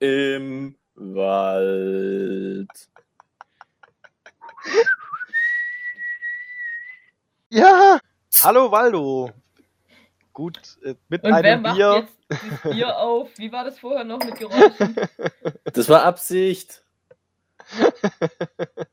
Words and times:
Im 0.00 0.76
Wald. 0.96 2.68
Ja, 7.50 7.98
hallo 8.42 8.70
Waldo. 8.70 9.30
Gut, 10.34 10.58
äh, 10.84 10.94
mit 11.08 11.24
Und 11.24 11.30
wer 11.30 11.36
einem 11.36 11.62
macht 11.62 11.76
Bier. 11.76 12.06
jetzt 12.06 12.18
das 12.62 12.72
Bier 12.72 12.98
auf? 12.98 13.30
Wie 13.38 13.50
war 13.50 13.64
das 13.64 13.78
vorher 13.78 14.04
noch 14.04 14.18
mit 14.22 14.36
Geräuschen? 14.36 14.94
Das 15.72 15.88
war 15.88 16.02
Absicht. 16.04 16.84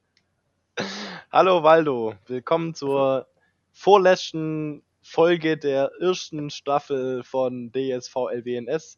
Hallo 1.31 1.63
Waldo, 1.63 2.15
willkommen 2.27 2.73
zur 2.73 3.27
vorletzten 3.73 4.83
Folge 5.01 5.57
der 5.57 5.91
ersten 5.99 6.49
Staffel 6.49 7.23
von 7.23 7.73
DSV 7.73 8.15
LWNS. 8.31 8.97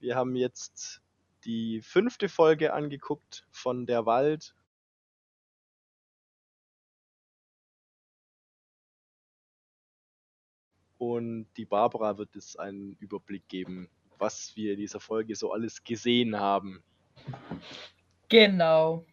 Wir 0.00 0.16
haben 0.16 0.34
jetzt 0.34 1.00
die 1.44 1.80
fünfte 1.82 2.28
Folge 2.28 2.72
angeguckt 2.72 3.46
von 3.52 3.86
Der 3.86 4.04
Wald. 4.04 4.54
Und 10.98 11.46
die 11.56 11.64
Barbara 11.64 12.16
wird 12.18 12.34
es 12.36 12.56
einen 12.56 12.96
Überblick 13.00 13.48
geben, 13.48 13.88
was 14.18 14.52
wir 14.56 14.72
in 14.72 14.78
dieser 14.78 15.00
Folge 15.00 15.34
so 15.34 15.52
alles 15.52 15.84
gesehen 15.84 16.38
haben. 16.38 16.82
genau. 18.28 19.04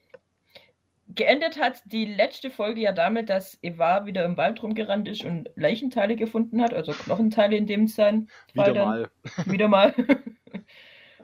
Geendet 1.09 1.59
hat 1.59 1.81
die 1.85 2.05
letzte 2.05 2.49
Folge 2.49 2.81
ja 2.81 2.91
damit, 2.93 3.29
dass 3.29 3.59
Eva 3.61 4.05
wieder 4.05 4.23
im 4.23 4.37
Wald 4.37 4.63
rumgerannt 4.63 5.07
ist 5.07 5.23
und 5.25 5.49
Leichenteile 5.55 6.15
gefunden 6.15 6.61
hat, 6.61 6.73
also 6.73 6.93
Knochenteile 6.93 7.57
in 7.57 7.67
dem 7.67 7.87
sein. 7.87 8.29
Fall 8.55 8.71
Wieder 8.71 8.73
dann. 8.73 8.87
mal. 8.87 9.11
Wieder 9.45 9.67
mal. 9.67 9.93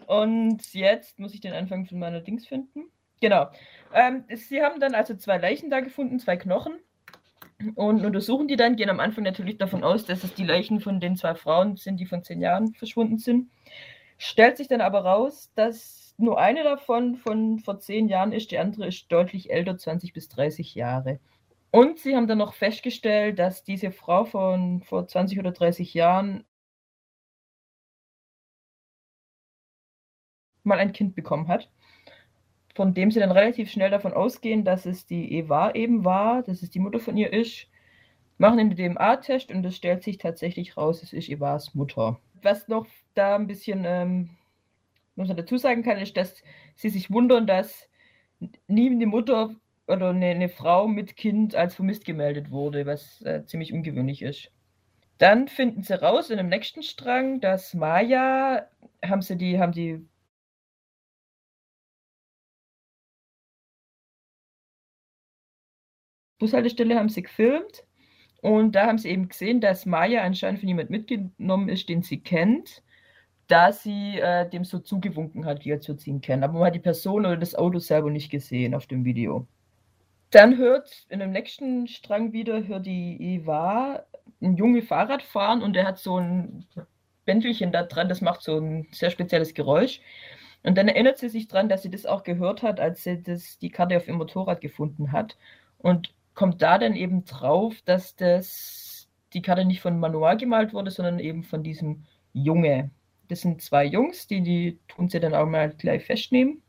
Und 0.06 0.74
jetzt 0.74 1.20
muss 1.20 1.34
ich 1.34 1.40
den 1.40 1.54
Anfang 1.54 1.86
von 1.86 1.98
meiner 2.00 2.20
Dings 2.20 2.48
finden. 2.48 2.92
Genau. 3.22 3.50
Ähm, 3.94 4.26
sie 4.34 4.62
haben 4.62 4.80
dann 4.80 4.96
also 4.96 5.16
zwei 5.16 5.38
Leichen 5.38 5.70
da 5.70 5.80
gefunden, 5.80 6.20
zwei 6.20 6.38
Knochen. 6.38 6.80
Und 7.76 8.06
untersuchen 8.06 8.48
die 8.48 8.56
dann, 8.56 8.78
gehen 8.78 8.90
am 8.90 9.02
Anfang 9.02 9.24
natürlich 9.26 9.58
davon 9.58 9.84
aus, 9.84 10.06
dass 10.06 10.24
es 10.24 10.34
die 10.34 10.46
Leichen 10.46 10.80
von 10.80 11.00
den 11.00 11.18
zwei 11.18 11.36
Frauen 11.36 11.76
sind, 11.76 11.98
die 12.00 12.06
von 12.06 12.24
zehn 12.24 12.42
Jahren 12.42 12.74
verschwunden 12.74 13.18
sind. 13.18 13.50
Stellt 14.18 14.58
sich 14.58 14.68
dann 14.70 14.82
aber 14.82 15.02
raus, 15.04 15.52
dass 15.56 16.14
nur 16.18 16.40
eine 16.40 16.64
davon 16.64 17.16
von 17.18 17.60
vor 17.60 17.80
zehn 17.80 18.08
Jahren 18.08 18.32
ist, 18.34 18.52
die 18.52 18.60
andere 18.60 18.88
ist 18.88 19.12
deutlich 19.12 19.52
älter, 19.52 19.78
20 19.78 20.14
bis 20.14 20.30
30 20.30 20.76
Jahre. 20.76 21.20
Und 21.72 22.00
sie 22.00 22.16
haben 22.16 22.28
dann 22.28 22.38
noch 22.40 22.54
festgestellt, 22.54 23.40
dass 23.40 23.64
diese 23.64 23.92
Frau 23.92 24.26
von 24.26 24.82
vor 24.82 25.08
20 25.08 25.40
oder 25.40 25.52
30 25.52 25.94
Jahren 25.94 26.46
mal 30.64 30.80
ein 30.80 30.94
Kind 30.94 31.16
bekommen 31.16 31.48
hat, 31.48 31.70
von 32.76 32.94
dem 32.94 33.12
sie 33.12 33.20
dann 33.20 33.32
relativ 33.32 33.72
schnell 33.72 33.90
davon 33.90 34.14
ausgehen, 34.14 34.64
dass 34.64 34.86
es 34.86 35.06
die 35.06 35.34
Eva 35.34 35.72
eben 35.72 36.06
war, 36.06 36.44
dass 36.44 36.62
es 36.62 36.70
die 36.70 36.80
Mutter 36.80 37.00
von 37.00 37.18
ihr 37.18 37.34
ist, 37.34 37.68
machen 38.38 38.60
einen 38.60 38.76
DNA-Test 38.76 39.52
und 39.52 39.66
es 39.66 39.76
stellt 39.76 40.04
sich 40.04 40.18
tatsächlich 40.18 40.78
raus, 40.78 41.04
es 41.04 41.14
ist 41.14 41.30
Evas 41.30 41.76
Mutter. 41.76 42.20
Was 42.42 42.68
noch 42.68 42.88
da 43.14 43.36
ein 43.36 43.48
bisschen, 43.48 43.84
ähm, 43.86 44.30
was 45.16 45.28
man 45.28 45.38
dazu 45.38 45.58
sagen 45.58 45.84
kann, 45.84 45.98
ist, 45.98 46.16
dass 46.16 46.42
sie 46.76 46.90
sich 46.90 47.12
wundern, 47.12 47.46
dass 47.46 47.90
nie 48.68 48.90
eine 48.90 49.06
Mutter 49.06 49.56
oder 49.88 50.10
eine, 50.10 50.28
eine 50.28 50.50
Frau 50.50 50.88
mit 50.88 51.18
Kind 51.18 51.56
als 51.56 51.76
vermisst 51.76 52.06
gemeldet 52.06 52.50
wurde, 52.52 52.86
was 52.86 53.22
äh, 53.24 53.44
ziemlich 53.46 53.74
ungewöhnlich 53.74 54.22
ist. 54.22 54.52
Dann 55.18 55.50
finden 55.50 55.84
sie 55.84 56.00
raus 56.02 56.30
in 56.30 56.38
dem 56.38 56.48
nächsten 56.48 56.82
Strang, 56.82 57.42
dass 57.42 57.74
Maya, 57.74 58.68
haben 59.04 59.22
sie 59.22 59.36
die, 59.36 59.60
haben 59.60 59.74
die 59.74 60.08
Bushaltestelle 66.40 66.96
haben 66.96 67.10
sie 67.10 67.24
gefilmt 67.24 67.84
und 68.42 68.74
da 68.74 68.88
haben 68.88 68.98
sie 68.98 69.10
eben 69.10 69.28
gesehen, 69.28 69.62
dass 69.62 69.86
Maya 69.86 70.24
anscheinend 70.24 70.60
von 70.60 70.70
jemand 70.70 70.90
mitgenommen 70.90 71.70
ist, 71.70 71.90
den 71.90 72.02
sie 72.02 72.22
kennt, 72.22 72.82
da 73.48 73.72
sie 73.74 74.20
äh, 74.20 74.50
dem 74.50 74.64
so 74.64 74.80
zugewunken 74.80 75.46
hat, 75.46 75.66
wie 75.66 75.72
würde 75.72 76.00
sie 76.00 76.10
ihn 76.10 76.22
kennen. 76.22 76.44
Aber 76.44 76.54
man 76.54 76.68
hat 76.68 76.76
die 76.76 76.80
Person 76.80 77.26
oder 77.26 77.38
das 77.38 77.56
Auto 77.56 77.80
selber 77.80 78.10
nicht 78.10 78.30
gesehen 78.30 78.74
auf 78.74 78.88
dem 78.88 79.04
Video. 79.06 79.48
Dann 80.32 80.58
hört 80.58 81.06
in 81.10 81.20
dem 81.20 81.32
nächsten 81.32 81.88
Strang 81.88 82.32
wieder, 82.32 82.66
hört 82.68 82.86
die 82.86 83.18
Eva 83.20 84.06
ein 84.42 84.56
Junge 84.56 84.84
Fahrrad 84.84 85.24
fahren 85.24 85.62
und 85.62 85.74
der 85.74 85.86
hat 85.88 85.98
so 85.98 86.18
ein 86.18 86.66
Bändelchen 87.26 87.72
da 87.72 87.84
dran, 87.84 88.10
das 88.10 88.22
macht 88.22 88.42
so 88.44 88.58
ein 88.58 88.88
sehr 88.92 89.10
spezielles 89.10 89.54
Geräusch. 89.54 90.02
Und 90.64 90.78
dann 90.78 90.88
erinnert 90.88 91.18
sie 91.18 91.30
sich 91.30 91.48
dran, 91.48 91.70
dass 91.70 91.82
sie 91.82 91.90
das 91.90 92.06
auch 92.06 92.24
gehört 92.24 92.64
hat, 92.64 92.80
als 92.80 93.04
sie 93.04 93.22
das, 93.22 93.58
die 93.60 93.70
Karte 93.70 93.98
auf 93.98 94.08
ihrem 94.08 94.18
Motorrad 94.18 94.62
gefunden 94.62 95.12
hat. 95.12 95.38
Und 95.78 96.14
kommt 96.40 96.62
da 96.62 96.78
dann 96.78 96.96
eben 96.96 97.26
drauf, 97.26 97.82
dass 97.84 98.16
das 98.16 99.10
die 99.34 99.42
Karte 99.42 99.66
nicht 99.66 99.82
von 99.82 100.00
Manual 100.00 100.38
gemalt 100.38 100.74
wurde, 100.74 100.90
sondern 100.90 101.20
eben 101.20 101.44
von 101.44 101.64
diesem 101.64 102.06
Junge. 102.34 102.92
Das 103.28 103.42
sind 103.42 103.62
zwei 103.62 103.84
Jungs, 103.86 104.26
die, 104.28 104.42
die 104.42 104.80
tun 104.88 105.10
sie 105.10 105.20
dann 105.20 105.34
auch 105.36 105.46
mal 105.48 105.70
gleich 105.72 106.06
festnehmen. 106.06 106.64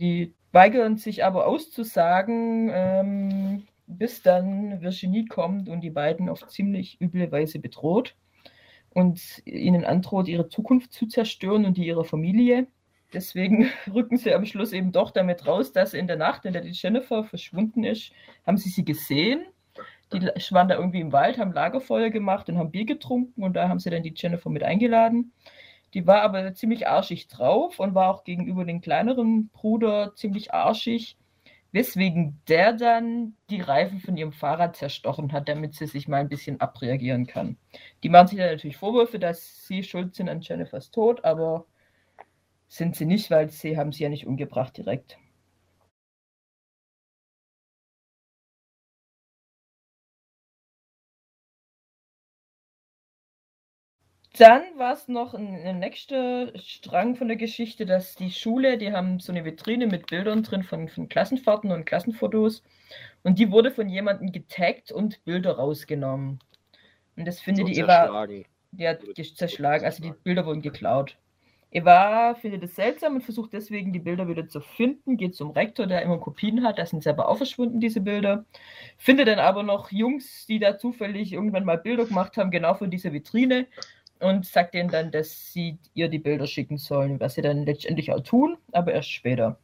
Die 0.00 0.34
weigern 0.52 0.96
sich 0.96 1.24
aber 1.24 1.46
auszusagen, 1.46 2.68
ähm, 2.72 3.66
bis 3.86 4.22
dann 4.22 4.80
Virginie 4.80 5.26
kommt 5.26 5.68
und 5.68 5.82
die 5.82 5.90
beiden 5.90 6.28
auf 6.28 6.46
ziemlich 6.48 7.00
üble 7.00 7.30
Weise 7.30 7.58
bedroht 7.60 8.16
und 8.96 9.42
ihnen 9.44 9.84
androht, 9.84 10.26
ihre 10.26 10.48
Zukunft 10.48 10.90
zu 10.90 11.06
zerstören 11.06 11.66
und 11.66 11.76
die 11.76 11.86
ihrer 11.86 12.06
Familie. 12.06 12.66
Deswegen 13.12 13.68
rücken 13.94 14.16
sie 14.16 14.32
am 14.32 14.46
Schluss 14.46 14.72
eben 14.72 14.90
doch 14.90 15.10
damit 15.10 15.46
raus, 15.46 15.70
dass 15.70 15.92
in 15.92 16.06
der 16.06 16.16
Nacht, 16.16 16.46
in 16.46 16.54
der 16.54 16.62
die 16.62 16.70
Jennifer 16.70 17.22
verschwunden 17.22 17.84
ist, 17.84 18.12
haben 18.46 18.56
sie 18.56 18.70
sie 18.70 18.86
gesehen. 18.86 19.44
Die 20.14 20.20
waren 20.50 20.68
da 20.68 20.76
irgendwie 20.76 21.00
im 21.00 21.12
Wald, 21.12 21.36
haben 21.36 21.52
Lagerfeuer 21.52 22.08
gemacht 22.08 22.48
und 22.48 22.56
haben 22.56 22.70
Bier 22.70 22.86
getrunken 22.86 23.42
und 23.42 23.52
da 23.52 23.68
haben 23.68 23.80
sie 23.80 23.90
dann 23.90 24.02
die 24.02 24.14
Jennifer 24.16 24.48
mit 24.48 24.62
eingeladen. 24.62 25.32
Die 25.92 26.06
war 26.06 26.22
aber 26.22 26.54
ziemlich 26.54 26.88
arschig 26.88 27.28
drauf 27.28 27.78
und 27.78 27.94
war 27.94 28.08
auch 28.08 28.24
gegenüber 28.24 28.64
dem 28.64 28.80
kleineren 28.80 29.50
Bruder 29.50 30.14
ziemlich 30.14 30.54
arschig, 30.54 31.18
weswegen 31.76 32.40
der 32.48 32.72
dann 32.72 33.36
die 33.50 33.60
Reifen 33.60 34.00
von 34.00 34.16
ihrem 34.16 34.32
Fahrrad 34.32 34.76
zerstochen 34.76 35.30
hat, 35.32 35.46
damit 35.46 35.74
sie 35.74 35.86
sich 35.86 36.08
mal 36.08 36.22
ein 36.22 36.30
bisschen 36.30 36.58
abreagieren 36.58 37.26
kann. 37.26 37.58
Die 38.02 38.08
machen 38.08 38.28
sich 38.28 38.38
dann 38.38 38.48
natürlich 38.48 38.78
Vorwürfe, 38.78 39.18
dass 39.18 39.66
sie 39.66 39.82
schuld 39.82 40.14
sind 40.14 40.30
an 40.30 40.40
Jennifers 40.40 40.90
Tod, 40.90 41.22
aber 41.22 41.66
sind 42.66 42.96
sie 42.96 43.04
nicht, 43.04 43.30
weil 43.30 43.50
sie 43.50 43.76
haben 43.76 43.92
sie 43.92 44.04
ja 44.04 44.08
nicht 44.08 44.26
umgebracht 44.26 44.74
direkt. 44.74 45.18
Dann 54.38 54.62
war 54.76 54.92
es 54.92 55.08
noch 55.08 55.34
ein, 55.34 55.54
ein 55.64 55.78
nächster 55.78 56.52
Strang 56.58 57.16
von 57.16 57.28
der 57.28 57.36
Geschichte, 57.36 57.86
dass 57.86 58.16
die 58.16 58.30
Schule, 58.30 58.76
die 58.76 58.92
haben 58.92 59.18
so 59.18 59.32
eine 59.32 59.44
Vitrine 59.44 59.86
mit 59.86 60.06
Bildern 60.08 60.42
drin 60.42 60.62
von, 60.62 60.88
von 60.88 61.08
Klassenfahrten 61.08 61.70
und 61.70 61.86
Klassenfotos 61.86 62.62
und 63.22 63.38
die 63.38 63.50
wurde 63.50 63.70
von 63.70 63.88
jemandem 63.88 64.32
getaggt 64.32 64.92
und 64.92 65.24
Bilder 65.24 65.56
rausgenommen. 65.56 66.38
Und 67.16 67.26
das 67.26 67.40
findet 67.40 67.66
So 67.66 67.72
die 67.72 67.80
Eva, 67.80 68.26
die 68.72 68.88
hat 68.88 69.00
zerschlagen, 69.34 69.84
also 69.84 70.02
die. 70.02 70.12
Bilder 70.22 70.44
wurden 70.44 70.60
geklaut. 70.60 71.16
Eva 71.70 72.34
findet 72.34 72.62
es 72.62 72.76
seltsam 72.76 73.16
und 73.16 73.22
versucht 73.22 73.52
deswegen 73.52 73.92
die 73.92 73.98
Bilder 73.98 74.28
wieder 74.28 74.48
zu 74.48 74.60
finden, 74.60 75.16
geht 75.16 75.34
zum 75.34 75.50
Rektor, 75.50 75.86
der 75.86 76.02
immer 76.02 76.18
Kopien 76.18 76.62
hat, 76.62 76.78
da 76.78 76.86
sind 76.86 77.02
sie 77.02 77.10
aber 77.10 77.28
auch 77.28 77.36
verschwunden, 77.36 77.80
diese 77.80 78.00
Bilder. 78.00 78.44
Findet 78.98 79.28
dann 79.28 79.38
aber 79.38 79.62
noch 79.62 79.90
Jungs, 79.90 80.46
die 80.46 80.58
da 80.58 80.78
zufällig 80.78 81.32
irgendwann 81.32 81.64
mal 81.64 81.78
Bilder 81.78 82.06
gemacht 82.06 82.36
haben, 82.36 82.50
genau 82.50 82.74
von 82.74 82.90
dieser 82.90 83.12
Vitrine 83.12 83.66
und 84.20 84.46
sagt 84.46 84.74
denen 84.74 84.90
dann, 84.90 85.10
dass 85.10 85.52
sie 85.52 85.78
ihr 85.94 86.08
die 86.08 86.18
Bilder 86.18 86.46
schicken 86.46 86.78
sollen, 86.78 87.20
was 87.20 87.34
sie 87.34 87.42
dann 87.42 87.64
letztendlich 87.64 88.12
auch 88.12 88.20
tun, 88.20 88.58
aber 88.72 88.92
erst 88.92 89.10
später. 89.10 89.58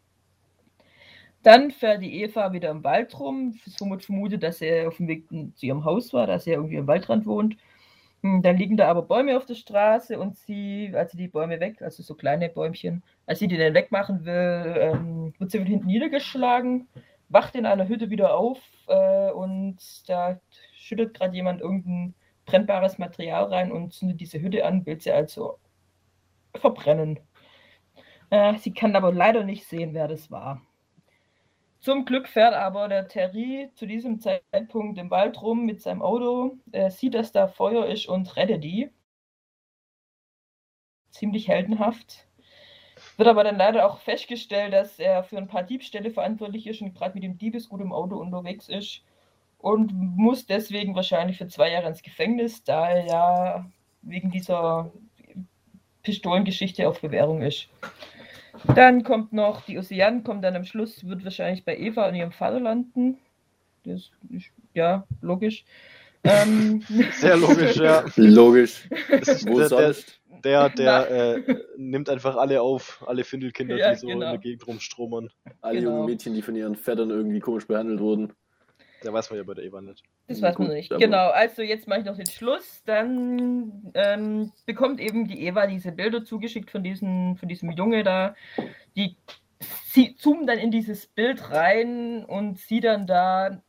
Dann 1.43 1.71
fährt 1.73 2.03
die 2.03 2.23
Eva 2.23 2.53
wieder 2.53 2.71
im 2.71 2.85
Wald 2.85 3.19
rum, 3.19 3.59
somit 3.67 4.05
vermutet, 4.05 4.43
dass 4.45 4.61
er 4.61 4.89
auf 4.89 4.97
dem 4.99 5.09
Weg 5.09 5.29
zu 5.57 5.67
ihrem 5.67 5.85
Haus 5.85 6.13
war, 6.13 6.27
dass 6.29 6.47
er 6.47 6.55
irgendwie 6.55 6.79
am 6.79 6.87
Waldrand 6.87 7.27
wohnt 7.27 7.57
Hm, 8.23 8.43
Dann 8.43 8.57
liegen 8.59 8.77
da 8.77 8.89
aber 8.89 9.03
Bäume 9.03 9.37
auf 9.37 9.47
der 9.47 9.55
Straße 9.57 10.19
und 10.19 10.37
sie, 10.39 10.93
als 10.95 11.13
sie 11.13 11.19
die 11.19 11.29
Bäume 11.29 11.61
weg, 11.61 11.83
also 11.83 12.03
so 12.03 12.15
kleine 12.15 12.49
Bäumchen, 12.51 13.03
als 13.27 13.41
sie 13.41 13.49
die 13.49 13.59
dann 13.59 13.75
wegmachen 13.75 14.25
will, 14.27 14.77
ähm, 14.79 15.35
wird 15.39 15.51
sie 15.53 15.59
von 15.59 15.67
hinten 15.69 15.87
niedergeschlagen, 15.89 16.89
wacht 17.31 17.55
in 17.57 17.67
einer 17.67 17.89
Hütte 17.89 18.11
wieder 18.11 18.35
auf 18.37 18.59
äh, 18.89 19.31
und 19.33 19.79
da 20.09 20.41
schüttet 20.75 21.15
gerade 21.15 21.35
jemand 21.37 21.61
irgendein 21.63 22.15
brennbares 22.45 22.99
Material 22.99 23.45
rein 23.45 23.73
und 23.73 23.93
zündet 23.93 24.21
diese 24.21 24.41
Hütte 24.41 24.65
an, 24.65 24.85
will 24.87 25.01
sie 25.01 25.13
also 25.13 25.59
verbrennen. 26.55 27.21
Äh, 28.31 28.57
sie 28.59 28.73
kann 28.73 28.97
aber 28.97 29.13
leider 29.13 29.45
nicht 29.45 29.67
sehen, 29.67 29.95
wer 29.95 30.09
das 30.09 30.31
war. 30.31 30.63
Zum 31.81 32.05
Glück 32.05 32.29
fährt 32.29 32.55
aber 32.55 32.89
der 32.89 33.09
Terry 33.09 33.71
zu 33.75 33.87
diesem 33.87 34.21
Zeitpunkt 34.21 34.99
im 34.99 35.11
Wald 35.11 35.43
rum 35.43 35.65
mit 35.65 35.83
seinem 35.83 36.03
Auto, 36.03 36.59
äh, 36.71 36.91
sieht, 36.91 37.15
dass 37.15 37.33
da 37.33 37.49
Feuer 37.49 37.87
ist 37.87 38.07
und 38.07 38.37
rettet 38.37 38.63
die. 38.63 38.91
Ziemlich 41.11 41.49
heldenhaft. 41.49 42.29
Wird 43.17 43.29
aber 43.29 43.45
dann 43.45 43.57
leider 43.57 43.87
auch 43.87 43.99
festgestellt, 43.99 44.73
dass 44.73 44.99
er 44.99 45.25
für 45.25 45.39
ein 45.39 45.49
paar 45.49 45.65
Diebstähle 45.65 46.11
verantwortlich 46.11 46.67
ist 46.67 46.83
und 46.83 46.95
gerade 46.95 47.15
mit 47.15 47.25
dem 47.25 47.37
Diebesgut 47.37 47.81
im 47.81 47.93
Auto 47.93 48.17
unterwegs 48.17 48.69
ist 48.69 49.05
und 49.63 49.93
muss 49.95 50.45
deswegen 50.47 50.95
wahrscheinlich 50.95 51.39
für 51.39 51.47
zwei 51.47 51.71
Jahre 51.71 51.89
ins 51.89 52.03
Gefängnis, 52.03 52.65
da 52.65 52.91
er 52.91 53.07
ja 53.07 53.67
wegen 54.03 54.31
dieser 54.31 54.91
Pistolengeschichte 56.03 56.87
auf 56.89 57.01
Bewährung 57.01 57.43
ist. 57.43 57.69
Dann 58.75 59.05
kommt 59.05 59.33
noch, 59.33 59.63
die 59.63 59.79
Ocean 59.79 60.25
kommt 60.25 60.45
dann 60.45 60.57
am 60.57 60.65
Schluss, 60.65 61.07
wird 61.07 61.25
wahrscheinlich 61.25 61.65
bei 61.65 61.79
Eva 61.79 62.09
und 62.09 62.17
ihrem 62.17 62.33
Vater 62.33 62.61
landen. 62.61 63.19
Das 63.85 64.11
ist, 64.31 64.51
ja, 64.75 65.07
logisch. 65.21 65.65
Ähm, 66.25 66.83
Sehr 67.13 67.37
logisch, 67.37 67.77
ja. 67.77 68.05
Logisch. 68.17 68.89
Das 69.11 69.29
ist 69.29 69.49
Wo 69.49 69.59
der, 69.59 69.69
der, 69.69 69.93
sonst? 69.93 70.21
der, 70.45 70.69
der 70.71 71.11
äh, 71.11 71.55
nimmt 71.77 72.09
einfach 72.11 72.37
alle 72.37 72.61
auf, 72.63 73.03
alle 73.07 73.23
Findelkinder, 73.25 73.77
Ja, 73.77 73.93
die 73.93 73.99
so 73.99 74.09
in 74.09 74.19
genau. 74.21 74.31
der 74.33 74.39
Gegend 74.39 74.67
rumstromern. 74.67 75.31
Alle 75.61 75.79
Genau. 75.79 75.91
jungen 75.93 76.07
Mädchen, 76.07 76.35
die 76.35 76.43
von 76.43 76.55
ihren 76.57 76.75
Vätern 76.77 77.11
irgendwie 77.11 77.41
komisch 77.41 77.67
behandelt 77.67 78.01
wurden. 78.01 78.33
Da 79.03 79.13
weiß 79.13 79.31
man 79.31 79.39
ja 79.39 79.45
bei 79.45 79.55
der 79.55 79.65
Eva 79.65 79.81
nicht. 79.81 80.03
Das 80.29 80.41
weiß 80.41 80.59
man 80.59 80.69
Gut, 80.69 80.77
nicht. 80.77 80.91
Genau, 80.91 81.31
also 81.31 81.63
jetzt 81.63 81.89
mache 81.89 82.01
ich 82.01 82.05
noch 82.05 82.17
den 82.17 82.27
Schluss. 82.27 82.83
Dann 82.85 83.93
ähm, 83.95 84.53
bekommt 84.67 85.01
eben 85.01 85.27
die 85.27 85.47
Eva 85.47 85.67
diese 85.67 85.93
Bilder 85.93 86.25
zugeschickt 86.25 86.71
von, 86.71 86.83
diesen, 86.83 87.37
von 87.37 87.49
diesem 87.49 87.71
Junge 87.73 88.03
da. 88.03 88.35
Die 88.97 89.17
sie 89.85 90.17
zoomen 90.17 90.47
dann 90.47 90.59
in 90.59 90.71
dieses 90.71 91.07
Bild 91.07 91.51
rein 91.51 92.25
und 92.25 92.59
sieht 92.59 92.85
dann 92.85 93.07
da, 93.07 93.63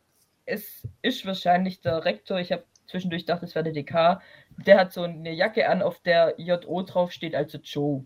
es 0.45 0.87
ist 1.01 1.25
wahrscheinlich 1.25 1.81
der 1.81 2.05
Rektor. 2.05 2.39
Ich 2.39 2.51
habe 2.51 2.63
zwischendurch 2.87 3.23
gedacht, 3.23 3.43
es 3.43 3.55
wäre 3.55 3.63
der 3.63 3.73
DK. 3.73 4.21
Der 4.65 4.79
hat 4.79 4.93
so 4.93 5.03
eine 5.03 5.31
Jacke 5.31 5.67
an, 5.69 5.81
auf 5.81 5.99
der 5.99 6.35
JO 6.37 6.83
draufsteht, 6.83 7.35
also 7.35 7.57
Joe. 7.57 8.05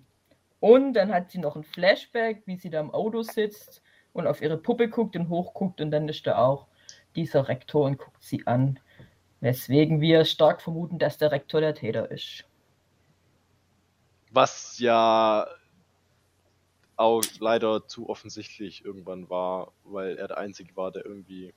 Und 0.60 0.94
dann 0.94 1.14
hat 1.14 1.32
sie 1.32 1.40
noch 1.40 1.56
ein 1.56 1.64
Flashback, 1.64 2.44
wie 2.46 2.58
sie 2.58 2.70
da 2.70 2.80
im 2.80 2.92
Auto 2.92 3.22
sitzt 3.22 3.82
und 4.14 4.28
auf 4.28 4.42
ihre 4.42 4.58
Puppe 4.58 4.90
guckt 4.90 5.16
und 5.16 5.30
hochguckt 5.30 5.82
und 5.82 5.92
dann 5.92 6.10
ist 6.10 6.26
da 6.26 6.38
auch 6.38 6.67
dieser 7.18 7.48
Rektor 7.50 7.86
und 7.86 7.98
guckt 7.98 8.24
sie 8.24 8.46
an. 8.48 8.80
Weswegen 9.42 10.00
wir 10.02 10.24
stark 10.26 10.62
vermuten, 10.62 10.98
dass 11.00 11.18
der 11.18 11.32
Rektor 11.32 11.60
der 11.62 11.76
Täter 11.76 12.10
ist. 12.10 12.46
Was 14.32 14.80
ja 14.80 15.48
auch 16.96 17.24
leider 17.40 17.88
zu 17.88 18.10
offensichtlich 18.10 18.84
irgendwann 18.84 19.30
war, 19.30 19.72
weil 19.84 20.18
er 20.18 20.28
der 20.28 20.38
Einzige 20.38 20.76
war, 20.76 20.92
der 20.92 21.06
irgendwie. 21.06 21.54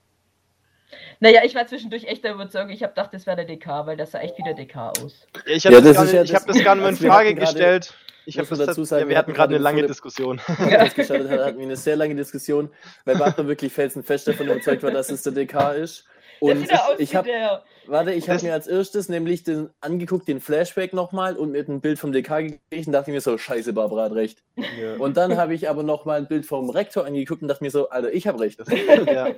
Naja, 1.21 1.43
ich 1.45 1.55
war 1.55 1.67
zwischendurch 1.67 2.05
echt 2.05 2.25
der 2.25 2.35
Überzeugung, 2.35 2.71
ich 2.71 2.83
habe 2.83 2.93
gedacht, 2.93 3.15
das 3.15 3.25
wäre 3.27 3.37
der 3.37 3.45
DK, 3.47 3.87
weil 3.87 3.97
das 3.97 4.11
sah 4.11 4.19
echt 4.21 4.37
wie 4.39 4.43
der 4.43 4.55
DK 4.55 4.77
aus. 5.01 5.27
Ja, 5.47 5.53
ich 5.55 5.65
Ja, 5.65 5.71
habe 5.73 5.83
das 5.83 5.97
das, 5.97 6.05
nicht- 6.07 6.15
ja 6.15 6.25
das- 6.25 6.35
hab 6.35 6.47
das 6.47 6.65
gar 6.65 6.75
nicht 6.75 6.83
mehr 6.83 6.89
in 6.91 6.95
also 6.97 7.07
Frage 7.07 7.35
gestellt. 7.35 7.95
Ich 8.37 8.51
muss 8.51 8.51
habe 8.51 8.67
dazu 8.67 8.85
sagen, 8.85 9.05
ja, 9.05 9.09
wir 9.09 9.19
hatten 9.19 9.33
gerade 9.33 9.55
eine 9.55 9.63
lange 9.63 9.87
Diskussion. 9.87 10.41
Ja. 10.59 10.81
hat, 10.81 10.97
hatten 10.99 11.59
wir 11.59 11.65
eine 11.65 11.77
sehr 11.77 11.97
lange 11.97 12.15
Diskussion, 12.15 12.71
weil 13.05 13.17
Barbara 13.17 13.47
wirklich 13.47 13.73
felsenfest 13.73 14.29
davon 14.29 14.47
überzeugt 14.47 14.83
war, 14.83 14.91
dass 14.91 15.11
es 15.11 15.23
der 15.23 15.33
DK 15.33 15.73
ist. 15.75 16.05
Und 16.41 16.69
ich 16.99 17.13
wie 17.13 17.17
habe. 17.17 17.63
Warte, 17.87 18.13
ich 18.13 18.31
habe 18.31 18.43
mir 18.43 18.55
als 18.55 18.67
erstes 18.67 19.09
nämlich 19.09 19.43
den 19.43 19.69
angeguckt, 19.81 20.27
den 20.27 20.41
Flashback 20.41 20.95
nochmal 20.95 21.37
und 21.37 21.51
mit 21.51 21.69
einem 21.69 21.81
Bild 21.81 21.99
vom 21.99 22.13
DK 22.13 22.29
gekriegt 22.41 22.87
und 22.87 22.93
dachte 22.93 23.11
mir 23.11 23.21
so, 23.21 23.37
scheiße, 23.37 23.73
Barbara 23.73 24.05
hat 24.05 24.13
recht. 24.13 24.43
Ja. 24.57 24.95
Und 24.97 25.17
dann 25.17 25.37
habe 25.37 25.55
ich 25.55 25.69
aber 25.69 25.83
nochmal 25.83 26.19
ein 26.19 26.29
Bild 26.29 26.47
vom 26.47 26.71
Rektor 26.71 27.05
angeguckt 27.05 27.43
und 27.43 27.49
dachte 27.49 27.65
mir 27.65 27.71
so, 27.71 27.91
Alter, 27.91 28.13
ich 28.13 28.27
habe 28.27 28.41
recht. 28.41 28.61
Ja. 29.07 29.35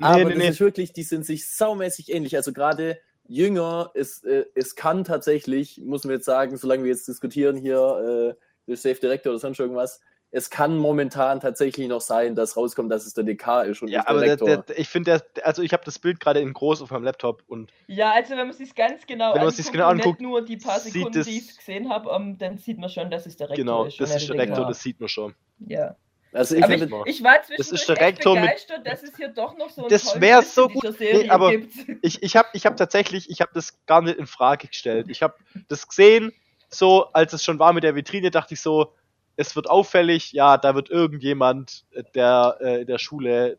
Aber 0.00 0.16
nee, 0.16 0.24
das 0.24 0.36
nee. 0.36 0.48
ist 0.48 0.60
wirklich, 0.60 0.92
die 0.92 1.02
sind 1.02 1.24
sich 1.24 1.48
saumäßig 1.48 2.12
ähnlich. 2.12 2.36
Also 2.36 2.52
gerade 2.52 2.98
jünger, 3.28 3.90
es, 3.94 4.24
äh, 4.24 4.46
es 4.54 4.74
kann 4.74 5.04
tatsächlich, 5.04 5.80
muss 5.84 6.04
man 6.04 6.14
jetzt 6.14 6.24
sagen, 6.24 6.56
solange 6.56 6.82
wir 6.84 6.90
jetzt 6.90 7.06
diskutieren 7.06 7.56
hier, 7.56 8.34
äh, 8.36 8.40
der 8.66 8.76
Safe 8.76 8.96
Director 9.00 9.30
oder 9.30 9.38
sonst 9.38 9.60
irgendwas, 9.60 10.00
es 10.30 10.50
kann 10.50 10.76
momentan 10.76 11.40
tatsächlich 11.40 11.88
noch 11.88 12.02
sein, 12.02 12.34
dass 12.34 12.56
rauskommt, 12.56 12.90
dass 12.92 13.06
es 13.06 13.14
der 13.14 13.24
DK 13.24 13.62
ist 13.62 13.80
und 13.80 13.88
Ja, 13.88 14.00
nicht 14.00 14.08
aber 14.08 14.20
der 14.20 14.36
der, 14.36 14.56
der, 14.58 14.78
ich 14.78 14.88
finde, 14.90 15.22
der- 15.34 15.46
also 15.46 15.62
ich 15.62 15.72
habe 15.72 15.84
das 15.86 15.98
Bild 15.98 16.20
gerade 16.20 16.40
in 16.40 16.52
groß 16.52 16.82
auf 16.82 16.90
meinem 16.90 17.04
Laptop 17.04 17.42
und 17.46 17.70
Ja, 17.86 18.12
also 18.12 18.30
wenn 18.36 18.46
man 18.46 18.52
sich 18.56 18.74
ganz 18.74 19.06
genau 19.06 19.34
Wenn 19.34 19.42
man 19.42 19.50
sich's 19.52 19.72
genau 19.72 19.88
und 19.88 19.96
nicht 19.96 20.04
anguckt, 20.04 20.20
nur 20.20 20.44
die 20.44 20.58
paar 20.58 20.80
Sekunden, 20.80 21.18
es- 21.18 21.26
die 21.26 21.38
ich 21.38 21.56
gesehen 21.56 21.88
habe, 21.88 22.10
ähm, 22.10 22.36
dann 22.36 22.58
sieht 22.58 22.78
man 22.78 22.90
schon, 22.90 23.10
dass 23.10 23.24
es 23.24 23.36
der 23.38 23.48
Rektor 23.48 23.56
genau, 23.64 23.84
ist. 23.84 23.98
das 24.00 24.10
und 24.10 24.16
ist 24.16 24.28
der. 24.28 24.38
Rektor, 24.38 24.66
das 24.66 24.82
sieht 24.82 25.00
man 25.00 25.08
schon. 25.08 25.34
Ja. 25.60 25.96
Also 26.32 26.54
ich 26.56 26.64
ich, 26.64 26.82
ich 27.06 27.24
war 27.24 27.38
Das 27.38 27.58
ist 27.58 27.68
zwischendurch 27.68 27.86
der 27.86 28.00
Rektor 28.06 28.36
echt 28.36 28.42
mit- 28.42 28.50
begeistert, 28.50 28.86
dass 28.86 29.02
es 29.02 29.16
hier 29.16 29.28
doch 29.28 29.56
noch 29.56 29.70
so 29.70 29.82
einen 29.82 29.90
Das 29.90 30.04
tollen 30.04 30.20
wär 30.22 30.40
Twist 30.40 30.54
so 30.54 30.68
gut. 30.68 30.96
Serie 30.96 31.22
Nee, 31.24 31.30
aber- 31.30 31.50
gibt. 31.52 31.72
Ich, 32.02 32.22
ich 32.22 32.36
habe 32.36 32.48
ich 32.52 32.66
hab 32.66 32.76
tatsächlich, 32.76 33.30
ich 33.30 33.40
habe 33.40 33.50
das 33.54 33.78
gar 33.86 34.02
nicht 34.02 34.18
in 34.18 34.26
Frage 34.26 34.68
gestellt. 34.68 35.06
Ich 35.08 35.22
habe 35.22 35.34
das 35.68 35.88
gesehen, 35.88 36.32
so 36.68 37.06
als 37.12 37.32
es 37.32 37.44
schon 37.44 37.58
war 37.58 37.72
mit 37.72 37.82
der 37.84 37.94
Vitrine, 37.94 38.30
dachte 38.30 38.54
ich 38.54 38.60
so, 38.60 38.92
es 39.36 39.54
wird 39.56 39.70
auffällig, 39.70 40.32
ja, 40.32 40.56
da 40.58 40.74
wird 40.74 40.90
irgendjemand 40.90 41.84
äh, 41.92 42.02
der 42.14 42.56
äh, 42.60 42.80
in 42.82 42.86
der 42.86 42.98
Schule 42.98 43.58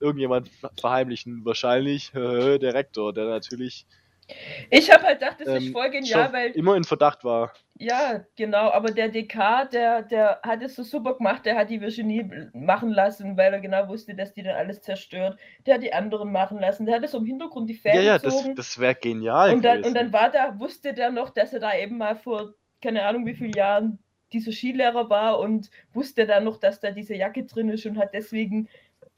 irgendjemand 0.00 0.48
ver- 0.48 0.72
verheimlichen, 0.80 1.44
wahrscheinlich 1.44 2.10
der 2.14 2.74
Rektor, 2.74 3.12
der 3.12 3.26
natürlich 3.26 3.86
Ich 4.70 4.90
habe 4.90 5.04
halt 5.04 5.20
gedacht, 5.20 5.36
das 5.40 5.48
ist 5.48 5.66
ähm, 5.66 5.72
voll 5.72 5.90
genial, 5.90 6.32
weil 6.32 6.50
immer 6.52 6.76
in 6.76 6.84
Verdacht 6.84 7.24
war. 7.24 7.52
Ja, 7.78 8.24
genau, 8.36 8.70
aber 8.70 8.90
der 8.90 9.08
DK, 9.08 9.68
der, 9.72 10.02
der 10.02 10.40
hat 10.42 10.62
es 10.62 10.76
so 10.76 10.82
super 10.82 11.14
gemacht, 11.14 11.44
der 11.44 11.56
hat 11.56 11.68
die 11.68 11.80
Virginie 11.80 12.50
machen 12.52 12.90
lassen, 12.90 13.36
weil 13.36 13.52
er 13.52 13.60
genau 13.60 13.88
wusste, 13.88 14.14
dass 14.14 14.32
die 14.34 14.42
dann 14.42 14.54
alles 14.54 14.82
zerstört. 14.82 15.38
Der 15.66 15.74
hat 15.74 15.82
die 15.82 15.92
anderen 15.92 16.30
machen 16.30 16.60
lassen, 16.60 16.86
der 16.86 16.96
hat 16.96 17.04
es 17.04 17.14
im 17.14 17.24
Hintergrund 17.24 17.68
die 17.68 17.74
Ja, 17.74 17.80
Fäden 17.80 18.06
ja, 18.06 18.18
das, 18.18 18.34
gezogen. 18.36 18.54
das 18.54 18.78
wäre 18.78 18.94
genial 18.94 19.52
und, 19.52 19.64
dann, 19.64 19.78
gewesen. 19.78 19.88
und 19.88 19.94
dann 19.94 20.12
war 20.12 20.30
da, 20.30 20.58
wusste 20.60 20.94
der 20.94 21.10
noch, 21.10 21.30
dass 21.30 21.52
er 21.52 21.60
da 21.60 21.76
eben 21.76 21.98
mal 21.98 22.14
vor, 22.14 22.54
keine 22.80 23.04
Ahnung 23.04 23.26
wie 23.26 23.34
vielen 23.34 23.52
Jahren 23.52 23.98
dieser 24.32 24.52
Skilehrer 24.52 25.10
war 25.10 25.38
und 25.40 25.70
wusste 25.92 26.26
dann 26.26 26.44
noch, 26.44 26.58
dass 26.58 26.80
da 26.80 26.90
diese 26.90 27.14
Jacke 27.14 27.44
drin 27.44 27.68
ist 27.68 27.84
und 27.86 27.98
hat 27.98 28.14
deswegen 28.14 28.68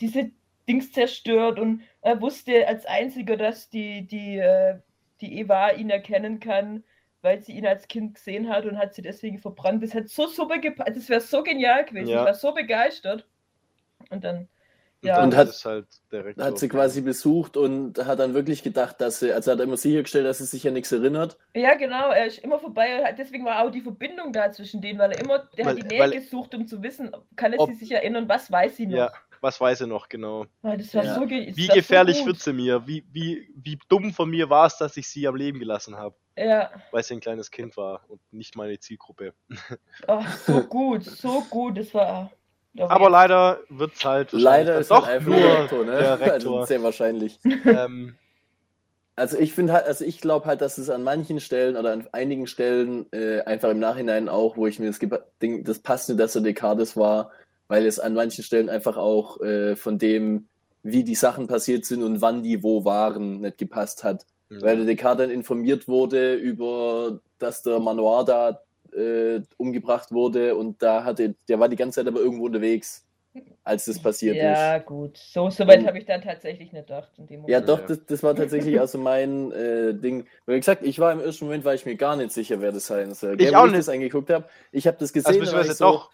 diese 0.00 0.30
Dings 0.68 0.92
zerstört 0.92 1.58
und 1.58 1.82
er 2.00 2.20
wusste 2.20 2.66
als 2.66 2.86
einziger, 2.86 3.36
dass 3.36 3.68
die, 3.68 4.06
die, 4.06 4.38
äh, 4.38 4.78
die 5.20 5.38
Eva 5.38 5.70
ihn 5.70 5.90
erkennen 5.90 6.40
kann, 6.40 6.84
weil 7.22 7.42
sie 7.42 7.52
ihn 7.52 7.66
als 7.66 7.88
Kind 7.88 8.14
gesehen 8.14 8.48
hat 8.48 8.66
und 8.66 8.78
hat 8.78 8.94
sie 8.94 9.02
deswegen 9.02 9.38
verbrannt. 9.38 9.82
Das 9.82 9.94
hat 9.94 10.08
so 10.08 10.26
super 10.26 10.58
gepasst. 10.58 10.96
Das 10.96 11.08
wäre 11.08 11.20
so 11.20 11.42
genial 11.42 11.84
gewesen. 11.84 12.08
Ja. 12.08 12.20
Ich 12.20 12.26
war 12.26 12.34
so 12.34 12.52
begeistert. 12.52 13.26
Und 14.10 14.24
dann, 14.24 14.48
ja. 15.02 15.22
und 15.22 15.34
hat- 15.34 15.48
halt 15.64 15.86
der 16.12 16.24
Rektor. 16.26 16.44
hat 16.44 16.58
sie 16.58 16.68
quasi 16.68 17.00
besucht 17.00 17.56
und 17.56 18.04
hat 18.04 18.18
dann 18.18 18.34
wirklich 18.34 18.62
gedacht, 18.62 19.00
dass 19.00 19.20
sie, 19.20 19.32
also 19.32 19.52
hat 19.52 19.58
er 19.58 19.64
immer 19.64 19.78
sichergestellt, 19.78 20.26
dass 20.26 20.38
sie 20.38 20.44
sich 20.44 20.66
an 20.68 20.74
nichts 20.74 20.92
erinnert. 20.92 21.38
Ja, 21.54 21.74
genau, 21.74 22.10
er 22.10 22.26
ist 22.26 22.38
immer 22.40 22.58
vorbei. 22.58 22.98
und 22.98 23.06
hat- 23.06 23.18
Deswegen 23.18 23.44
war 23.46 23.64
auch 23.64 23.70
die 23.70 23.80
Verbindung 23.80 24.32
da 24.32 24.50
zwischen 24.52 24.82
denen, 24.82 24.98
weil 24.98 25.12
er 25.12 25.20
immer, 25.20 25.38
der 25.56 25.64
Weil- 25.64 25.76
hat 25.76 25.82
die 25.82 25.86
Nähe 25.86 26.00
weil- 26.00 26.10
gesucht, 26.10 26.54
um 26.54 26.66
zu 26.66 26.82
wissen, 26.82 27.10
kann 27.36 27.52
er 27.54 27.60
Ob- 27.60 27.70
sie 27.70 27.76
sich 27.76 27.92
erinnern, 27.92 28.28
was 28.28 28.50
weiß 28.52 28.76
sie 28.76 28.86
noch. 28.86 28.98
Ja, 28.98 29.12
was 29.44 29.60
weiß 29.60 29.82
er 29.82 29.86
noch 29.86 30.08
genau? 30.08 30.46
Das 30.62 30.94
war 30.94 31.04
Ja. 31.04 31.14
so 31.14 31.26
ge- 31.26 31.52
Wie 31.54 31.68
gefährlich 31.68 32.18
so 32.18 32.26
wird 32.26 32.40
sie 32.40 32.52
mir? 32.54 32.86
Wie, 32.88 33.04
wie, 33.12 33.48
wie 33.54 33.78
dumm 33.88 34.12
von 34.12 34.28
mir 34.30 34.48
war 34.50 34.66
es, 34.66 34.78
dass 34.78 34.96
ich 34.96 35.06
sie 35.06 35.28
am 35.28 35.36
Leben 35.36 35.58
gelassen 35.60 35.96
habe, 35.96 36.16
Ja, 36.36 36.70
weil 36.90 37.04
sie 37.04 37.14
ein 37.14 37.20
kleines 37.20 37.50
Kind 37.50 37.76
war 37.76 38.02
und 38.08 38.20
nicht 38.32 38.56
meine 38.56 38.80
Zielgruppe. 38.80 39.34
ach, 40.08 40.36
so 40.46 40.62
gut, 40.64 41.04
so 41.04 41.42
gut. 41.42 41.78
Das 41.78 41.94
war. 41.94 42.32
Aber 42.78 43.08
leider 43.10 43.60
wird 43.68 43.94
es 43.94 44.04
halt 44.04 44.32
Leider 44.32 44.80
ist 44.80 44.90
doch 44.90 45.06
halt 45.06 45.16
einfach 45.20 45.28
nur 45.30 45.40
der 45.40 45.60
Rektor, 45.62 45.84
ne? 45.84 45.92
der 45.92 46.10
Also 46.20 46.24
Rektor. 46.32 46.66
sehr 46.66 46.82
wahrscheinlich. 46.82 47.38
ähm, 47.66 48.16
Also 49.14 49.38
ich 49.38 49.52
finde 49.52 49.74
halt, 49.74 49.86
also 49.86 50.04
ich 50.04 50.20
glaube 50.20 50.46
halt, 50.46 50.60
dass 50.60 50.78
es 50.78 50.90
an 50.90 51.04
manchen 51.04 51.38
Stellen 51.38 51.76
oder 51.76 51.92
an 51.92 52.08
einigen 52.12 52.46
Stellen 52.48 53.06
äh, 53.12 53.42
einfach 53.42 53.70
im 53.70 53.78
Nachhinein 53.78 54.28
auch, 54.28 54.56
wo 54.56 54.66
ich 54.66 54.80
mir 54.80 54.86
das 54.86 54.98
Ding, 55.40 55.62
das 55.64 55.78
passt 55.80 56.08
nicht, 56.08 56.18
dass 56.18 56.32
der 56.32 56.42
Descartes 56.42 56.96
war, 56.96 57.30
weil 57.68 57.86
es 57.86 57.98
an 57.98 58.14
manchen 58.14 58.44
Stellen 58.44 58.68
einfach 58.68 58.96
auch 58.96 59.40
äh, 59.40 59.76
von 59.76 59.98
dem, 59.98 60.48
wie 60.82 61.04
die 61.04 61.14
Sachen 61.14 61.46
passiert 61.46 61.84
sind 61.84 62.02
und 62.02 62.20
wann 62.20 62.42
die 62.42 62.62
wo 62.62 62.84
waren, 62.84 63.40
nicht 63.40 63.58
gepasst 63.58 64.04
hat. 64.04 64.26
Weil 64.50 64.76
der 64.76 64.86
Descartes 64.86 65.24
dann 65.26 65.30
informiert 65.30 65.88
wurde 65.88 66.34
über, 66.34 67.20
dass 67.38 67.62
der 67.62 67.80
Manoir 67.80 68.24
da 68.24 68.60
äh, 68.96 69.40
umgebracht 69.56 70.12
wurde 70.12 70.54
und 70.54 70.80
da 70.82 71.02
hatte, 71.04 71.34
der 71.48 71.58
war 71.58 71.68
die 71.68 71.76
ganze 71.76 72.00
Zeit 72.00 72.06
aber 72.06 72.20
irgendwo 72.20 72.44
unterwegs. 72.46 73.04
als 73.64 73.86
das 73.86 73.98
passiert 73.98 74.36
Ja, 74.36 74.76
ist. 74.76 74.86
gut. 74.86 75.16
So, 75.16 75.50
so 75.50 75.66
weit 75.66 75.84
habe 75.86 75.98
ich 75.98 76.04
dann 76.04 76.22
tatsächlich 76.22 76.72
nicht 76.72 76.86
gedacht. 76.86 77.10
In 77.18 77.26
dem 77.26 77.48
Ja, 77.48 77.60
doch, 77.60 77.80
Ja. 77.80 77.86
das, 77.88 78.04
das 78.06 78.22
war 78.22 78.36
tatsächlich 78.36 78.78
also 78.78 78.98
mein 78.98 79.50
äh, 79.52 79.94
Ding. 79.94 80.26
Wie 80.46 80.56
gesagt, 80.56 80.82
ich 80.84 80.98
war 80.98 81.12
im 81.12 81.20
ersten 81.20 81.46
Moment, 81.46 81.64
war 81.64 81.74
ich 81.74 81.84
mir 81.84 81.96
gar 81.96 82.14
nicht 82.14 82.30
sicher, 82.30 82.60
wer 82.60 82.70
das 82.70 82.86
sein 82.86 83.12
soll. 83.14 83.32
Ich 83.32 83.38
Gell, 83.38 83.54
auch 83.54 83.62
wo 83.62 83.66
ich 83.66 83.72
nicht. 83.72 83.80
das 83.80 83.88
angeguckt 83.88 84.30
habe. 84.30 84.46
Ich 84.70 84.86
habe 84.86 84.98
das 85.00 85.12
gesehen 85.12 85.40
Also 85.40 85.56
und 85.56 85.62
ich 85.64 85.72
so, 85.72 85.84
doch. 85.86 86.10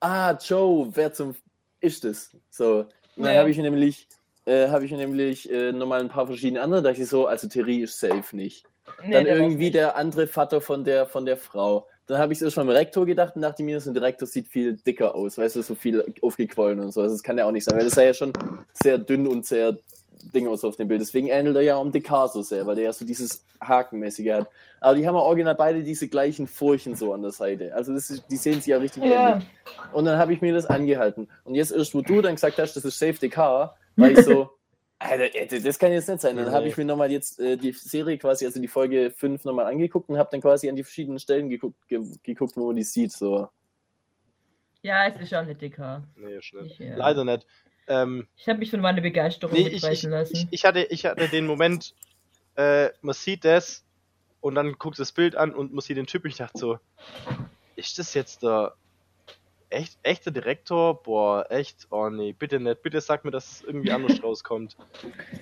Ah, 0.00 0.32
Joe, 0.32 0.88
wer 0.92 1.12
zum 1.12 1.34
ist 1.80 2.04
das? 2.04 2.30
So. 2.50 2.86
Und 3.16 3.24
dann 3.24 3.36
habe 3.36 3.50
ich 3.50 3.58
nämlich, 3.58 4.08
äh, 4.46 4.68
habe 4.68 4.84
ich 4.84 4.90
nämlich 4.90 5.50
äh, 5.50 5.72
nochmal 5.72 6.00
ein 6.00 6.08
paar 6.08 6.26
verschiedene 6.26 6.62
andere, 6.62 6.82
da 6.82 6.90
dachte 6.90 7.02
ich 7.02 7.08
so, 7.08 7.26
also 7.26 7.48
Terry 7.48 7.82
ist 7.82 7.98
safe 7.98 8.34
nicht. 8.34 8.64
Nee, 9.02 9.12
dann 9.12 9.26
irgendwie 9.26 9.64
nicht. 9.64 9.74
der 9.74 9.96
andere 9.96 10.26
Vater 10.26 10.60
von 10.60 10.84
der, 10.84 11.06
von 11.06 11.24
der 11.24 11.36
Frau. 11.36 11.86
Dann 12.06 12.18
habe 12.18 12.32
ich 12.32 12.38
es 12.38 12.42
erst 12.42 12.56
mal 12.56 12.62
im 12.62 12.68
Rektor 12.68 13.06
gedacht 13.06 13.34
und 13.34 13.42
dachte 13.42 13.62
mir, 13.62 13.80
so 13.80 13.90
ein 13.90 13.94
Direktor 13.94 14.26
sieht 14.26 14.48
viel 14.48 14.76
dicker 14.76 15.14
aus, 15.14 15.38
weißt 15.38 15.56
du, 15.56 15.62
so 15.62 15.74
viel 15.74 16.04
aufgequollen 16.20 16.80
und 16.80 16.92
so. 16.92 17.00
Also 17.00 17.14
das 17.14 17.22
kann 17.22 17.38
ja 17.38 17.46
auch 17.46 17.52
nicht 17.52 17.64
sein, 17.64 17.76
weil 17.76 17.84
das 17.84 17.94
sah 17.94 18.02
ja 18.02 18.12
schon 18.12 18.32
sehr 18.74 18.98
dünn 18.98 19.26
und 19.26 19.46
sehr 19.46 19.78
Ding 20.34 20.48
aus 20.48 20.64
auf 20.64 20.76
dem 20.76 20.88
Bild. 20.88 21.00
Deswegen 21.00 21.28
ähnelt 21.28 21.56
er 21.56 21.62
ja 21.62 21.76
um 21.76 21.92
Dekar 21.92 22.28
so 22.28 22.42
sehr, 22.42 22.66
weil 22.66 22.76
der 22.76 22.84
ja 22.84 22.92
so 22.92 23.04
dieses 23.04 23.44
Hakenmäßige 23.60 24.32
hat. 24.32 24.48
Aber 24.80 24.96
die 24.96 25.06
haben 25.06 25.14
ja 25.14 25.20
original 25.20 25.54
beide 25.54 25.82
diese 25.82 26.08
gleichen 26.08 26.46
Furchen 26.46 26.94
so 26.94 27.12
an 27.12 27.22
der 27.22 27.32
Seite. 27.32 27.74
Also 27.74 27.92
das 27.92 28.10
ist, 28.10 28.24
die 28.30 28.36
sehen 28.36 28.54
sich 28.54 28.66
ja 28.66 28.78
richtig 28.78 29.04
Ja, 29.04 29.32
ähnlich. 29.32 29.48
Und 29.92 30.04
dann 30.04 30.18
habe 30.18 30.32
ich 30.32 30.40
mir 30.40 30.52
das 30.52 30.66
angehalten. 30.66 31.28
Und 31.44 31.54
jetzt 31.54 31.72
erst, 31.72 31.94
wo 31.94 32.02
du 32.02 32.20
dann 32.20 32.34
gesagt 32.34 32.58
hast, 32.58 32.74
das 32.74 32.84
ist 32.84 32.98
Safe 32.98 33.14
Dekar, 33.14 33.76
war 33.96 34.10
ich 34.10 34.20
so, 34.24 34.50
Alter, 34.98 35.38
Alter, 35.38 35.60
das 35.60 35.78
kann 35.78 35.92
jetzt 35.92 36.08
nicht 36.08 36.20
sein. 36.20 36.36
Dann 36.36 36.50
habe 36.50 36.68
ich 36.68 36.76
mir 36.76 36.84
nochmal 36.84 37.10
jetzt 37.10 37.38
äh, 37.38 37.56
die 37.56 37.72
Serie 37.72 38.16
quasi, 38.18 38.46
also 38.46 38.60
die 38.60 38.68
Folge 38.68 39.10
5 39.10 39.44
nochmal 39.44 39.66
angeguckt 39.66 40.08
und 40.08 40.18
habe 40.18 40.30
dann 40.30 40.40
quasi 40.40 40.68
an 40.68 40.76
die 40.76 40.84
verschiedenen 40.84 41.18
Stellen 41.18 41.48
geguckt, 41.48 41.76
ge 41.88 42.00
geguckt, 42.22 42.56
wo 42.56 42.66
man 42.66 42.76
die 42.76 42.84
sieht. 42.84 43.12
So. 43.12 43.48
ja, 44.82 45.06
es 45.06 45.20
ist 45.20 45.28
schon 45.28 45.38
eine 45.38 45.54
DK. 45.54 46.02
Nee. 46.16 46.38
Ich, 46.38 46.78
ja. 46.78 46.96
Leider 46.96 47.24
nicht. 47.24 47.46
Ähm, 47.88 48.26
Ich 48.36 48.48
habe 48.48 48.58
mich 48.58 48.70
von 48.70 48.80
meiner 48.80 49.00
Begeisterung 49.00 49.54
nee, 49.54 49.68
ich, 49.68 49.84
ich, 49.84 50.02
lassen. 50.04 50.36
ich, 50.36 50.46
ich, 50.50 50.64
hatte, 50.64 50.84
ich 50.84 51.04
hatte 51.06 51.28
den 51.28 51.46
Moment, 51.46 51.94
äh, 52.56 52.90
man 53.02 53.14
sieht 53.14 53.44
das 53.44 53.84
und 54.40 54.54
dann 54.54 54.74
guckt 54.74 54.98
das 54.98 55.12
Bild 55.12 55.36
an 55.36 55.54
und 55.54 55.72
man 55.72 55.80
sieht 55.80 55.96
den 55.96 56.06
Typ. 56.06 56.24
Ich 56.26 56.36
dachte 56.36 56.58
so, 56.58 56.78
ist 57.76 57.98
das 57.98 58.14
jetzt 58.14 58.42
der 58.42 58.74
echt, 59.70 59.98
echter 60.02 60.30
Direktor? 60.30 61.02
Boah, 61.02 61.46
echt? 61.50 61.86
Oh 61.90 62.08
nee, 62.08 62.32
bitte 62.32 62.60
nicht. 62.60 62.82
Bitte 62.82 63.00
sag 63.00 63.24
mir, 63.24 63.30
dass 63.30 63.50
es 63.50 63.62
irgendwie 63.62 63.90
anders 63.90 64.22
rauskommt. 64.22 64.76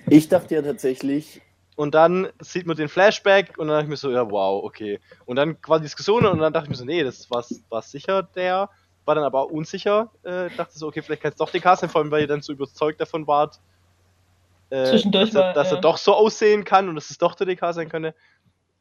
Ich 0.09 0.27
dachte 0.29 0.55
ja 0.55 0.61
tatsächlich, 0.61 1.41
Und 1.75 1.95
dann 1.95 2.29
sieht 2.39 2.65
man 2.65 2.77
den 2.77 2.89
Flashback 2.89 3.57
und 3.57 3.67
dann 3.67 3.75
dachte 3.75 3.85
ich 3.85 3.89
mir 3.89 3.97
so, 3.97 4.11
ja, 4.11 4.29
wow, 4.29 4.63
okay. 4.63 4.99
Und 5.25 5.35
dann 5.37 5.57
war 5.67 5.79
die 5.79 5.83
Diskussion 5.83 6.25
und 6.25 6.39
dann 6.39 6.53
dachte 6.53 6.65
ich 6.65 6.69
mir 6.69 6.75
so, 6.75 6.85
nee, 6.85 7.03
das 7.03 7.29
war, 7.31 7.43
war 7.69 7.81
sicher 7.81 8.23
der. 8.23 8.69
War 9.05 9.15
dann 9.15 9.23
aber 9.23 9.41
auch 9.41 9.51
unsicher. 9.51 10.11
Äh, 10.23 10.49
dachte 10.55 10.77
so, 10.77 10.87
okay, 10.87 11.01
vielleicht 11.01 11.21
kann 11.21 11.31
es 11.31 11.37
doch 11.37 11.49
der 11.49 11.61
Cast 11.61 11.81
sein, 11.81 11.89
vor 11.89 12.01
allem, 12.01 12.11
weil 12.11 12.21
ihr 12.21 12.27
dann 12.27 12.41
so 12.41 12.53
überzeugt 12.53 13.01
davon 13.01 13.27
wart, 13.27 13.59
äh, 14.69 14.85
Zwischendurch 14.85 15.31
dass, 15.31 15.35
er, 15.35 15.41
war, 15.47 15.53
dass 15.53 15.67
er 15.69 15.75
ja. 15.75 15.81
doch 15.81 15.97
so 15.97 16.13
aussehen 16.13 16.63
kann 16.63 16.89
und 16.89 16.95
dass 16.95 17.09
es 17.09 17.17
doch 17.17 17.35
der 17.35 17.45
DK 17.45 17.73
sein 17.73 17.89
könnte. 17.89 18.15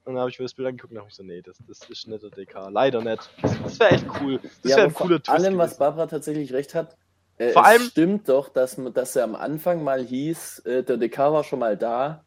Und 0.05 0.14
dann 0.14 0.21
habe 0.21 0.31
ich 0.31 0.38
mir 0.38 0.45
das 0.45 0.55
Bild 0.55 0.69
angeguckt 0.69 0.93
und 0.93 0.97
dachte 0.97 1.09
ich 1.11 1.14
so, 1.14 1.23
nee, 1.23 1.43
das, 1.43 1.59
das 1.69 1.88
ist 1.88 2.09
nicht 2.09 2.23
der 2.23 2.31
DK. 2.31 2.69
Leider 2.71 3.02
nicht. 3.02 3.31
Das, 3.43 3.62
das 3.62 3.79
wäre 3.81 3.91
echt 3.91 4.07
cool. 4.21 4.41
Das 4.62 4.71
ja, 4.71 4.76
wäre 4.79 4.87
ein 4.88 4.95
cooler 4.95 5.21
vor 5.25 5.35
allem, 5.35 5.43
Twist 5.45 5.59
was 5.59 5.64
gewesen. 5.67 5.79
Barbara 5.79 6.07
tatsächlich 6.07 6.52
recht 6.52 6.75
hat, 6.75 6.97
äh, 7.38 7.50
Vor 7.50 7.62
es 7.62 7.69
allem- 7.69 7.83
stimmt 7.83 8.29
doch, 8.29 8.49
dass, 8.49 8.81
dass 8.95 9.17
er 9.17 9.25
am 9.25 9.35
Anfang 9.35 9.83
mal 9.85 10.02
hieß, 10.05 10.61
äh, 10.61 10.83
der 10.83 10.97
DK 10.97 11.19
war 11.33 11.45
schon 11.45 11.59
mal 11.59 11.76
da 11.76 12.25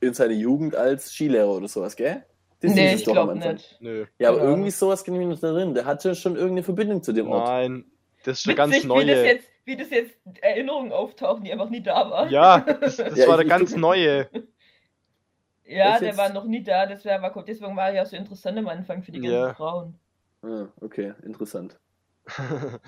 in 0.00 0.14
seiner 0.14 0.32
Jugend 0.32 0.74
als 0.74 1.12
Skilehrer 1.12 1.50
oder 1.50 1.68
sowas, 1.68 1.94
gell? 1.94 2.24
Das 2.62 2.74
nee, 2.74 2.94
ich 2.94 3.04
glaube 3.04 3.36
nicht. 3.36 3.76
Nö. 3.80 4.06
Ja, 4.18 4.28
aber 4.30 4.38
Keine 4.38 4.50
irgendwie 4.50 4.70
sowas 4.70 5.04
kann 5.04 5.14
ich 5.14 5.26
mich 5.26 5.40
noch 5.40 5.42
erinnern. 5.42 5.74
Der 5.74 5.84
hatte 5.84 6.14
schon 6.14 6.34
irgendeine 6.36 6.62
Verbindung 6.62 7.02
zu 7.02 7.12
dem 7.12 7.28
Ort. 7.30 7.48
Nein, 7.48 7.84
das 8.24 8.38
ist 8.38 8.46
der 8.46 8.52
Witzig, 8.52 8.56
ganz 8.56 8.72
Wie 8.72 8.76
das, 8.78 8.84
neue. 8.86 9.24
jetzt, 9.26 9.48
wie 9.64 9.76
das 9.76 9.90
jetzt 9.90 10.14
Erinnerungen 10.40 10.92
auftauchen, 10.92 11.44
die 11.44 11.52
einfach 11.52 11.68
nie 11.70 11.82
da 11.82 12.08
waren. 12.10 12.30
Ja, 12.30 12.58
das, 12.80 12.96
das 12.96 13.16
Ja, 13.18 13.28
war 13.28 13.40
ich- 13.40 13.48
ganz 13.48 13.74
neue. 13.76 14.28
Ja, 15.64 15.90
Das 15.92 15.98
der 16.00 16.08
jetzt- 16.10 16.18
war 16.18 16.32
noch 16.32 16.44
nie 16.44 16.62
da, 16.62 16.86
das 16.86 17.04
wär, 17.04 17.20
war, 17.22 17.44
deswegen 17.46 17.76
war 17.76 17.88
er 17.88 17.94
ja 17.94 18.04
so 18.06 18.16
interessant 18.16 18.58
am 18.58 18.68
Anfang 18.68 19.02
für 19.02 19.10
die 19.12 19.20
ganzen 19.20 19.34
Ja. 19.34 19.54
Frauen. 19.54 19.94
Ah, 20.42 20.66
okay, 20.80 21.14
interessant. 21.24 21.78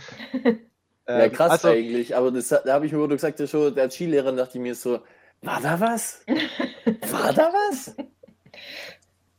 Ähm, 1.07 1.21
ja, 1.21 1.29
krass 1.29 1.51
also, 1.51 1.69
eigentlich, 1.69 2.17
aber 2.17 2.31
das, 2.33 2.49
da 2.49 2.65
habe 2.73 2.87
ich 2.87 2.93
mir, 2.93 2.99
wo 2.99 3.07
du 3.07 3.15
gesagt 3.15 3.39
hast, 3.39 3.51
schon, 3.51 3.75
der 3.75 3.91
Skilehrer, 3.91 4.33
dachte 4.33 4.57
ich 4.57 4.63
mir 4.63 4.75
so, 4.75 5.01
war 5.43 5.61
da 5.61 5.79
was? 5.79 6.25
War 7.11 7.31
da 7.35 7.53
was? 7.53 7.95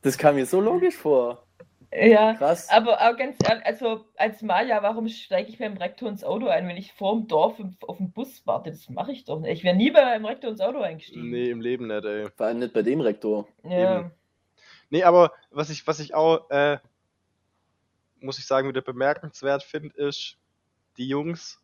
Das 0.06 0.16
kam 0.16 0.36
mir 0.36 0.46
so 0.46 0.60
logisch 0.60 0.94
vor. 0.94 1.42
Ja, 1.92 2.34
Krass. 2.34 2.68
aber 2.68 3.00
auch 3.00 3.16
ganz 3.16 3.36
ehrlich, 3.44 3.66
also 3.66 4.04
als 4.16 4.40
Maja, 4.40 4.80
warum 4.80 5.08
steige 5.08 5.48
ich 5.50 5.58
beim 5.58 5.76
Rektor 5.76 6.08
ins 6.08 6.22
Auto 6.22 6.46
ein, 6.46 6.68
wenn 6.68 6.76
ich 6.76 6.92
vor 6.92 7.12
dem 7.16 7.26
Dorf 7.26 7.58
im- 7.58 7.76
auf 7.80 7.96
den 7.96 8.12
Bus 8.12 8.40
warte? 8.46 8.70
Das 8.70 8.88
mache 8.88 9.10
ich 9.10 9.24
doch 9.24 9.40
nicht. 9.40 9.50
Ich 9.52 9.64
wäre 9.64 9.74
nie 9.74 9.90
bei 9.90 10.04
meinem 10.04 10.26
Rektor 10.26 10.50
ins 10.50 10.60
Auto 10.60 10.78
eingestiegen. 10.80 11.28
nee, 11.30 11.50
im 11.50 11.60
Leben 11.60 11.88
nicht, 11.88 12.04
ey. 12.04 12.28
Vor 12.36 12.46
allem 12.46 12.60
nicht 12.60 12.72
bei 12.72 12.82
dem 12.82 13.00
Rektor. 13.00 13.48
Ja. 13.64 13.98
eben. 14.00 14.12
Nee, 14.90 15.02
aber 15.02 15.32
was 15.50 15.70
ich, 15.70 15.84
was 15.88 15.98
ich 15.98 16.14
auch, 16.14 16.48
äh, 16.50 16.78
muss 18.20 18.38
ich 18.38 18.46
sagen, 18.46 18.68
wieder 18.68 18.82
bemerkenswert 18.82 19.64
finde, 19.64 19.92
ist, 19.96 20.36
die 20.98 21.08
Jungs, 21.08 21.60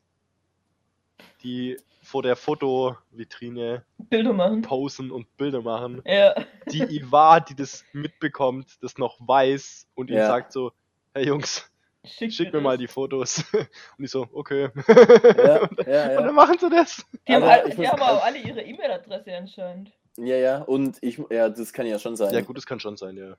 die 1.43 1.77
vor 2.03 2.23
der 2.23 2.37
Fotovitrine 2.37 3.85
Bilder 3.99 4.33
machen. 4.33 4.63
posen 4.63 5.11
und 5.11 5.37
Bilder 5.37 5.63
machen. 5.63 6.03
Ja. 6.05 6.35
Die 6.71 6.83
Iva, 6.83 7.41
die 7.41 7.55
das 7.55 7.85
mitbekommt, 7.93 8.77
das 8.83 8.99
noch 8.99 9.17
weiß 9.21 9.87
und 9.95 10.11
Ja. 10.11 10.27
sagt 10.27 10.53
so, 10.53 10.73
hey 11.15 11.27
Jungs, 11.27 11.69
Schick, 12.05 12.33
schick 12.33 12.53
mir 12.53 12.61
mal 12.61 12.77
die 12.77 12.89
Fotos. 12.89 13.45
Und 13.97 14.05
ich 14.05 14.11
so, 14.11 14.27
okay. 14.33 14.71
Ja, 14.75 15.63
und, 15.71 15.87
ja, 15.87 16.09
und 16.09 16.17
dann 16.17 16.27
ja. 16.27 16.33
machen 16.33 16.57
sie 16.59 16.69
das. 16.69 17.07
Die 17.29 17.33
haben, 17.35 17.45
Aber 17.45 17.53
all, 17.53 17.69
ich 17.69 17.77
die 17.77 17.87
haben 17.89 18.03
auch 18.03 18.25
alle 18.25 18.39
ihre 18.39 18.61
E-Mail-Adresse 18.61 19.37
anscheinend. 19.37 19.93
Ja, 20.19 20.35
ja, 20.37 20.63
und 20.63 20.99
ich, 21.01 21.23
ja, 21.31 21.49
das 21.49 21.73
kann 21.73 21.87
ja 21.87 22.01
schon 22.01 22.17
sein. 22.17 22.35
Ja 22.35 22.41
gut, 22.41 22.57
das 22.57 22.67
kann 22.67 22.81
schon 22.81 22.97
sein, 22.97 23.17
ja. 23.17 23.37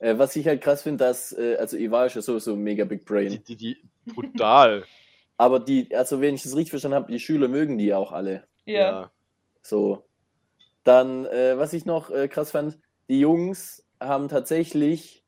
Äh, 0.00 0.18
was 0.18 0.34
ich 0.34 0.48
halt 0.48 0.60
krass 0.60 0.82
finde, 0.82 1.04
dass, 1.04 1.30
äh, 1.32 1.54
also 1.60 1.76
Ivar 1.76 2.06
ist 2.06 2.16
ja 2.16 2.22
sowieso 2.22 2.56
mega 2.56 2.84
Big 2.84 3.00
Die, 3.00 3.04
Brain. 3.04 3.44
die, 3.46 3.54
die, 3.56 3.76
brutal. 4.12 4.84
Aber 5.42 5.58
die, 5.58 5.92
also 5.92 6.20
wenn 6.20 6.36
ich 6.36 6.44
das 6.44 6.54
richtig 6.54 6.70
verstanden 6.70 6.94
habe, 6.94 7.10
die 7.10 7.18
Schüler 7.18 7.48
mögen 7.48 7.76
die 7.76 7.86
ja 7.86 7.98
auch 7.98 8.12
alle. 8.12 8.44
Ja. 8.64 9.10
So. 9.60 10.04
Dann, 10.84 11.26
äh, 11.26 11.58
was 11.58 11.72
ich 11.72 11.84
noch 11.84 12.10
äh, 12.10 12.28
krass 12.28 12.52
fand, 12.52 12.78
die 13.08 13.18
Jungs 13.18 13.84
haben 13.98 14.28
tatsächlich 14.28 15.24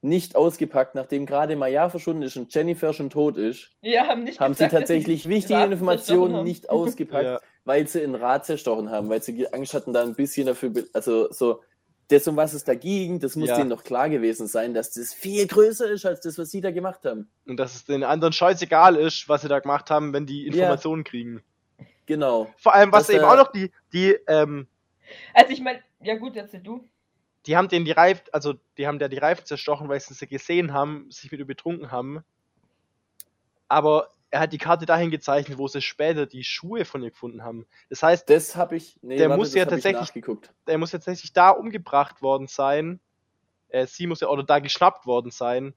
nicht 0.00 0.36
ausgepackt, 0.36 0.94
nachdem 0.94 1.26
gerade 1.26 1.54
Maya 1.54 1.90
verschwunden 1.90 2.22
ist 2.22 2.38
und 2.38 2.54
Jennifer 2.54 2.94
schon 2.94 3.10
tot 3.10 3.36
ist, 3.36 3.72
Ja, 3.82 4.06
haben 4.06 4.24
nicht 4.24 4.40
haben 4.40 4.54
sie 4.54 4.64
gesagt, 4.64 4.72
dass 4.72 4.80
tatsächlich 4.80 5.28
wichtige 5.28 5.64
Informationen 5.64 6.42
nicht 6.42 6.70
ausgepackt, 6.70 7.24
Ja. 7.24 7.40
weil 7.66 7.86
sie 7.86 8.02
ein 8.02 8.14
Rad 8.14 8.46
zerstochen 8.46 8.90
haben, 8.90 9.10
weil 9.10 9.22
sie 9.22 9.52
Angst 9.52 9.74
hatten, 9.74 9.92
da 9.92 10.00
ein 10.02 10.14
bisschen 10.14 10.46
dafür, 10.46 10.72
also 10.94 11.30
so, 11.30 11.60
das, 12.10 12.26
um 12.28 12.36
was 12.36 12.52
es 12.54 12.64
da 12.64 12.74
ging, 12.74 13.20
das 13.20 13.36
muss 13.36 13.48
Ja. 13.48 13.56
denen 13.56 13.70
doch 13.70 13.84
klar 13.84 14.08
gewesen 14.10 14.46
sein, 14.46 14.74
dass 14.74 14.90
das 14.92 15.14
viel 15.14 15.46
größer 15.46 15.88
ist, 15.90 16.04
als 16.04 16.20
das, 16.20 16.36
was 16.38 16.50
sie 16.50 16.60
da 16.60 16.70
gemacht 16.70 17.04
haben. 17.04 17.30
Und 17.46 17.56
dass 17.58 17.74
es 17.74 17.84
den 17.84 18.02
anderen 18.04 18.32
scheißegal 18.32 18.96
ist, 18.96 19.28
was 19.28 19.42
sie 19.42 19.48
da 19.48 19.60
gemacht 19.60 19.90
haben, 19.90 20.12
wenn 20.12 20.26
die 20.26 20.46
Informationen 20.46 21.04
kriegen. 21.04 21.42
Genau. 22.06 22.52
Vor 22.56 22.74
allem, 22.74 22.90
was 22.92 23.06
Das, 23.06 23.16
eben 23.16 23.24
äh, 23.24 23.28
auch 23.28 23.36
noch 23.36 23.52
die, 23.52 23.70
die, 23.92 24.18
ähm, 24.26 24.66
Also 25.34 25.52
ich 25.52 25.60
meine, 25.60 25.80
ja 26.02 26.16
gut, 26.16 26.36
erzähl 26.36 26.60
du. 26.60 26.84
die 27.46 27.56
haben 27.56 27.68
den 27.68 27.84
die 27.84 27.92
Reifen, 27.92 28.24
also 28.32 28.54
die 28.76 28.86
haben 28.86 28.98
der 28.98 29.08
die 29.08 29.18
Reifen 29.18 29.46
zerstochen, 29.46 29.88
weil 29.88 30.00
sie 30.00 30.14
sie 30.14 30.26
gesehen 30.26 30.72
haben, 30.72 31.10
sich 31.10 31.30
mit 31.30 31.38
ihr 31.40 31.46
betrunken 31.46 31.90
haben. 31.92 32.24
Aber 33.68 34.10
er 34.30 34.40
hat 34.40 34.52
die 34.52 34.58
Karte 34.58 34.86
dahin 34.86 35.10
gezeichnet, 35.10 35.58
wo 35.58 35.66
sie 35.68 35.82
später 35.82 36.26
die 36.26 36.44
Schuhe 36.44 36.84
von 36.84 37.02
ihr 37.02 37.10
gefunden 37.10 37.42
haben. 37.42 37.66
Das 37.88 38.02
heißt, 38.02 38.30
Das 38.30 38.54
habe 38.56 38.76
ich, 38.76 38.96
nee, 39.02 39.16
Der 39.16 39.28
muss 39.36 39.48
das 39.48 39.54
ja 39.56 39.64
tatsächlich- 39.64 40.00
nachgeguckt. 40.00 40.52
er 40.66 40.78
muss 40.78 40.92
tatsächlich 40.92 41.32
da 41.32 41.50
umgebracht 41.50 42.22
worden 42.22 42.46
sein. 42.46 43.00
Äh, 43.68 43.86
sie 43.86 44.06
muss 44.06 44.20
ja 44.20 44.28
oder 44.28 44.42
da 44.42 44.58
geschnappt 44.58 45.06
worden 45.06 45.30
sein, 45.30 45.74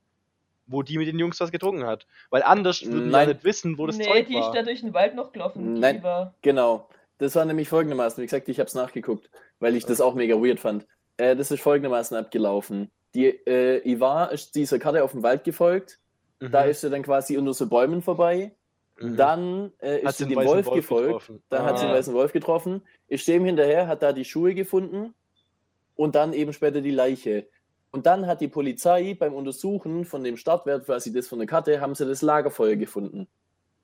wo 0.65 0.81
die 0.83 0.97
mit 0.97 1.07
den 1.07 1.19
Jungs 1.19 1.39
was 1.39 1.51
getrunken 1.51 1.85
hat. 1.85 2.07
Weil 2.29 2.43
anders 2.43 2.83
würden 2.85 3.09
wir 3.11 3.25
nicht 3.27 3.43
wissen, 3.43 3.77
wo 3.77 3.85
das 3.87 3.97
nee, 3.97 4.05
Zeug 4.05 4.27
die 4.27 4.35
ist 4.37 4.41
war. 4.45 4.53
da 4.53 4.61
durch 4.63 4.81
den 4.81 4.93
Wald 4.93 5.15
noch 5.15 5.31
gelaufen. 5.31 5.73
Nein. 5.79 5.97
Die 5.97 6.03
war, 6.03 6.33
Genau. 6.41 6.87
Das 7.19 7.35
war 7.35 7.45
nämlich 7.45 7.69
folgendermaßen. 7.69 8.21
Wie 8.21 8.25
gesagt, 8.25 8.49
ich 8.49 8.59
habe 8.59 8.67
es 8.67 8.73
nachgeguckt, 8.73 9.29
weil 9.59 9.75
ich 9.75 9.85
das 9.85 10.01
auch 10.01 10.15
mega 10.15 10.35
weird 10.35 10.59
fand. 10.59 10.87
Äh, 11.17 11.35
das 11.35 11.51
ist 11.51 11.61
folgendermaßen 11.61 12.17
abgelaufen. 12.17 12.91
Die 13.13 13.27
äh, 13.27 13.87
Ivar 13.89 14.31
ist 14.31 14.55
dieser 14.55 14.79
Karte 14.79 15.03
auf 15.03 15.11
dem 15.11 15.21
Wald 15.23 15.43
gefolgt. 15.43 15.99
Mhm. 16.47 16.51
Da 16.51 16.63
ist 16.63 16.81
sie 16.81 16.89
dann 16.89 17.03
quasi 17.03 17.37
unter 17.37 17.53
so 17.53 17.67
Bäumen 17.67 18.01
vorbei. 18.01 18.51
Mhm. 18.99 19.15
Dann 19.17 19.71
äh, 19.81 19.97
ist 19.99 20.05
Hat 20.07 20.15
sie 20.15 20.27
dem 20.27 20.35
Wolf, 20.37 20.65
Wolf 20.65 20.75
gefolgt. 20.75 21.05
getroffen. 21.07 21.43
Dann 21.49 21.63
hat 21.65 21.79
sie 21.79 21.85
Ah. 21.85 21.89
den 21.89 21.95
weißen 21.97 22.13
Wolf 22.13 22.31
getroffen. 22.33 22.81
Ist 23.07 23.27
dem 23.27 23.45
hinterher, 23.45 23.87
hat 23.87 24.03
da 24.03 24.13
die 24.13 24.25
Schuhe 24.25 24.53
gefunden 24.53 25.13
und 25.95 26.15
dann 26.15 26.33
eben 26.33 26.53
später 26.53 26.81
die 26.81 26.91
Leiche. 26.91 27.47
Und 27.91 28.05
dann 28.07 28.25
hat 28.27 28.41
die 28.41 28.47
Polizei 28.47 29.15
beim 29.19 29.33
Untersuchen 29.33 30.05
von 30.05 30.23
dem 30.23 30.35
Startwert, 30.37 30.85
quasi 30.85 31.13
das 31.13 31.27
von 31.27 31.37
der 31.39 31.47
Karte, 31.47 31.79
haben 31.79 31.93
sie 31.95 32.05
das 32.05 32.21
Lagerfeuer 32.23 32.75
gefunden. 32.75 33.27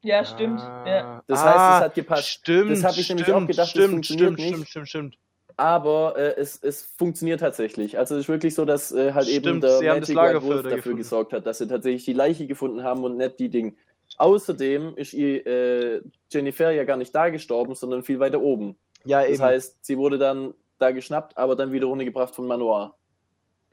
ja, 0.01 0.23
stimmt. 0.25 0.59
Ah. 0.61 0.83
Ja. 0.87 1.23
Das 1.27 1.43
heißt, 1.43 1.55
es 1.55 1.85
hat 1.85 1.93
gepasst. 1.95 2.27
Stimmt, 2.27 2.71
Das 2.71 2.83
hab 2.83 2.97
ich 2.97 3.07
nämlich 3.09 3.25
stimmt, 3.25 3.37
auch 3.37 3.41
gedacht, 3.47 3.59
das 3.59 3.69
stimmt, 3.69 3.89
funktioniert 3.91 4.33
stimmt, 4.33 4.39
nicht. 4.39 4.69
stimmt, 4.69 4.87
stimmt, 4.87 4.87
stimmt. 4.89 5.17
Aber 5.59 6.15
äh, 6.17 6.35
es, 6.39 6.57
es 6.63 6.85
funktioniert 6.97 7.41
tatsächlich. 7.41 7.97
Also 7.97 8.15
es 8.15 8.21
ist 8.21 8.29
wirklich 8.29 8.55
so, 8.55 8.63
dass 8.63 8.91
äh, 8.93 9.11
halt 9.13 9.27
eben 9.27 9.43
Stimmt, 9.43 9.63
der 9.63 9.77
sie 9.79 9.89
haben 9.89 9.99
das 9.99 10.09
Magic 10.09 10.33
White 10.35 10.43
Wolf 10.45 10.55
da 10.57 10.61
dafür 10.63 10.75
gefunden. 10.77 10.97
gesorgt 10.97 11.33
hat, 11.33 11.45
dass 11.45 11.57
sie 11.57 11.67
tatsächlich 11.67 12.05
die 12.05 12.13
Leiche 12.13 12.47
gefunden 12.47 12.83
haben 12.83 13.03
und 13.03 13.17
nicht 13.17 13.39
die 13.39 13.49
Ding. 13.49 13.75
außerdem 14.17 14.95
ist 14.95 15.13
ihr, 15.13 15.45
äh, 15.45 16.01
Jennifer 16.31 16.71
ja 16.71 16.83
gar 16.85 16.95
nicht 16.97 17.13
da 17.13 17.29
gestorben, 17.29 17.75
sondern 17.75 18.03
viel 18.03 18.19
weiter 18.19 18.41
oben. 18.41 18.77
Ja, 19.05 19.21
Das 19.21 19.31
eben. 19.31 19.43
heißt, 19.43 19.85
sie 19.85 19.97
wurde 19.97 20.17
dann 20.17 20.53
da 20.77 20.91
geschnappt, 20.91 21.37
aber 21.37 21.55
dann 21.57 21.71
wieder 21.73 21.87
runtergebracht 21.87 22.33
von 22.33 22.47
Manoir. 22.47 22.95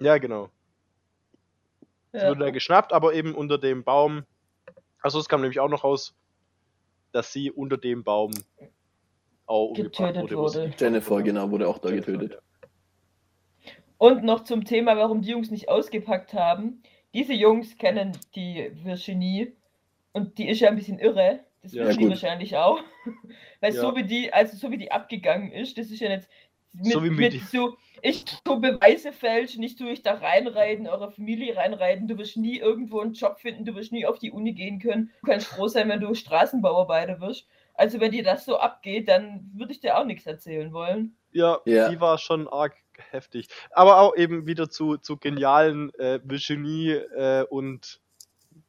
ja, 0.00 0.18
genau. 0.18 0.50
Sie 2.12 2.18
Ja. 2.18 2.30
wurde 2.30 2.40
da 2.46 2.50
geschnappt, 2.50 2.92
aber 2.92 3.14
eben 3.14 3.34
unter 3.34 3.58
dem 3.58 3.84
Baum. 3.84 4.24
Also 5.02 5.18
es 5.20 5.28
kam 5.28 5.40
nämlich 5.40 5.60
auch 5.60 5.68
noch 5.68 5.84
raus, 5.84 6.14
dass 7.12 7.32
sie 7.32 7.50
unter 7.52 7.76
dem 7.78 8.02
Baum 8.02 8.32
auch 9.46 9.74
Getötet 9.74 10.32
wurde. 10.32 10.74
Jennifer, 10.78 11.10
wurde. 11.10 11.24
genau, 11.24 11.50
wurde 11.50 11.68
auch 11.68 11.78
da 11.78 11.88
Jennifer, 11.90 12.12
getötet. 12.12 12.42
Und 13.98 14.24
noch 14.24 14.44
zum 14.44 14.64
Thema, 14.64 14.96
warum 14.96 15.22
die 15.22 15.30
Jungs 15.30 15.50
nicht 15.50 15.68
ausgepackt 15.68 16.34
haben. 16.34 16.82
Diese 17.14 17.32
Jungs 17.32 17.78
kennen 17.78 18.12
die 18.34 18.70
Virginie 18.84 19.52
und 20.12 20.38
die 20.38 20.48
ist 20.48 20.60
ja 20.60 20.68
ein 20.68 20.76
bisschen 20.76 20.98
irre. 20.98 21.40
Das 21.62 21.72
Ja, 21.72 21.84
wissen 21.86 21.98
die 21.98 22.04
gut. 22.04 22.10
wahrscheinlich 22.10 22.56
auch. 22.56 22.78
Weil 23.60 23.72
Ja. 23.72 23.80
so 23.80 23.96
wie 23.96 24.04
die, 24.04 24.32
also 24.32 24.56
so 24.56 24.70
wie 24.70 24.76
die 24.78 24.92
abgegangen 24.92 25.50
ist, 25.50 25.78
das 25.78 25.90
ist 25.90 26.00
ja 26.00 26.10
jetzt 26.10 26.28
mit, 26.74 26.92
So 26.92 27.02
wie 27.02 27.10
mit 27.10 27.32
mit 27.32 27.42
so, 27.42 27.76
ich 28.02 28.24
tu 28.26 28.60
Beweise 28.60 29.12
fälschen, 29.12 29.60
nicht 29.60 29.78
tu 29.78 29.86
ich 29.88 30.02
da 30.02 30.14
reinreiten, 30.14 30.86
eure 30.86 31.10
Familie 31.10 31.56
reinreiten, 31.56 32.06
du 32.06 32.18
wirst 32.18 32.36
nie 32.36 32.58
irgendwo 32.58 33.00
einen 33.00 33.14
Job 33.14 33.38
finden, 33.40 33.64
du 33.64 33.74
wirst 33.74 33.92
nie 33.92 34.04
auf 34.04 34.18
die 34.18 34.30
Uni 34.30 34.52
gehen 34.52 34.78
können. 34.78 35.10
Du 35.22 35.30
kannst 35.30 35.46
froh 35.46 35.68
sein, 35.68 35.88
wenn 35.88 36.00
du 36.00 36.14
Straßenbauarbeiter 36.14 37.20
wirst. 37.20 37.48
Also 37.76 38.00
wenn 38.00 38.10
dir 38.10 38.22
das 38.24 38.44
so 38.44 38.58
abgeht, 38.58 39.08
dann 39.08 39.50
würde 39.54 39.72
ich 39.72 39.80
dir 39.80 39.98
auch 39.98 40.04
nichts 40.04 40.26
erzählen 40.26 40.72
wollen. 40.72 41.16
Ja, 41.32 41.60
Ja. 41.64 41.88
die 41.88 42.00
war 42.00 42.18
schon 42.18 42.48
arg 42.48 42.74
heftig. 43.10 43.48
Aber 43.72 43.98
auch 44.00 44.16
eben 44.16 44.46
wieder 44.46 44.70
zu, 44.70 44.96
zu 44.96 45.18
genialen 45.18 45.92
äh, 45.98 46.18
Virginie 46.24 46.96
äh, 47.14 47.44
und 47.44 48.00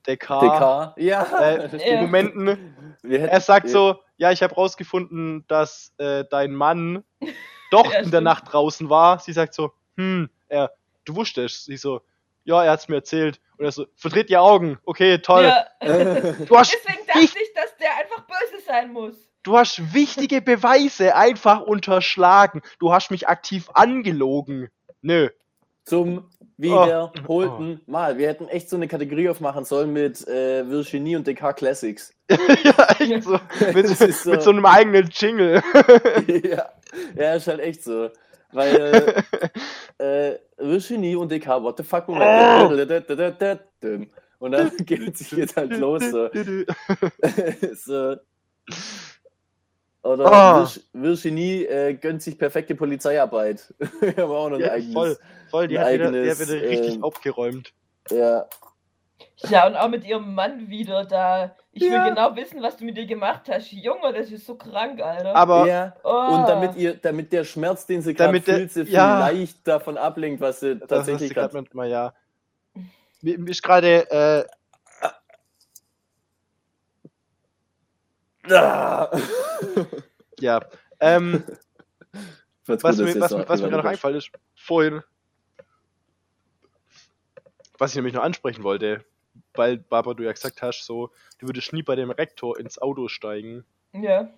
Descartes. 0.06 0.94
DK, 0.96 1.02
ja. 1.04 1.40
Äh. 1.40 2.02
Momenten. 2.02 2.98
Er 3.04 3.40
sagt 3.42 3.70
so, 3.70 3.96
ja, 4.18 4.32
ich 4.32 4.44
habe 4.44 4.54
rausgefunden, 4.56 5.46
dass 5.48 5.94
äh, 5.98 6.26
dein 6.30 6.54
Mann 6.54 7.04
doch 7.72 7.92
Ja, 7.92 8.00
in 8.00 8.12
der. 8.12 8.22
Nacht 8.22 8.52
draußen 8.52 8.90
war. 8.90 9.20
Sie 9.20 9.34
sagt 9.34 9.54
so, 9.54 9.72
hm, 9.96 10.30
er, 10.50 10.72
du 11.06 11.16
wusstest. 11.16 11.66
Sie 11.66 11.78
so, 11.78 12.02
ja, 12.44 12.64
er 12.64 12.72
hat's 12.72 12.88
mir 12.88 12.96
erzählt. 12.96 13.40
Und 13.58 13.66
er 13.66 13.72
so, 13.72 13.86
verdreht 13.96 14.30
die 14.30 14.38
Augen. 14.38 14.78
Okay, 14.86 15.18
toll. 15.20 15.44
Ja. 15.46 15.66
Du, 16.46 16.58
hast, 16.58 16.74
Deswegen 16.74 17.06
dachte 17.08 17.20
ich, 17.22 17.47
dass 17.58 17.76
der 17.78 17.90
einfach 17.98 18.26
böse 18.28 18.64
sein 18.66 18.94
muss. 18.94 19.16
du 19.44 19.58
hast 19.58 19.94
wichtige 19.94 20.42
Beweise 20.42 21.16
einfach 21.16 21.62
unterschlagen. 21.62 22.62
Du 22.80 22.94
hast 22.94 23.12
mich 23.12 23.28
aktiv 23.28 23.70
angelogen. 23.74 24.70
Nö. 25.02 25.30
Zum 25.86 26.30
wiederholten 26.58 27.82
Mal. 27.86 28.18
Wir 28.18 28.28
hätten 28.28 28.48
echt 28.50 28.70
so 28.70 28.76
eine 28.76 28.88
Kategorie 28.90 29.30
aufmachen 29.30 29.64
sollen 29.64 29.94
mit 29.94 30.28
äh, 30.28 30.70
Virginie 30.70 31.16
und 31.18 31.26
DK 31.28 31.54
Classics. 31.56 32.12
ja, 32.30 32.88
echt 33.00 33.24
so. 33.24 33.40
Mit, 33.74 33.88
so- 33.98 34.32
mit 34.32 34.42
so 34.42 34.50
einem 34.50 34.66
eigenen 34.66 35.08
Jingle. 35.12 35.62
ja. 36.44 36.70
ja, 37.16 37.34
ist 37.36 37.48
halt 37.48 37.62
echt 37.62 37.84
so. 37.84 38.10
Weil 38.52 39.24
äh, 39.98 40.36
Virginie 40.58 41.18
und 41.18 41.32
DK, 41.32 41.48
what 41.62 41.78
the 41.78 41.84
fuck, 41.84 42.08
Moment. 42.08 42.72
Und 44.40 44.52
dann 44.52 44.72
geht 44.86 45.20
es 45.20 45.30
geht 45.30 45.56
halt 45.56 45.78
los. 45.78 46.04
So. 46.12 46.30
so. 47.74 48.16
Oder 50.04 50.26
Ah. 50.26 50.64
Vir- 50.64 50.82
Virginie 50.94 51.66
äh, 51.66 51.94
gönnt 51.96 52.22
sich 52.22 52.38
perfekte 52.38 52.76
Polizeiarbeit. 52.76 53.74
Wir 54.00 54.16
haben 54.18 54.32
auch 54.32 54.50
noch 54.50 54.58
ein 54.58 54.64
Ja, 54.64 54.72
eigenes. 54.72 54.94
voll, 54.94 55.18
voll, 55.50 55.68
die 55.68 55.78
ein 55.78 55.86
hat 55.86 55.94
wieder, 55.94 56.12
die 56.12 56.18
eigenes, 56.20 56.40
hat 56.40 56.48
wieder 56.48 56.62
richtig 56.70 56.96
ähm, 56.96 57.04
aufgeräumt. 57.04 57.74
Ja, 58.12 58.48
Ja, 59.50 59.68
und 59.68 59.76
auch 59.76 59.90
mit 59.90 60.06
ihrem 60.06 60.34
Mann 60.34 60.70
wieder 60.70 61.04
da. 61.06 61.56
Ich 61.72 61.82
will 61.84 61.92
Ja. 61.92 62.08
genau 62.08 62.36
wissen, 62.36 62.62
was 62.62 62.78
du 62.78 62.86
mit 62.86 62.96
dir 62.98 63.06
gemacht 63.06 63.50
hast. 63.50 63.72
Junge, 63.72 64.14
das 64.14 64.32
ist 64.32 64.46
so 64.46 64.56
krank, 64.56 65.02
Alter. 65.02 65.36
Aber 65.36 65.68
ja. 65.68 65.96
oh. 66.04 66.36
Und 66.36 66.48
damit 66.48 66.76
ihr, 66.76 66.96
damit 66.96 67.34
der 67.34 67.44
Schmerz, 67.44 67.86
den 67.86 68.02
sie 68.02 68.14
gerade 68.14 68.40
fühlt, 68.42 68.72
sie 68.72 68.84
ja. 68.84 69.26
vielleicht 69.28 69.68
davon 69.68 69.98
ablenkt, 69.98 70.42
was 70.42 70.62
sie 70.62 70.78
das 70.78 70.88
tatsächlich 70.88 71.34
gerade 71.34 71.66
ja. 71.88 72.14
Mir 73.22 73.40
mir 73.40 73.52
ist 73.52 73.64
gerade, 73.64 74.10
äh, 74.12 74.46
Ah. 78.50 79.10
ja. 80.40 80.62
Ähm, 81.00 81.44
was 82.66 82.98
gut, 82.98 83.06
mir, 83.06 83.20
was, 83.20 83.32
was 83.32 83.62
mir 83.62 83.70
gerade 83.70 83.72
noch 83.72 83.78
noch 83.84 83.86
eingefallen 83.86 84.18
ist, 84.18 84.32
vorhin, 84.56 85.02
was 87.78 87.92
ich 87.92 87.96
nämlich 87.96 88.14
noch 88.14 88.24
ansprechen 88.24 88.64
wollte, 88.64 89.06
weil, 89.54 89.78
Barbara, 89.78 90.16
du 90.16 90.24
ja 90.24 90.32
gesagt 90.32 90.62
hast, 90.62 90.86
so, 90.86 91.12
du 91.40 91.48
würdest 91.48 91.74
nie 91.74 91.84
bei 91.84 91.96
dem 91.96 92.10
Rektor 92.12 92.58
ins 92.60 92.80
Auto 92.80 93.08
steigen. 93.08 93.66
Ja. 93.94 94.30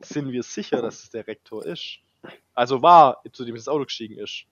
Sind 0.00 0.30
wir 0.30 0.42
sicher, 0.42 0.82
dass 0.82 1.02
es 1.02 1.10
der 1.10 1.26
Rektor 1.26 1.64
ist? 1.64 1.98
Also 2.54 2.82
war, 2.82 3.22
zu 3.32 3.44
dem 3.44 3.54
das 3.54 3.68
Auto 3.68 3.84
gestiegen 3.84 4.18
ist. 4.18 4.44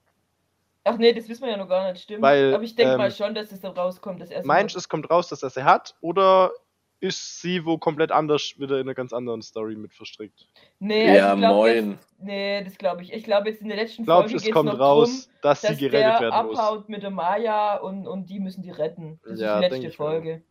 Ach 0.85 0.97
nee, 0.97 1.13
das 1.13 1.27
wissen 1.27 1.43
wir 1.43 1.51
ja 1.51 1.57
noch 1.57 1.67
gar 1.67 1.91
nicht, 1.91 2.03
stimmt. 2.03 2.21
Weil, 2.21 2.53
Aber 2.53 2.63
ich 2.63 2.75
denke 2.75 2.93
ähm, 2.93 2.97
mal 2.99 3.11
schon, 3.11 3.33
dass 3.33 3.51
es 3.51 3.61
so 3.61 3.69
rauskommt, 3.69 4.21
dass 4.21 4.29
er 4.29 4.43
so 4.43 4.47
Meinst 4.47 4.75
du, 4.75 4.79
es 4.79 4.87
kommt 4.87 5.09
raus, 5.09 5.27
dass 5.27 5.41
er 5.43 5.49
sie 5.49 5.63
hat? 5.63 5.95
Oder 6.01 6.51
ist 6.99 7.41
sie 7.41 7.65
wo 7.65 7.77
komplett 7.77 8.11
anders 8.11 8.53
wieder 8.57 8.75
in 8.75 8.83
einer 8.87 8.93
ganz 8.93 9.11
anderen 9.11 9.41
Story 9.41 9.75
mit 9.75 9.93
verstrickt? 9.93 10.47
Nee, 10.79 11.09
also 11.09 11.17
Ja, 11.17 11.33
ich 11.33 11.39
glaub 11.39 11.55
moin. 11.55 11.91
Jetzt, 11.91 12.15
nee, 12.19 12.63
das 12.63 12.77
glaube 12.77 13.01
ich. 13.01 13.13
Ich 13.13 13.23
glaube 13.23 13.49
jetzt 13.49 13.61
in 13.61 13.67
der 13.67 13.77
letzten 13.77 14.03
Glaubst 14.05 14.31
Folge 14.31 14.47
es 14.47 14.53
kommt 14.53 14.69
noch 14.71 14.79
raus, 14.79 15.09
drum, 15.09 15.33
dass, 15.41 15.61
dass 15.61 15.71
sie 15.77 15.89
gerettet 15.89 16.21
der 16.21 16.31
werden 16.31 16.47
muss? 16.47 16.59
abhaut 16.59 16.87
mit 16.89 17.03
der 17.03 17.09
Maya 17.09 17.77
und, 17.77 18.07
und 18.07 18.29
die 18.29 18.39
müssen 18.39 18.61
die 18.61 18.71
retten. 18.71 19.19
Das 19.27 19.39
Ja, 19.39 19.59
ist 19.59 19.71
die 19.73 19.81
letzte. 19.81 19.97
Folge. 19.97 20.43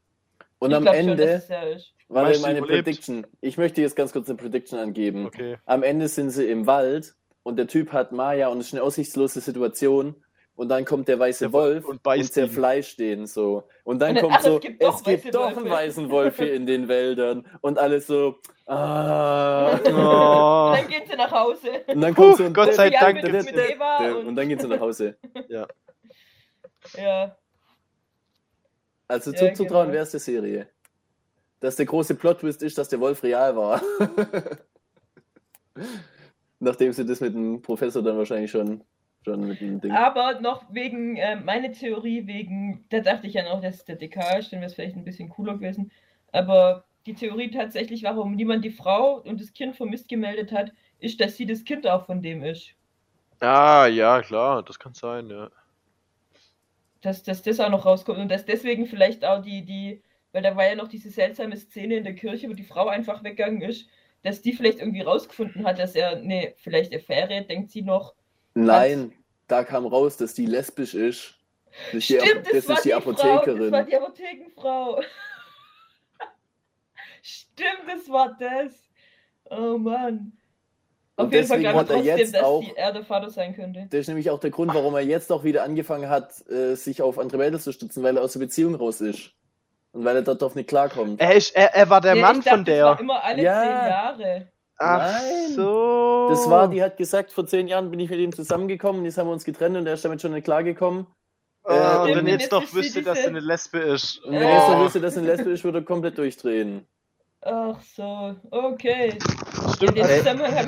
Und 0.58 0.70
ich 0.70 0.76
am 0.76 0.82
glaub 0.82 0.94
schon, 0.96 1.08
Ende, 1.10 1.26
dass 1.26 1.44
es 1.48 1.76
ist. 1.76 1.94
warte, 2.08 2.26
Meinst 2.28 2.40
du, 2.40 2.46
meine 2.46 2.58
überlebt? 2.58 2.84
Prediction. 2.84 3.26
Ich 3.40 3.56
möchte 3.56 3.80
jetzt 3.80 3.96
ganz 3.96 4.12
kurz 4.12 4.28
eine 4.28 4.36
Prediction 4.36 4.78
angeben. 4.78 5.26
Okay. 5.26 5.58
Am 5.66 5.82
Ende 5.82 6.08
sind 6.08 6.30
sie 6.30 6.46
im 6.46 6.66
Wald 6.66 7.14
und 7.42 7.56
der 7.56 7.66
Typ 7.66 7.92
hat 7.92 8.12
Maya 8.12 8.48
und 8.48 8.58
es 8.58 8.68
ist 8.68 8.74
eine 8.74 8.82
aussichtslose 8.82 9.40
Situation. 9.40 10.23
Und 10.56 10.68
dann 10.68 10.84
kommt 10.84 11.08
der 11.08 11.18
weiße 11.18 11.46
Der 11.46 11.52
Wo- 11.52 11.58
Wolf 11.58 11.84
und 11.84 12.06
und, 12.06 12.32
zerfleischt 12.32 12.98
den 13.00 13.26
so. 13.26 13.64
Und 13.82 13.98
dann 13.98 14.14
Und 14.16 14.22
kommt 14.22 14.34
ach, 14.34 14.38
es 14.38 14.44
so, 14.44 14.60
gibt 14.60 14.80
doch 14.82 14.96
es 14.98 15.02
gibt 15.02 15.24
weiße 15.24 15.30
doch 15.32 15.46
Wölfe. 15.46 15.60
einen 15.60 15.70
weißen 15.70 16.10
Wolf 16.10 16.36
hier 16.36 16.54
in 16.54 16.66
den 16.66 16.86
Wäldern. 16.86 17.44
Und 17.60 17.78
alles 17.78 18.06
so, 18.06 18.36
ah. 18.66 19.72
Oh. 19.84 20.70
Und 20.70 20.78
dann 20.78 20.88
gehen 20.88 21.02
sie 21.10 21.16
nach 21.16 21.32
Hause. 21.32 21.82
Und 21.88 22.00
dann 22.00 22.14
kommt 22.14 22.30
Puh, 22.32 22.36
so 22.36 22.44
ein 22.44 22.54
Gott 22.54 22.72
sei 22.74 22.88
Ja, 22.90 23.00
Dank 23.00 23.22
mit- 23.22 23.32
mit 23.32 23.54
und- 23.54 24.26
und 24.28 24.36
dann 24.36 24.48
gehen 24.48 24.58
sie 24.60 24.68
nach 24.68 24.80
Hause. 24.80 25.16
Ja. 25.48 25.66
Also 29.08 29.32
Ja, 29.32 29.38
zuzutrauen 29.38 29.86
genau. 29.86 29.92
wäre 29.94 30.04
es 30.04 30.10
der 30.12 30.20
Serie. 30.20 30.68
Dass 31.60 31.76
der 31.76 31.86
große 31.86 32.14
Plot-Twist 32.14 32.62
ist, 32.62 32.78
dass 32.78 32.88
der 32.90 33.00
Wolf 33.00 33.22
real 33.22 33.56
war. 33.56 33.82
Nachdem 36.60 36.92
sie 36.92 37.04
das 37.04 37.20
mit 37.20 37.34
dem 37.34 37.60
Professor 37.60 38.02
dann 38.02 38.16
wahrscheinlich 38.16 38.50
schon, 38.50 38.82
schon 39.24 39.46
mit 39.46 39.60
dem 39.60 39.80
Ding. 39.80 39.90
Aber 39.92 40.40
noch 40.40 40.64
wegen, 40.70 41.16
äh, 41.16 41.36
meine 41.36 41.72
Theorie, 41.72 42.26
wegen, 42.26 42.84
da 42.90 43.00
dachte 43.00 43.26
ich 43.26 43.34
ja 43.34 43.42
noch, 43.44 43.60
dass 43.60 43.84
der 43.84 43.96
DK 43.96 44.38
ist, 44.38 44.52
dann 44.52 44.60
wäre 44.60 44.66
es 44.66 44.74
vielleicht 44.74 44.96
ein 44.96 45.04
bisschen 45.04 45.28
cooler 45.28 45.54
gewesen. 45.54 45.90
Aber 46.32 46.84
die 47.06 47.14
Theorie 47.14 47.50
tatsächlich, 47.50 48.02
warum 48.02 48.34
niemand 48.34 48.64
die 48.64 48.70
Frau 48.70 49.20
und 49.20 49.40
das 49.40 49.52
Kind 49.52 49.76
vermisst 49.76 50.08
gemeldet 50.08 50.52
hat, 50.52 50.72
ist, 50.98 51.20
dass 51.20 51.36
sie 51.36 51.46
das 51.46 51.64
Kind 51.64 51.86
auch 51.86 52.06
von 52.06 52.22
dem 52.22 52.42
ist. 52.42 52.74
Ah, 53.40 53.86
ja, 53.86 54.22
klar, 54.22 54.62
das 54.62 54.78
kann 54.78 54.94
sein, 54.94 55.28
ja. 55.28 55.50
Dass, 57.02 57.22
dass 57.22 57.42
das 57.42 57.60
auch 57.60 57.68
noch 57.68 57.84
rauskommt 57.84 58.18
und 58.18 58.30
dass 58.30 58.46
deswegen 58.46 58.86
vielleicht 58.86 59.24
auch 59.24 59.42
die, 59.42 59.64
die, 59.64 60.02
weil 60.32 60.42
da 60.42 60.56
war 60.56 60.66
ja 60.66 60.74
noch 60.74 60.88
diese 60.88 61.10
seltsame 61.10 61.56
Szene 61.56 61.96
in 61.96 62.04
der 62.04 62.14
Kirche, 62.14 62.48
wo 62.48 62.54
die 62.54 62.62
Frau 62.62 62.86
einfach 62.86 63.22
weggegangen 63.22 63.60
ist, 63.60 63.88
dass 64.22 64.40
die 64.40 64.54
vielleicht 64.54 64.78
irgendwie 64.78 65.02
rausgefunden 65.02 65.66
hat, 65.66 65.78
dass 65.78 65.94
er, 65.94 66.16
nee, 66.16 66.54
vielleicht 66.56 66.94
Affäre, 66.94 67.44
denkt 67.44 67.70
sie 67.70 67.82
noch. 67.82 68.14
Nein, 68.54 69.12
da 69.48 69.64
kam 69.64 69.86
raus, 69.86 70.16
dass 70.16 70.34
die 70.34 70.46
lesbisch 70.46 70.94
ist. 70.94 71.34
Das 71.92 71.94
ist 71.94 72.08
die, 72.10 72.20
Stimmt, 72.20 72.46
das, 72.46 72.52
das 72.52 72.68
war 72.68 72.76
ist 72.76 72.84
die, 72.84 72.88
die 72.90 72.94
Frau, 72.94 73.12
das 73.12 73.20
Apothekerin. 73.24 73.72
war 73.72 73.82
die 73.82 73.96
Apothekenfrau. 73.96 75.02
Stimmt, 77.22 77.84
das 77.88 78.08
war 78.08 78.36
das. 78.38 78.74
Oh 79.50 79.78
Mann. 79.78 80.32
Auf 81.16 81.26
Und 81.26 81.32
jeden 81.34 81.46
Fall 81.46 81.58
deswegen 81.58 81.62
glaube 81.62 81.74
ich 81.74 81.78
hat 81.78 81.90
er 81.90 81.94
trotzdem, 81.96 82.18
jetzt 82.18 82.34
dass 82.34 82.42
auch- 82.42 82.60
die, 82.60 82.76
er 82.76 82.92
der 82.92 83.04
Vater 83.04 83.30
sein 83.30 83.54
könnte. 83.54 83.86
Das 83.90 84.00
ist 84.00 84.08
nämlich 84.08 84.30
auch 84.30 84.40
der 84.40 84.50
Grund, 84.50 84.74
warum 84.74 84.94
er 84.94 85.00
jetzt 85.02 85.30
auch 85.30 85.44
wieder 85.44 85.62
angefangen 85.62 86.08
hat, 86.08 86.46
äh, 86.48 86.74
sich 86.74 87.02
auf 87.02 87.18
andere 87.18 87.38
Mädels 87.38 87.64
zu 87.64 87.72
stützen, 87.72 88.02
weil 88.02 88.16
er 88.16 88.22
aus 88.24 88.32
der 88.32 88.40
Beziehung 88.40 88.74
raus 88.74 89.00
ist. 89.00 89.30
Und 89.92 90.04
weil 90.04 90.16
er 90.16 90.22
dort 90.22 90.42
drauf 90.42 90.56
nicht 90.56 90.68
klarkommt. 90.68 91.20
Er, 91.20 91.34
ist, 91.36 91.54
er, 91.54 91.72
er 91.72 91.88
war 91.88 92.00
der 92.00 92.16
Nee, 92.16 92.20
Mann 92.20 92.38
ich 92.40 92.44
dachte, 92.44 92.56
von 92.56 92.64
Das 92.64 92.82
war 92.82 92.94
der. 92.96 93.00
immer 93.00 93.22
alle 93.24 93.42
Ja. 93.42 93.62
zehn 93.62 93.70
Jahre. 94.26 94.48
Ach 94.84 94.98
Nein. 94.98 95.52
so. 95.54 96.26
Das 96.30 96.48
war, 96.50 96.68
die 96.68 96.82
hat 96.82 96.96
gesagt, 96.96 97.32
vor 97.32 97.46
zehn 97.46 97.68
Jahren 97.68 97.90
bin 97.90 98.00
ich 98.00 98.10
mit 98.10 98.18
ihm 98.18 98.32
zusammengekommen, 98.34 99.04
jetzt 99.04 99.18
haben 99.18 99.28
wir 99.28 99.32
uns 99.32 99.44
getrennt 99.44 99.76
und 99.76 99.86
er 99.86 99.94
ist 99.94 100.04
damit 100.04 100.20
schon 100.20 100.32
nicht 100.32 100.44
klargekommen. 100.44 101.06
Und 101.62 101.74
Stimmt, 101.74 102.16
wenn 102.16 102.26
jetzt 102.26 102.52
doch 102.52 102.74
wüsste, 102.74 103.02
dass 103.02 103.18
sie 103.22 103.28
eine 103.28 103.40
Lesbe 103.40 103.78
ist. 103.78 104.18
Und 104.24 104.32
wenn 104.34 104.42
Oh. 104.42 104.46
er 104.46 104.54
jetzt 104.58 104.68
noch 104.68 104.84
wüsste, 104.84 105.00
dass 105.00 105.16
er 105.16 105.22
lesbisch 105.22 105.52
ist, 105.54 105.64
würde 105.64 105.78
er 105.78 105.84
komplett 105.84 106.18
durchdrehen. 106.18 106.86
Ach 107.40 107.76
so, 107.94 108.34
okay. 108.50 109.18
Stimmt. 109.74 109.98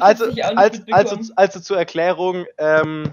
Also, 0.00 0.26
nicht 0.26 0.44
als, 0.44 0.82
also, 0.90 1.32
also 1.36 1.60
zur 1.60 1.78
Erklärung, 1.78 2.44
ähm, 2.58 3.10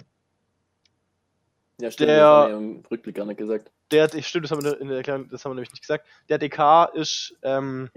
Ja, 1.82 1.90
stimmt, 1.92 2.10
Der- 2.10 2.18
das 2.18 2.26
haben 2.26 2.50
wir 2.52 2.58
im 2.78 2.84
Rückblick 2.90 3.16
gar 3.16 3.26
nicht 3.26 3.38
gesagt. 3.38 3.72
der, 3.92 4.08
stimmt, 4.22 4.46
das 4.46 4.52
haben 4.52 4.64
wir 4.64 4.80
in 4.80 4.88
der 4.88 4.98
Erklärung, 4.98 5.28
das 5.30 5.44
haben 5.44 5.52
wir 5.52 5.56
nämlich 5.56 5.72
nicht 5.72 5.82
gesagt. 5.82 6.06
Der 6.30 6.38
DK 6.38 6.86
ist, 6.94 7.36
ähm, 7.42 7.90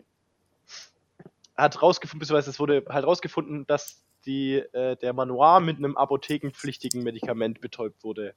hat 1.57 1.83
rausgefunden, 1.83 2.21
beziehungsweise 2.21 2.51
es 2.51 2.61
wurde 2.61 2.85
halt 2.89 3.07
rausgefunden, 3.07 3.67
dass 3.67 4.03
die, 4.27 4.57
äh, 4.57 4.97
der 4.97 5.13
Manoir 5.13 5.61
mit 5.61 5.79
einem 5.79 5.97
apothekenpflichtigen 5.97 7.03
Medikament 7.03 7.61
betäubt 7.61 8.03
wurde, 8.05 8.35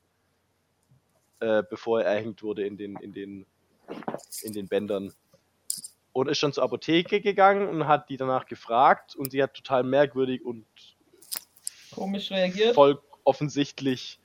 äh, 1.39 1.63
bevor 1.69 2.01
er 2.01 2.13
erhängt 2.13 2.43
wurde 2.43 2.65
in 2.65 2.77
den, 2.77 2.95
in 2.97 3.13
den, 3.13 3.45
in 4.43 4.53
den 4.53 4.67
Bändern. 4.67 5.13
Und 6.11 6.27
ist 6.27 6.39
schon 6.39 6.53
zur 6.53 6.63
Apotheke 6.63 7.21
gegangen 7.21 7.67
und 7.67 7.87
hat 7.87 8.09
die 8.09 8.17
danach 8.17 8.45
gefragt 8.45 9.15
und 9.15 9.31
sie 9.31 9.41
hat 9.41 9.53
total 9.53 9.83
merkwürdig 9.83 10.43
und 10.43 10.65
Komisch 11.91 12.31
reagiert. 12.31 12.75
voll 12.75 12.99
offensichtlich 13.23 14.19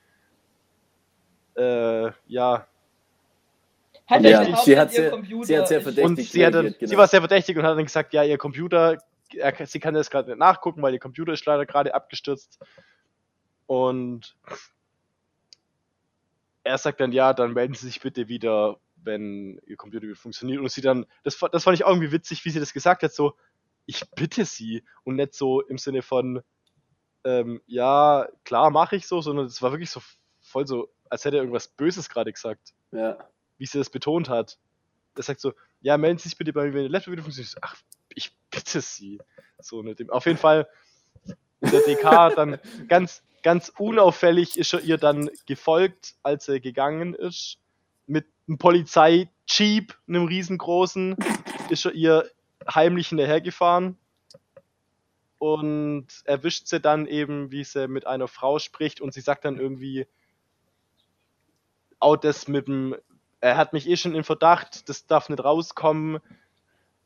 äh, 1.55 2.11
ja 2.27 2.67
Hat 4.07 4.21
Ja, 4.23 4.55
sie 4.57 4.77
hat 4.77 4.91
sehr- 4.91 5.09
Computer 5.09 5.45
sie 5.47 5.57
hat 5.57 5.67
sehr 5.67 5.81
verdächtig 5.81 6.05
und 6.05 6.21
sie, 6.21 6.45
hat 6.45 6.53
dann, 6.53 6.61
reagiert, 6.61 6.79
genau. 6.79 6.89
sie 6.89 6.97
war 6.97 7.07
sehr 7.07 7.21
verdächtig 7.21 7.57
und 7.57 7.63
hat 7.63 7.77
dann 7.77 7.85
gesagt, 7.85 8.13
ja, 8.13 8.23
ihr 8.23 8.37
Computer, 8.37 8.97
er, 9.33 9.65
sie 9.65 9.79
kann 9.79 9.93
das 9.95 10.09
gerade 10.11 10.29
nicht 10.29 10.37
nachgucken, 10.39 10.81
weil 10.83 10.93
ihr 10.93 10.99
Computer 10.99 11.33
ist 11.33 11.45
leider 11.45 11.65
gerade 11.65 11.93
abgestürzt. 11.95 12.59
Und 13.65 14.35
er 16.63 16.77
sagt 16.77 16.99
dann, 16.99 17.11
ja, 17.11 17.33
dann 17.33 17.53
melden 17.53 17.73
Sie 17.73 17.87
sich 17.87 17.99
bitte 18.01 18.27
wieder, 18.27 18.77
wenn 18.97 19.59
Ihr 19.65 19.77
Computer 19.77 20.03
wieder 20.05 20.15
funktioniert. 20.15 20.59
Und 20.59 20.71
sie 20.71 20.81
dann, 20.81 21.05
das, 21.23 21.37
das 21.51 21.63
fand 21.63 21.75
ich 21.75 21.83
auch 21.83 21.89
irgendwie 21.89 22.11
witzig, 22.11 22.43
wie 22.45 22.49
sie 22.49 22.59
das 22.59 22.73
gesagt 22.73 23.03
hat, 23.03 23.13
so, 23.13 23.35
ich 23.87 24.03
bitte 24.11 24.45
Sie. 24.45 24.83
Und 25.03 25.15
nicht 25.15 25.33
so 25.33 25.61
im 25.61 25.77
Sinne 25.77 26.01
von, 26.03 26.41
ähm, 27.23 27.61
ja, 27.65 28.27
klar 28.43 28.69
mache 28.69 28.95
ich 28.95 29.07
so, 29.07 29.21
sondern 29.21 29.45
es 29.47 29.61
war 29.61 29.71
wirklich 29.71 29.89
so 29.89 30.01
voll 30.41 30.67
so, 30.67 30.89
als 31.09 31.25
hätte 31.25 31.37
er 31.37 31.41
irgendwas 31.41 31.67
Böses 31.67 32.09
gerade 32.09 32.31
gesagt 32.31 32.73
Ja. 32.91 33.17
Wie 33.57 33.65
sie 33.65 33.77
das 33.77 33.89
betont 33.89 34.29
hat. 34.29 34.57
Er 35.15 35.23
sagt 35.23 35.39
so, 35.39 35.53
ja, 35.81 35.97
melden 35.97 36.17
Sie 36.17 36.29
sich 36.29 36.37
bitte 36.37 36.51
bei 36.51 36.65
mir, 36.65 36.73
wenn 36.73 36.81
der 36.81 36.89
Laptop 36.89 37.13
wieder 37.13 37.23
funktioniert. 37.23 37.55
Ach, 37.61 37.75
ich 38.09 38.35
bitte 38.49 38.81
Sie. 38.81 39.19
So 39.59 39.83
mit 39.83 39.99
dem. 39.99 40.09
Auf 40.09 40.25
jeden 40.25 40.37
Fall, 40.37 40.67
der 41.61 41.81
DK 41.81 42.35
dann 42.35 42.59
ganz, 42.87 43.23
ganz 43.43 43.71
unauffällig 43.77 44.57
ist 44.57 44.73
er 44.73 44.81
ihr 44.81 44.97
dann 44.97 45.29
gefolgt, 45.45 46.15
als 46.23 46.47
er 46.47 46.59
gegangen 46.59 47.13
ist. 47.13 47.59
Mit 48.07 48.25
einem 48.47 48.57
Polizei-Jeep, 48.57 49.95
einem 50.07 50.25
riesengroßen, 50.25 51.15
ist 51.69 51.85
er 51.85 51.93
ihr 51.93 52.29
heimlich 52.67 53.09
hinterhergefahren. 53.09 53.97
Und 55.37 56.07
erwischt 56.23 56.67
sie 56.67 56.79
dann 56.79 57.05
eben, 57.05 57.51
wie 57.51 57.63
sie 57.63 57.87
mit 57.87 58.07
einer 58.07 58.27
Frau 58.27 58.57
spricht 58.57 59.01
und 59.01 59.13
sie 59.13 59.21
sagt 59.21 59.45
dann 59.45 59.59
irgendwie, 59.59 60.07
auch 61.99 62.15
das 62.15 62.47
mit 62.47 62.67
dem, 62.67 62.95
er 63.41 63.57
hat 63.57 63.73
mich 63.73 63.87
eh 63.89 63.95
schon 63.97 64.15
in 64.15 64.23
Verdacht, 64.23 64.87
das 64.89 65.05
darf 65.07 65.29
nicht 65.29 65.43
rauskommen. 65.43 66.19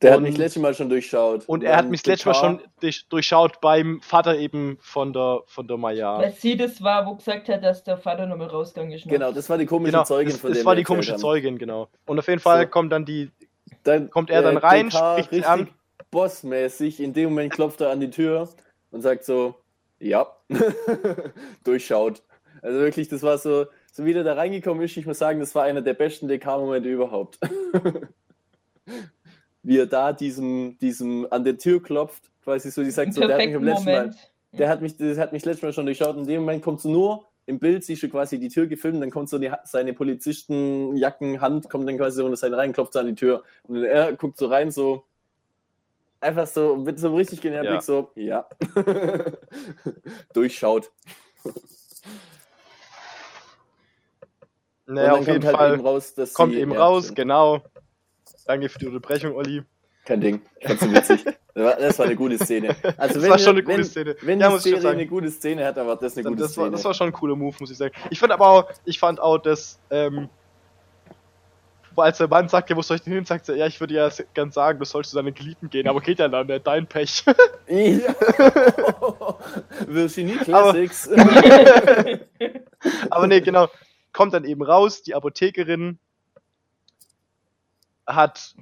Der 0.01 0.11
hat 0.11 0.17
Und- 0.19 0.23
mich 0.23 0.37
letztes 0.37 0.61
Mal 0.61 0.73
schon 0.73 0.87
durchschaut. 0.87 1.43
Und 1.47 1.61
er 1.61 1.75
hat 1.75 1.89
mich 1.89 2.01
das 2.03 2.07
letzte 2.13 2.29
Mal 2.29 2.35
schon 2.35 2.61
durch, 2.79 3.05
durchschaut 3.09 3.59
beim 3.59 3.99
Vater 4.01 4.37
eben 4.37 4.77
von 4.79 5.11
der, 5.11 5.41
von 5.45 5.67
der 5.67 5.75
Maya. 5.75 6.19
Weil 6.19 6.31
sie 6.31 6.55
das 6.55 6.81
war, 6.81 7.05
wo 7.05 7.15
gesagt 7.15 7.49
hat, 7.49 7.63
dass 7.65 7.83
der 7.83 7.97
Vater 7.97 8.25
nochmal 8.25 8.47
rausgegangen 8.47 8.93
ist. 8.93 9.05
ne? 9.05 9.11
Genau, 9.11 9.33
das 9.33 9.49
war 9.49 9.57
die 9.57 9.65
komische 9.65 9.91
Genau, 9.91 10.03
Zeugin, 10.05 10.31
das, 10.31 10.39
von 10.39 10.53
das 10.53 10.63
war 10.63 10.75
die 10.77 10.83
komische 10.83 11.11
haben. 11.13 11.19
Zeugin, 11.19 11.57
genau. 11.57 11.89
Und 12.05 12.17
auf 12.17 12.27
jeden 12.29 12.39
Fall 12.39 12.63
So. 12.63 12.69
kommt 12.69 12.93
dann 12.93 13.03
die, 13.03 13.29
Dann, 13.83 14.09
Kommt 14.09 14.29
er 14.29 14.41
dann 14.41 14.55
rein, 14.57 14.87
DK 14.89 14.97
spricht 14.97 15.31
richtig 15.33 15.47
an. 15.47 15.69
bossmäßig. 16.11 17.01
In 17.01 17.11
dem 17.13 17.29
Moment 17.29 17.51
klopft 17.53 17.81
er 17.81 17.89
an 17.91 17.99
die 17.99 18.09
Tür 18.09 18.47
und 18.91 19.01
sagt 19.01 19.25
so, 19.25 19.55
ja, 19.99 20.27
durchschaut. 21.63 22.21
Also 22.61 22.79
wirklich, 22.79 23.07
das 23.09 23.21
war 23.23 23.37
so, 23.37 23.65
so 23.99 24.05
wie 24.05 24.13
der 24.13 24.23
da 24.23 24.33
reingekommen 24.33 24.81
ist, 24.81 24.95
ich 24.95 25.05
muss 25.05 25.19
sagen, 25.19 25.41
das 25.41 25.53
war 25.55 25.65
einer 25.65 25.81
der 25.81 25.93
besten 25.93 26.29
DK-Momente 26.29 26.87
überhaupt. 26.87 27.37
wie 29.63 29.77
er 29.77 29.87
da 29.87 30.13
diesem, 30.13 30.77
diesem 30.79 31.27
an 31.29 31.43
der 31.43 31.57
Tür 31.57 31.83
klopft, 31.83 32.31
quasi 32.45 32.71
so, 32.71 32.81
die 32.81 32.91
sagt 32.91 33.07
Im 33.07 33.13
so, 33.13 33.27
der 33.27 33.37
hat 33.37 33.45
mich 33.45 33.55
am 33.57 33.63
letzten 33.65 33.85
Mal, 33.85 34.15
der 34.53 34.69
hat 34.69 34.81
mich, 34.81 34.95
das 34.95 35.17
hat 35.17 35.33
mich 35.33 35.43
letztes 35.43 35.63
Mal 35.63 35.73
schon 35.73 35.85
durchschaut. 35.85 36.15
In 36.15 36.25
dem 36.25 36.41
Moment 36.41 36.63
kommt 36.63 36.79
so 36.79 36.89
nur 36.89 37.27
im 37.45 37.59
Bild, 37.59 37.83
siehst 37.83 38.01
du 38.03 38.07
quasi 38.07 38.39
die 38.39 38.47
Tür 38.47 38.67
gefilmt, 38.67 39.01
dann 39.01 39.11
kommt 39.11 39.27
so 39.27 39.37
die, 39.37 39.51
seine 39.65 39.91
Polizistenjackenhand, 39.91 41.69
kommt 41.69 41.85
dann 41.85 41.97
quasi 41.97 42.19
so 42.19 42.25
unter 42.25 42.37
seine 42.37 42.55
rein, 42.55 42.71
klopft 42.71 42.93
so 42.93 42.99
an 42.99 43.07
die 43.07 43.15
Tür 43.15 43.43
und 43.63 43.83
er 43.83 44.13
guckt 44.13 44.37
so 44.37 44.45
rein, 44.45 44.71
so 44.71 45.03
einfach 46.21 46.47
so 46.47 46.77
mit 46.77 46.99
so 46.99 47.07
einem 47.07 47.17
richtig 47.17 47.41
genialen 47.41 47.65
Ja. 47.65 47.71
Blick, 47.71 47.83
so, 47.83 48.11
ja. 48.15 48.47
Durchschaut. 50.33 50.89
Naja, 54.95 55.13
auf 55.13 55.19
jeden 55.27 55.33
kommt 55.41 55.45
halt 55.45 55.57
Fall 55.57 55.73
eben 55.73 55.85
raus, 55.85 56.13
kommt 56.33 56.53
eben 56.53 56.71
raus, 56.71 57.03
stimmt. 57.05 57.17
genau. 57.17 57.61
Danke 58.45 58.69
für 58.69 58.79
die 58.79 58.87
Unterbrechung, 58.87 59.35
Olli. 59.35 59.63
Kein 60.05 60.21
Ding. 60.21 60.41
Trotzdem 60.65 60.93
witzig. 60.93 61.23
Das 61.53 61.97
war, 61.97 61.99
war 61.99 62.05
eine 62.05 62.15
gute 62.15 62.37
Szene. 62.37 62.75
Also 62.97 63.15
Das 63.15 63.23
wenn, 63.23 63.29
war 63.31 63.37
schon 63.39 63.57
eine 63.57 63.67
wenn, 63.67 63.75
gute 63.77 63.83
Szene. 63.87 64.15
Wenn 64.21 64.39
Ja, 64.39 64.49
die 64.51 64.59
Serie 64.59 64.89
eine 64.89 65.05
gute 65.05 65.29
Szene 65.29 65.65
hat, 65.65 65.77
dann 65.77 65.85
war 65.87 65.97
das 65.97 66.17
eine 66.17 66.23
gute 66.23 66.41
Das 66.41 66.57
war, 66.57 66.65
Szene. 66.65 66.71
das 66.75 66.85
war 66.85 66.93
schon 66.93 67.07
ein 67.07 67.13
cooler 67.13 67.35
Move, 67.35 67.55
muss 67.59 67.69
ich 67.69 67.77
sagen. 67.77 67.93
Ich 68.09 68.17
fand 68.19 68.31
aber 68.31 68.47
auch, 68.47 68.69
ich 68.85 68.97
fand 68.97 69.19
auch, 69.19 69.37
dass, 69.37 69.79
ähm, 69.91 70.29
als 71.95 72.17
der 72.17 72.29
Mann 72.29 72.47
sagt, 72.47 72.69
ja, 72.69 72.77
wo 72.77 72.81
soll 72.81 72.95
ich 72.95 73.03
denn 73.03 73.11
hin, 73.13 73.25
sagt 73.25 73.49
er, 73.49 73.55
ja, 73.57 73.67
ich 73.67 73.79
würde 73.81 73.93
ja 73.93 74.09
ganz 74.33 74.55
sagen, 74.55 74.79
du 74.79 74.85
sollst 74.85 75.09
zu 75.11 75.17
deinen 75.17 75.33
Geliebten 75.33 75.69
gehen, 75.69 75.87
aber 75.87 75.99
geht 75.99 76.17
ja 76.19 76.29
dann, 76.29 76.47
ne? 76.47 76.59
dein 76.59 76.87
Pech. 76.87 77.23
Ja. 77.67 78.15
Virginie 79.87 80.37
Classics. 80.37 81.09
Aber 83.09 83.27
nee, 83.27 83.41
genau. 83.41 83.67
Kommt 84.13 84.33
dann 84.33 84.43
eben 84.45 84.63
raus, 84.63 85.01
die 85.03 85.13
Apothekerin 85.15 85.99
hat 88.07 88.55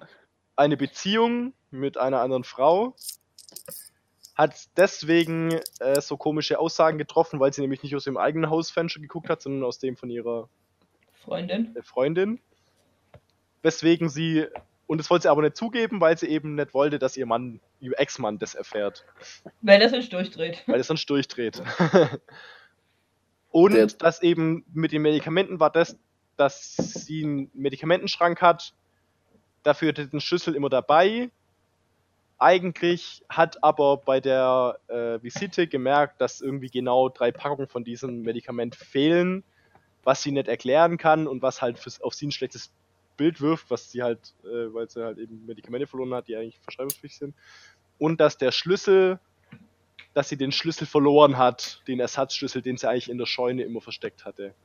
eine 0.56 0.78
Beziehung 0.78 1.54
mit 1.72 1.98
einer 1.98 2.22
anderen 2.22 2.44
Frau, 2.44 2.96
hat 4.36 4.56
deswegen 4.76 5.60
äh, 5.80 6.02
so 6.02 6.18
komische 6.18 6.60
Aussagen 6.60 6.98
getroffen, 6.98 7.40
weil 7.40 7.54
sie 7.54 7.62
nämlich 7.62 7.82
nicht 7.84 7.96
aus 7.96 8.06
ihrem 8.06 8.18
eigenen 8.18 8.50
Hausfenster 8.50 9.00
geguckt 9.00 9.30
hat, 9.30 9.42
sondern 9.42 9.64
aus 9.64 9.80
dem 9.80 9.96
von 9.98 10.10
ihrer 10.10 10.50
Freundin. 11.24 11.76
äh, 11.76 11.82
Freundin. 11.82 12.40
Weswegen 13.64 14.10
sie, 14.10 14.46
und 14.86 15.00
das 15.00 15.10
wollte 15.10 15.24
sie 15.24 15.30
aber 15.30 15.42
nicht 15.42 15.58
zugeben, 15.58 16.00
weil 16.02 16.18
sie 16.18 16.28
eben 16.28 16.56
nicht 16.56 16.74
wollte, 16.74 17.00
dass 17.00 17.18
ihr 17.18 17.26
Mann, 17.26 17.60
ihr 17.80 17.94
Ex-Mann 18.00 18.38
das 18.38 18.54
erfährt, 18.54 19.06
Weil 19.62 19.80
das 19.80 19.92
sonst 19.92 20.14
durchdreht. 20.14 20.64
weil 20.68 20.80
es 20.80 20.88
sonst 20.88 21.10
durchdreht. 21.10 21.62
Und 23.52 23.74
Der- 23.74 23.88
dass 23.88 24.22
eben 24.22 24.66
mit 24.74 24.92
den 24.92 25.02
Medikamenten 25.02 25.60
war 25.60 25.70
das, 25.70 25.98
dass 26.36 26.76
sie 26.76 27.24
einen 27.24 27.52
Medikamentenschrank 27.54 28.42
hat, 28.42 28.74
dafür 29.64 29.90
hat 29.90 29.98
sie 29.98 30.08
den 30.08 30.22
Schlüssel 30.22 30.56
immer 30.56 30.70
dabei. 30.70 31.32
Eigentlich 32.40 33.24
hat 33.30 33.64
aber 33.64 33.98
bei 33.98 34.20
der 34.20 34.78
äh, 34.88 35.24
Visite 35.24 35.68
gemerkt, 35.68 36.22
dass 36.22 36.40
irgendwie 36.40 36.70
genau 36.70 37.10
drei 37.10 37.32
Packungen 37.32 37.68
von 37.68 37.84
diesem 37.84 38.22
Medikament 38.22 38.76
fehlen, 38.76 39.44
was 40.04 40.22
sie 40.22 40.32
nicht 40.32 40.48
erklären 40.48 40.98
kann 40.98 41.26
und 41.28 41.42
was 41.42 41.62
halt 41.64 41.80
fürs, 41.80 42.00
auf 42.02 42.14
sie 42.14 42.28
ein 42.28 42.32
schlechtes 42.32 42.72
Bild 43.18 43.42
wirft, 43.42 43.72
was 43.72 43.90
sie 43.92 44.04
halt, 44.04 44.36
äh, 44.44 44.72
weil 44.72 44.88
sie 44.88 45.04
halt 45.04 45.18
eben 45.18 45.48
Medikamente 45.48 45.88
verloren 45.88 46.14
hat, 46.14 46.28
die 46.28 46.36
eigentlich 46.36 46.60
verschreibungspflichtig 46.60 47.18
sind. 47.18 47.36
Und 47.98 48.22
dass 48.22 48.38
der 48.38 48.52
Schlüssel, 48.52 49.20
dass 50.18 50.30
sie 50.30 50.38
den 50.38 50.52
Schlüssel 50.52 50.88
verloren 50.88 51.38
hat, 51.38 51.80
den 51.88 52.00
Ersatzschlüssel, 52.00 52.64
den 52.64 52.76
sie 52.76 52.90
eigentlich 52.90 53.08
in 53.08 53.20
der 53.20 53.28
Scheune 53.28 53.62
immer 53.62 53.82
versteckt 53.82 54.26
hatte. 54.26 54.56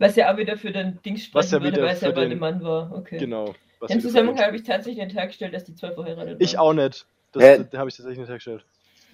Was 0.00 0.16
ja 0.16 0.32
auch 0.32 0.38
wieder 0.38 0.56
für 0.56 0.72
den 0.72 0.98
Dings 1.04 1.26
sprechen 1.26 1.44
Was 1.44 1.52
ja 1.52 1.62
würde, 1.62 1.80
weil 1.82 1.94
es 1.94 2.00
ja 2.00 2.10
bei 2.10 2.26
dem 2.26 2.40
Mann 2.40 2.60
war. 2.64 2.90
Okay. 2.92 3.18
Genau. 3.18 3.54
was 3.78 3.92
Im 3.92 4.00
Zusammenhang 4.00 4.44
habe 4.44 4.56
ich 4.56 4.64
tatsächlich 4.64 5.04
nicht 5.04 5.16
hergestellt, 5.16 5.54
dass 5.54 5.62
die 5.62 5.76
zwei 5.76 5.92
verheiratet 5.92 6.32
waren. 6.32 6.36
Ich 6.40 6.58
auch 6.58 6.72
nicht. 6.72 7.06
Das, 7.30 7.44
Hä? 7.44 7.64
da 7.70 7.78
habe 7.78 7.90
ich 7.90 7.96
tatsächlich 7.96 8.18
nicht 8.18 8.28
hergestellt. 8.28 8.64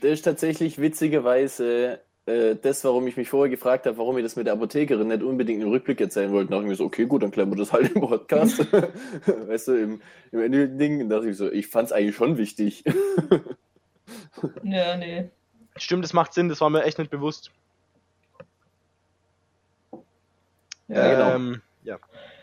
Das 0.00 0.10
ist 0.10 0.22
tatsächlich 0.22 0.80
witzigerweise 0.80 2.00
äh, 2.24 2.56
das, 2.56 2.82
warum 2.84 3.06
ich 3.06 3.18
mich 3.18 3.28
vorher 3.28 3.50
gefragt 3.50 3.84
habe, 3.84 3.98
warum 3.98 4.16
wir 4.16 4.22
das 4.22 4.36
mit 4.36 4.46
der 4.46 4.54
Apothekerin 4.54 5.08
nicht 5.08 5.22
unbedingt 5.22 5.62
im 5.62 5.68
Rückblick 5.68 6.00
erzählen 6.00 6.32
wollten. 6.32 6.50
Da 6.50 6.56
dachte 6.56 6.64
ich 6.64 6.70
mir 6.70 6.76
so, 6.76 6.84
okay, 6.84 7.04
gut, 7.04 7.22
dann 7.22 7.30
klären 7.30 7.50
wir 7.50 7.56
das 7.56 7.74
halt 7.74 7.94
im 7.94 8.00
Podcast. 8.00 8.72
weißt 9.26 9.68
du, 9.68 9.72
im, 9.74 10.00
im 10.32 10.40
Ende 10.40 11.06
dachte 11.08 11.28
ich 11.28 11.36
so, 11.36 11.52
ich 11.52 11.66
fand 11.66 11.88
es 11.88 11.92
eigentlich 11.92 12.16
schon 12.16 12.38
wichtig. 12.38 12.84
Ja, 14.62 14.96
nee. 14.96 15.28
Stimmt, 15.76 16.04
das 16.04 16.12
macht 16.12 16.32
Sinn, 16.32 16.48
das 16.48 16.60
war 16.60 16.70
mir 16.70 16.84
echt 16.84 16.98
nicht 16.98 17.10
bewusst. 17.10 17.50
Ja, 20.88 21.10
genau. 21.12 21.34
Ähm, 21.34 21.62
ja. 21.82 21.98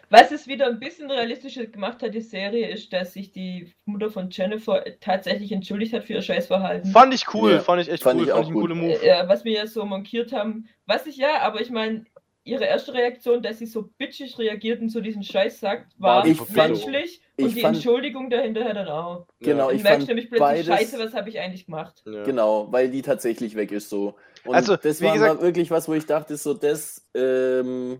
Was 0.09 0.31
es 0.31 0.47
wieder 0.47 0.67
ein 0.67 0.79
bisschen 0.79 1.09
realistischer 1.09 1.65
gemacht 1.65 2.03
hat, 2.03 2.13
die 2.13 2.21
Serie, 2.21 2.67
ist, 2.69 2.93
dass 2.93 3.13
sich 3.13 3.31
die 3.31 3.73
Mutter 3.85 4.11
von 4.11 4.29
Jennifer 4.29 4.83
tatsächlich 4.99 5.51
entschuldigt 5.51 5.93
hat 5.93 6.03
für 6.03 6.13
ihr 6.13 6.21
Scheißverhalten. 6.21 6.91
Fand 6.91 7.13
ich 7.15 7.33
cool, 7.33 7.53
Ja, 7.53 7.59
fand 7.61 7.81
ich 7.81 7.89
echt 7.89 8.03
fand 8.03 8.19
cool, 8.19 8.27
ich 8.27 8.29
fand 8.31 8.39
auch 8.39 8.43
ich 8.43 8.47
einen 8.49 8.59
gut. 8.59 8.69
coolen 8.69 8.79
Move. 8.79 9.01
äh, 9.01 9.27
was 9.27 9.43
wir 9.43 9.53
ja 9.53 9.65
so 9.65 9.83
monkiert 9.85 10.31
haben. 10.31 10.67
Was 10.85 11.07
ich 11.07 11.17
ja, 11.17 11.39
aber 11.41 11.61
ich 11.61 11.71
meine, 11.71 12.05
ihre 12.43 12.65
erste 12.65 12.93
Reaktion, 12.93 13.41
dass 13.41 13.57
sie 13.57 13.65
so 13.65 13.89
bitchig 13.97 14.37
reagiert 14.37 14.81
und 14.81 14.89
so 14.89 15.01
diesen 15.01 15.23
Scheiß 15.23 15.59
sagt, 15.59 15.93
war 15.99 16.23
Ich 16.27 16.37
fand- 16.37 16.51
menschlich 16.51 17.21
ich 17.37 17.45
und 17.45 17.55
die 17.55 17.61
fand- 17.61 17.75
Entschuldigung 17.75 18.29
dahinter 18.29 18.73
dann 18.73 18.87
auch. 18.87 19.25
Genau, 19.39 19.69
ich 19.71 19.81
fand 19.81 20.03
du 20.03 20.07
nämlich 20.07 20.29
plötzlich, 20.29 20.39
beides- 20.39 20.65
scheiße, 20.67 20.99
was 20.99 21.13
habe 21.13 21.29
ich 21.29 21.39
eigentlich 21.39 21.65
gemacht? 21.65 22.03
Ja. 22.05 22.23
Genau, 22.23 22.71
weil 22.71 22.89
die 22.89 23.01
tatsächlich 23.01 23.55
weg 23.55 23.71
ist 23.71 23.89
so. 23.89 24.15
Und 24.45 24.55
Also, 24.55 24.75
das 24.75 25.01
wie 25.01 25.05
war 25.05 25.13
gesagt- 25.13 25.41
wirklich 25.41 25.71
was, 25.71 25.87
wo 25.87 25.93
ich 25.93 26.05
dachte, 26.05 26.35
so 26.37 26.53
das, 26.53 27.07
ähm, 27.15 27.99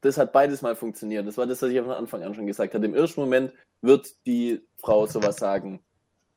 das 0.00 0.16
hat 0.18 0.32
beides 0.32 0.62
mal 0.62 0.76
funktioniert. 0.76 1.26
Das 1.26 1.36
war 1.38 1.46
das, 1.46 1.60
was 1.62 1.70
ich 1.70 1.78
von 1.80 1.90
Anfang 1.90 2.22
an 2.22 2.34
schon 2.34 2.46
gesagt 2.46 2.72
hatte. 2.74 2.84
Im 2.84 2.94
ersten 2.94 3.20
Moment 3.20 3.52
wird 3.82 4.08
die 4.26 4.60
Frau 4.76 5.06
sowas 5.06 5.36
sagen. 5.36 5.80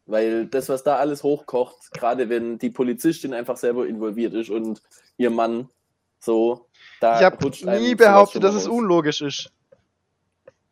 Weil 0.08 0.48
das, 0.48 0.68
was 0.68 0.84
da 0.84 0.96
alles 0.98 1.22
hochkocht, 1.24 1.92
gerade 1.94 2.28
wenn 2.28 2.58
die 2.58 2.72
Polizistin 2.72 3.34
einfach 3.36 3.56
selber 3.56 3.86
involviert 3.86 4.34
ist 4.34 4.50
und 4.50 4.82
ihr 5.18 5.30
Mann 5.30 5.70
so, 6.20 6.66
da 7.00 7.20
Ich 7.20 7.24
habe 7.26 7.38
nie 7.80 7.94
behauptet, 7.96 8.44
dass 8.44 8.54
mal 8.54 8.60
es 8.62 8.68
raus. 8.68 8.74
unlogisch 8.78 9.22
ist. 9.22 9.52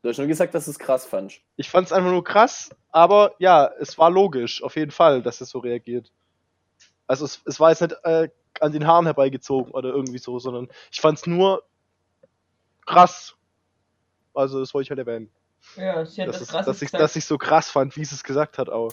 Du 0.01 0.09
hast 0.09 0.17
nur 0.17 0.27
gesagt, 0.27 0.53
dass 0.55 0.65
du 0.65 0.71
es 0.71 0.79
krass 0.79 1.05
fandst. 1.05 1.41
Ich 1.57 1.69
fand 1.69 1.87
es 1.87 1.93
einfach 1.93 2.11
nur 2.11 2.23
krass, 2.23 2.69
aber 2.91 3.35
ja, 3.39 3.69
es 3.79 3.97
war 3.97 4.09
logisch, 4.09 4.63
auf 4.63 4.75
jeden 4.75 4.91
Fall, 4.91 5.21
dass 5.21 5.41
es 5.41 5.49
so 5.49 5.59
reagiert. 5.59 6.11
Also 7.05 7.25
es, 7.25 7.41
es 7.45 7.59
war 7.59 7.71
jetzt 7.71 7.81
nicht 7.81 7.95
äh, 8.03 8.29
an 8.61 8.71
den 8.71 8.87
Haaren 8.87 9.05
herbeigezogen 9.05 9.73
oder 9.73 9.89
irgendwie 9.89 10.19
so, 10.19 10.39
sondern 10.39 10.69
ich 10.91 11.01
fand 11.01 11.17
es 11.17 11.27
nur 11.27 11.63
krass. 12.85 13.35
Also 14.33 14.59
das 14.59 14.73
wollte 14.73 14.83
ich 14.83 14.89
halt 14.91 14.99
erwähnen. 14.99 15.29
Ja, 15.75 16.05
sie 16.05 16.21
hat 16.21 16.29
dass, 16.29 16.35
was 16.35 16.41
es, 16.41 16.47
krasses 16.49 16.65
dass, 16.65 16.81
ich, 16.81 16.91
dass 16.91 17.15
ich 17.15 17.25
so 17.25 17.37
krass 17.37 17.69
fand, 17.69 17.95
wie 17.97 18.05
sie 18.05 18.15
es 18.15 18.23
gesagt 18.23 18.57
hat 18.57 18.69
auch. 18.69 18.91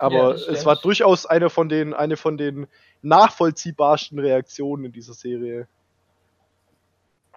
Ja, 0.00 0.06
Aber 0.06 0.32
das 0.32 0.48
es 0.48 0.66
war 0.66 0.76
durchaus 0.76 1.26
eine 1.26 1.50
von 1.50 1.68
den, 1.68 1.94
eine 1.94 2.16
von 2.16 2.36
den 2.36 2.66
nachvollziehbarsten 3.02 4.18
Reaktionen 4.18 4.86
in 4.86 4.92
dieser 4.92 5.14
Serie. 5.14 5.68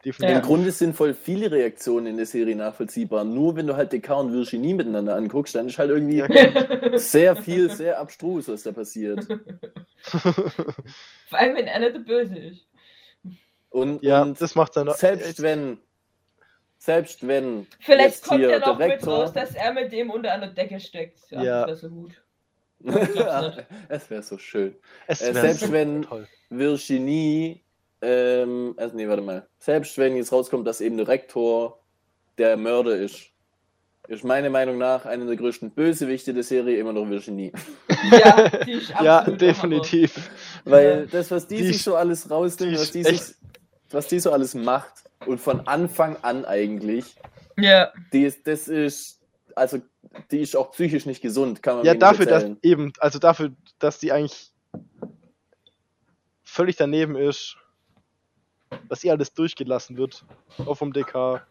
Definitiv. 0.03 0.35
Im 0.37 0.41
Grunde 0.41 0.71
sind 0.71 0.95
voll 0.95 1.13
viele 1.13 1.51
Reaktionen 1.51 2.07
in 2.07 2.17
der 2.17 2.25
Serie 2.25 2.55
nachvollziehbar. 2.55 3.23
Nur 3.23 3.55
wenn 3.55 3.67
du 3.67 3.75
halt 3.75 3.91
Descartes 3.93 4.25
und 4.27 4.33
Virginie 4.33 4.73
miteinander 4.73 5.15
anguckst, 5.15 5.53
dann 5.53 5.67
ist 5.67 5.77
halt 5.77 5.91
irgendwie 5.91 6.17
Ja, 6.17 6.27
sehr 6.97 7.35
viel, 7.35 7.69
sehr 7.69 7.99
abstrus, 7.99 8.47
was 8.47 8.63
da 8.63 8.71
passiert. 8.71 9.25
Vor 10.05 11.39
allem, 11.39 11.55
wenn 11.55 11.67
einer 11.67 11.91
der 11.91 11.99
Böse 11.99 12.35
ist. 12.37 12.67
Und, 13.69 14.03
ja, 14.03 14.23
und 14.23 14.41
das 14.41 14.55
macht 14.55 14.75
dann 14.75 14.91
selbst 14.95 15.41
wenn, 15.41 15.77
selbst 16.77 17.25
wenn 17.27 17.67
Vielleicht 17.79 18.23
kommt 18.23 18.39
hier 18.41 18.49
er 18.53 18.59
noch 18.59 18.77
mit 18.79 19.05
raus, 19.05 19.31
dass 19.33 19.53
er 19.55 19.71
mit 19.73 19.91
dem 19.91 20.09
unter 20.09 20.31
einer 20.33 20.47
Decke 20.47 20.79
steckt. 20.79 21.19
Ja, 21.29 21.43
Ja. 21.43 21.65
das 21.67 21.83
wäre 21.83 21.89
so 21.91 21.95
gut. 21.95 22.21
es 23.89 24.09
wäre 24.09 24.23
so 24.23 24.37
schön. 24.39 24.75
Es 25.07 25.21
Äh, 25.21 25.33
wär 25.35 25.41
selbst 25.41 25.59
so 25.61 25.71
wenn- 25.71 26.01
toll. 26.01 26.27
Virginie, 26.49 27.61
ähm, 28.01 28.73
also 28.77 28.95
nee, 28.95 29.07
warte 29.07 29.21
mal. 29.21 29.47
Selbst 29.59 29.97
wenn 29.97 30.15
jetzt 30.15 30.31
rauskommt, 30.31 30.65
dass 30.67 30.81
eben 30.81 30.97
der 30.97 31.07
Rektor 31.07 31.79
der 32.37 32.57
Mörder 32.57 32.95
ist, 32.95 33.31
ist 34.07 34.23
meiner 34.23 34.49
Meinung 34.49 34.77
nach 34.77 35.05
einer 35.05 35.25
der 35.25 35.35
größten 35.35 35.71
Bösewichte 35.71 36.33
der 36.33 36.43
Serie 36.43 36.77
immer 36.77 36.93
noch 36.93 37.07
Virginie. 37.07 37.51
Ja, 38.11 38.49
die 38.65 38.71
ist 38.73 38.89
Ja, 38.89 39.21
definitiv. 39.23 40.29
Weil 40.65 41.05
das, 41.07 41.29
was 41.29 41.47
die, 41.47 41.57
Die 41.57 41.67
sich 41.67 41.83
so 41.83 41.95
alles 41.95 42.29
rausnimmt, 42.29 42.73
die 42.73 42.79
was 42.79 42.91
die, 42.91 43.03
sich, 43.03 43.21
was 43.91 44.07
die 44.07 44.19
so 44.19 44.31
alles 44.31 44.55
macht 44.55 45.03
und 45.27 45.39
von 45.39 45.67
Anfang 45.67 46.17
an 46.23 46.45
eigentlich. 46.45 47.15
Ja, 47.57 47.91
die 48.11 48.23
ist, 48.23 48.47
das 48.47 48.67
ist, 48.67 49.19
also 49.55 49.77
die 50.31 50.39
ist 50.39 50.55
auch 50.55 50.71
psychisch 50.71 51.05
nicht 51.05 51.21
gesund, 51.21 51.61
kann 51.61 51.77
man 51.77 51.85
Ja, 51.85 51.93
dafür, 51.93 52.25
dass 52.25 52.43
erzählen. 52.43 52.57
eben, 52.63 52.93
also 52.99 53.19
dafür, 53.19 53.51
dass 53.77 53.99
die 53.99 54.11
eigentlich 54.11 54.51
völlig 56.43 56.75
daneben 56.75 57.15
ist, 57.15 57.57
dass 58.89 59.03
ihr 59.03 59.11
alles 59.11 59.33
durchgelassen 59.33 59.97
wird, 59.97 60.23
auch 60.65 60.75
vom 60.75 60.93
DK. 60.93 61.41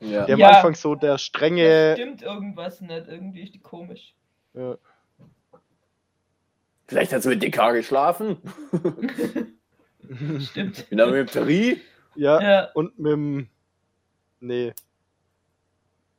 Ja. 0.00 0.26
Der 0.26 0.34
am 0.34 0.40
Ja. 0.40 0.48
Anfang 0.50 0.74
so 0.74 0.94
der 0.94 1.16
strenge, 1.18 1.94
stimmt 1.96 2.22
irgendwas 2.22 2.80
nicht. 2.80 3.08
Irgendwie 3.08 3.42
ist 3.44 3.54
die 3.54 3.60
komisch. 3.60 4.14
ja, 4.54 4.76
Vielleicht 6.88 7.12
hat 7.12 7.22
sie 7.22 7.30
mit 7.30 7.42
DK 7.42 7.72
geschlafen. 7.72 8.36
Stimmt. 10.38 10.88
Mit 10.90 11.00
einer 11.00 11.26
Theorie. 11.26 11.80
ja, 12.14 12.40
Ja. 12.40 12.70
und 12.74 12.96
mit 12.98 13.12
dem, 13.12 13.48
nee, 14.40 14.72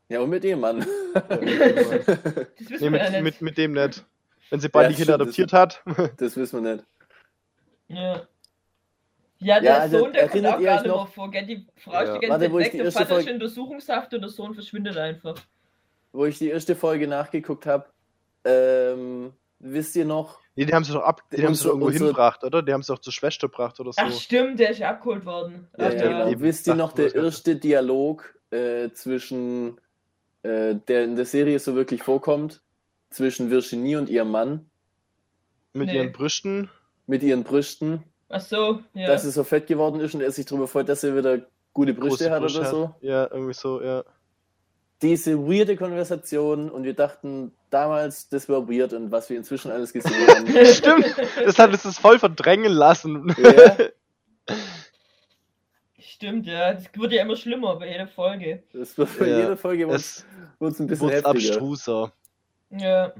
Ja, 0.10 0.20
und 0.22 0.30
mit 0.30 0.44
dem 0.44 0.60
Mann. 0.60 0.86
Das 1.14 1.30
nee 1.40 1.48
wissen 2.58 2.92
wir 2.94 3.00
ja 3.00 3.10
mit, 3.10 3.12
nicht. 3.12 3.24
mit, 3.24 3.42
mit 3.42 3.58
dem 3.58 3.72
nicht. 3.74 4.06
Wenn 4.50 4.60
sie 4.60 4.70
beide 4.70 4.92
Ja, 4.92 4.98
Kinder 4.98 5.14
adoptiert 5.16 5.54
hat, 5.54 5.82
Das 6.18 6.36
wissen 6.36 6.64
wir 6.64 6.76
nicht. 6.76 6.86
Ja. 7.88 8.28
Ja, 9.40 9.60
der 9.60 9.72
Ja, 9.72 9.78
also 9.80 10.00
Sohn, 10.00 10.14
der 10.14 10.28
kommt 10.30 10.46
auch 10.48 10.60
gar 10.60 10.74
nicht 10.82 10.86
noch- 10.88 11.04
mehr 11.06 11.14
vor, 11.14 11.32
gell? 11.32 11.46
Die 11.46 11.68
Frau 11.76 11.92
Ja. 11.94 12.02
ist 12.02 12.14
die 12.14 12.20
ganze 12.20 12.30
Warte, 12.30 12.44
Zeit 12.46 12.52
wo 12.52 12.60
ich 12.60 12.66
weg, 12.66 12.72
die 12.72 12.78
der 12.78 12.86
erste 12.86 13.00
Vater 13.00 13.10
ist 13.12 13.16
Folge- 13.18 13.30
in 13.30 13.36
Untersuchungshaft 13.36 14.14
und 14.14 14.22
der 14.22 14.30
Sohn 14.30 14.54
verschwindet 14.54 14.98
einfach. 14.98 15.36
Wo 16.12 16.26
ich 16.26 16.38
die 16.40 16.50
erste 16.50 16.76
Folge 16.76 17.08
nachgeguckt 17.08 17.66
habe, 17.68 17.86
ähm, 18.46 19.34
wisst 19.60 19.96
ihr 19.96 20.06
noch, 20.06 20.40
nee, 20.56 20.66
die 20.66 20.74
haben 20.74 20.84
sie 20.84 20.94
doch 20.94 21.04
ab, 21.04 21.22
die 21.32 21.46
haben 21.46 21.54
sie 21.54 21.68
irgendwo 21.68 21.88
unsere- 21.88 22.06
hingebracht, 22.06 22.44
oder? 22.44 22.64
Die 22.64 22.74
haben 22.74 22.82
sie 22.82 22.92
doch 22.94 23.00
zur 23.00 23.14
Schwester 23.14 23.48
gebracht 23.48 23.80
oder 23.80 23.92
so. 23.94 24.02
Ach 24.02 24.12
stimmt, 24.12 24.60
der 24.60 24.72
ist 24.72 24.80
ja 24.80 24.90
abgeholt 24.90 25.26
worden. 25.26 25.68
Ja, 25.78 25.88
Ach, 25.88 25.94
ja, 25.94 25.98
ja, 26.10 26.26
genau. 26.26 26.40
Wisst 26.42 26.66
ihr 26.68 26.76
noch, 26.76 26.94
der 26.94 27.14
erste 27.14 27.56
Dialog 27.58 28.34
äh, 28.50 28.90
zwischen, 28.92 29.80
äh, 30.44 30.76
der 30.88 31.04
in 31.04 31.16
der 31.16 31.26
Serie 31.26 31.60
so 31.60 31.76
wirklich 31.76 32.02
vorkommt, 32.02 32.62
zwischen 33.10 33.50
Virginie 33.52 34.00
und 34.00 34.10
ihrem 34.10 34.32
Mann 34.32 34.70
mit 35.74 35.88
nee. 35.90 35.96
ihren 35.98 36.12
Brüsten. 36.12 36.70
mit 37.06 37.24
ihren 37.24 37.44
Brüsten, 37.44 38.04
Ach 38.30 38.42
so, 38.42 38.82
ja. 38.94 39.08
dass 39.08 39.24
sie 39.24 39.32
so 39.32 39.44
fett 39.44 39.68
geworden 39.68 40.00
ist 40.02 40.14
und 40.14 40.22
er 40.22 40.32
sich 40.32 40.46
darüber 40.46 40.68
freut, 40.68 40.90
dass 40.90 41.04
er 41.04 41.16
wieder 41.16 41.40
gute 41.74 41.94
Brüste 41.94 42.30
hat 42.32 42.42
oder 42.42 42.66
so. 42.66 42.96
Ja, 43.02 43.28
irgendwie 43.32 43.54
so, 43.54 43.82
ja. 43.82 44.04
Diese 45.02 45.38
weirde 45.48 45.78
Konversation 45.78 46.70
und 46.72 46.84
wir 46.84 46.94
dachten 46.96 47.52
damals, 47.70 48.30
das 48.30 48.50
war 48.50 48.68
weird 48.68 48.94
und 48.94 49.12
was 49.12 49.30
wir 49.30 49.38
inzwischen 49.38 49.72
alles 49.72 49.94
gesehen 49.94 50.12
haben. 50.28 50.66
Stimmt, 50.66 51.06
das 51.46 51.58
hat 51.60 51.72
uns 51.72 51.84
das 51.84 52.00
voll 52.00 52.18
verdrängen 52.20 52.72
lassen. 52.74 53.34
ja, 53.38 53.78
Stimmt, 56.00 56.48
ja. 56.48 56.74
Das 56.74 56.86
wird 56.96 57.12
ja 57.12 57.22
immer 57.22 57.36
schlimmer 57.36 57.76
bei 57.76 57.92
jeder 57.92 58.08
Folge. 58.08 58.64
das 58.74 58.98
wird 58.98 59.20
bei 59.20 59.28
Ja, 59.28 59.40
jeder 59.40 59.58
Folge 59.58 59.88
wird 59.88 60.00
Es 60.00 60.26
es 60.60 60.80
ein 60.80 60.88
bisschen 60.88 61.10
heftiger. 61.10 61.30
abstruser. 61.30 62.12
Ja. 62.72 63.14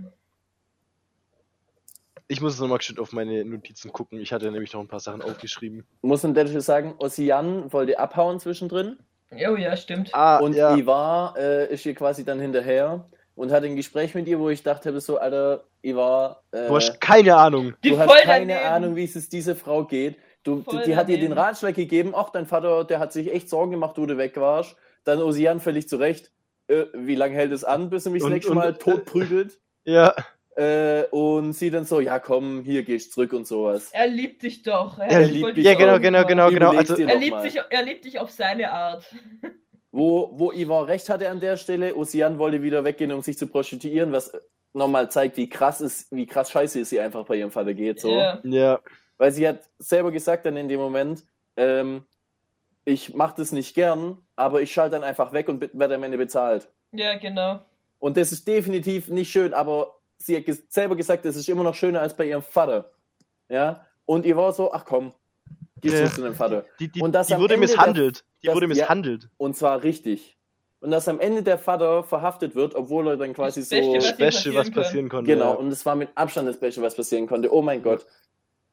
Ich 2.30 2.42
muss 2.42 2.60
nochmal 2.60 2.80
geschwind 2.80 3.00
auf 3.00 3.14
meine 3.14 3.46
Notizen 3.46 3.92
gucken. 3.94 4.20
Ich 4.20 4.34
hatte 4.34 4.52
nämlich 4.52 4.74
noch 4.74 4.82
ein 4.82 4.88
paar 4.88 5.00
Sachen 5.00 5.22
aufgeschrieben. 5.22 5.86
Muss 6.02 6.26
an 6.26 6.34
der 6.34 6.46
Stelle 6.46 6.62
sagen, 6.62 6.96
Ossian 7.00 7.72
wollte 7.72 7.98
abhauen 8.00 8.40
zwischendrin 8.40 8.98
Oh 9.32 9.56
ja, 9.58 9.76
stimmt. 9.76 10.10
Ah, 10.14 10.38
und 10.38 10.54
ja. 10.56 10.76
Ivar 10.76 11.36
äh, 11.38 11.74
ist 11.74 11.86
ihr 11.86 11.94
quasi 11.96 12.24
dann 12.24 12.40
hinterher 12.40 13.10
und 13.36 13.52
hat 13.52 13.64
ein 13.64 13.76
Gespräch 13.76 14.16
mit 14.16 14.26
ihr, 14.28 14.40
wo 14.40 14.50
ich 14.50 14.64
dachte 14.64 14.98
so, 15.02 15.18
Alter, 15.18 15.66
Ivar, 15.82 16.44
äh, 16.52 16.68
Du 16.68 16.76
hast 16.76 17.00
keine 17.02 17.36
Ahnung. 17.36 17.74
Die 17.84 17.90
du 17.90 18.00
hast 18.00 18.08
voll 18.10 18.22
keine 18.24 18.54
daneben. 18.54 18.70
Ahnung, 18.74 18.96
wie 18.96 19.04
es 19.04 19.28
dieser 19.30 19.56
Frau 19.56 19.84
geht. 19.84 20.18
Du, 20.44 20.64
Voll 20.64 20.84
die 20.84 20.96
hat 20.96 21.10
dir 21.10 21.20
den. 21.20 21.34
Ratschlag 21.34 21.76
gegeben, 21.76 22.14
ach, 22.16 22.30
dein 22.30 22.46
Vater, 22.46 22.86
der 22.86 23.00
hat 23.00 23.12
sich 23.12 23.34
echt 23.34 23.50
Sorgen 23.50 23.72
gemacht, 23.72 23.98
wo 23.98 24.06
du 24.06 24.18
weg 24.18 24.38
warst. 24.38 24.78
Dann 25.04 25.22
Ossian 25.22 25.60
völlig 25.60 25.90
zurecht. 25.90 26.32
Äh, 26.68 26.86
wie 26.94 27.16
lange 27.16 27.36
hält 27.36 27.52
es 27.52 27.66
an, 27.66 27.90
bis 27.90 28.06
er 28.06 28.14
mich 28.14 28.22
das 28.24 28.32
nächste 28.32 28.52
und- 28.52 28.58
Mal 28.58 28.74
tot 28.76 29.06
prügelt? 29.06 29.60
Ja, 29.84 30.14
Äh, 30.58 31.04
und 31.12 31.54
sie 31.54 31.70
dann 31.70 31.86
so, 31.86 32.00
ja 32.00 32.18
komm, 32.18 32.64
hier 32.64 32.82
gehst 32.82 33.14
zurück 33.14 33.32
und 33.34 33.46
sowas. 33.46 33.92
Er 33.92 34.08
liebt 34.08 34.42
dich 34.42 34.64
doch. 34.64 34.98
Er 34.98 35.22
ist 35.22 35.32
liebt 35.32 35.56
dich 35.56 35.64
ja, 35.64 35.76
genau, 35.76 36.00
genau, 36.00 36.26
genau, 36.26 36.50
genau. 36.50 36.72
Also, 36.72 36.96
Er 36.96 37.16
liebt, 37.16 37.44
dich, 37.44 37.62
er 37.70 37.84
liebt 37.84 38.06
dich 38.06 38.18
auf 38.20 38.32
seine 38.32 38.72
Art. 38.72 39.06
Wo, 39.92 40.32
wo 40.34 40.52
Ivar 40.52 40.88
recht 40.88 41.10
hatte 41.10 41.30
an 41.30 41.40
der 41.40 41.58
Stelle, 41.58 41.96
Ossian 41.96 42.40
wollte 42.40 42.64
wieder 42.64 42.84
weggehen, 42.84 43.12
um 43.12 43.22
sich 43.22 43.38
zu 43.38 43.46
prostituieren, 43.46 44.12
was 44.12 44.32
nochmal 44.74 45.12
zeigt, 45.12 45.38
wie 45.38 45.48
krass 45.48 45.80
ist, 45.80 46.12
wie 46.12 46.26
krass 46.26 46.50
scheiße 46.50 46.82
es 46.82 46.92
ihr 46.92 47.04
einfach 47.04 47.26
bei 47.26 47.36
ihrem 47.36 47.52
Vater 47.52 47.76
geht. 47.76 48.00
So. 48.00 48.10
Ja. 48.10 48.40
ja, 48.44 48.80
Weil 49.20 49.32
sie 49.32 49.48
hat 49.48 49.62
selber 49.78 50.12
gesagt 50.12 50.48
dann 50.48 50.58
in 50.58 50.70
dem 50.70 50.80
Moment, 50.80 51.24
ähm, 51.56 52.04
ich 52.84 53.14
mache 53.14 53.36
das 53.38 53.52
nicht 53.52 53.76
gern, 53.76 54.18
aber 54.36 54.62
ich 54.64 54.72
schalte 54.72 54.96
dann 54.96 55.04
einfach 55.04 55.34
weg 55.34 55.50
und 55.50 55.62
werde 55.78 55.96
am 55.96 56.04
Ende 56.04 56.18
bezahlt. 56.18 56.68
ja, 56.94 57.16
genau. 57.16 57.60
Und 58.00 58.18
das 58.18 58.32
ist 58.32 58.48
definitiv 58.48 59.08
nicht 59.08 59.32
schön, 59.32 59.56
aber 59.56 59.97
sie 60.18 60.36
hat 60.38 60.44
selber 60.70 60.96
gesagt, 60.96 61.26
das 61.26 61.36
ist 61.36 61.48
immer 61.50 61.64
noch 61.64 61.76
schöner 61.76 62.02
als 62.02 62.16
bei 62.16 62.26
ihrem 62.26 62.42
Vater. 62.44 62.92
Ja? 63.50 63.86
Und 64.06 64.26
ihr 64.26 64.36
war 64.38 64.52
so, 64.54 64.72
ach 64.72 64.86
komm, 64.86 65.14
geh 65.82 65.90
Ja. 65.90 65.98
zurück 65.98 66.12
zu 66.14 66.22
deinem 66.22 66.36
Vater. 66.36 66.66
die, 66.80 66.88
die, 66.90 67.02
Und 67.02 67.14
das 67.14 67.28
die 67.28 67.36
wurde 67.38 67.56
Ende 67.56 67.68
misshandelt. 67.68 68.24
Die 68.42 68.48
das- 68.48 68.56
wurde 68.56 68.66
ja. 68.66 68.70
misshandelt. 68.70 69.30
Und 69.38 69.56
zwar 69.56 69.84
richtig. 69.84 70.38
Und 70.80 70.92
dass 70.92 71.08
am 71.08 71.20
Ende 71.20 71.42
der 71.42 71.58
Vater 71.58 72.04
verhaftet 72.04 72.54
wird, 72.54 72.76
obwohl 72.76 73.08
er 73.08 73.18
dann 73.18 73.34
quasi 73.34 73.62
Das 73.62 73.70
Beste, 73.70 73.86
so. 74.02 74.08
was 74.08 74.18
Beste, 74.18 74.50
was 74.54 74.70
passieren 74.70 74.74
kann. 74.74 74.84
passieren 74.84 75.10
konnte. 75.10 75.32
Genau, 75.34 75.52
Ja. 75.54 75.58
und 75.58 75.68
es 75.70 75.86
war 75.86 75.96
mit 75.96 76.10
Abstand 76.16 76.48
das 76.48 76.60
Beste, 76.60 76.82
was 76.84 76.96
passieren 76.96 77.26
konnte. 77.28 77.52
Oh 77.54 77.62
mein 77.64 77.82
Gott. 77.82 78.06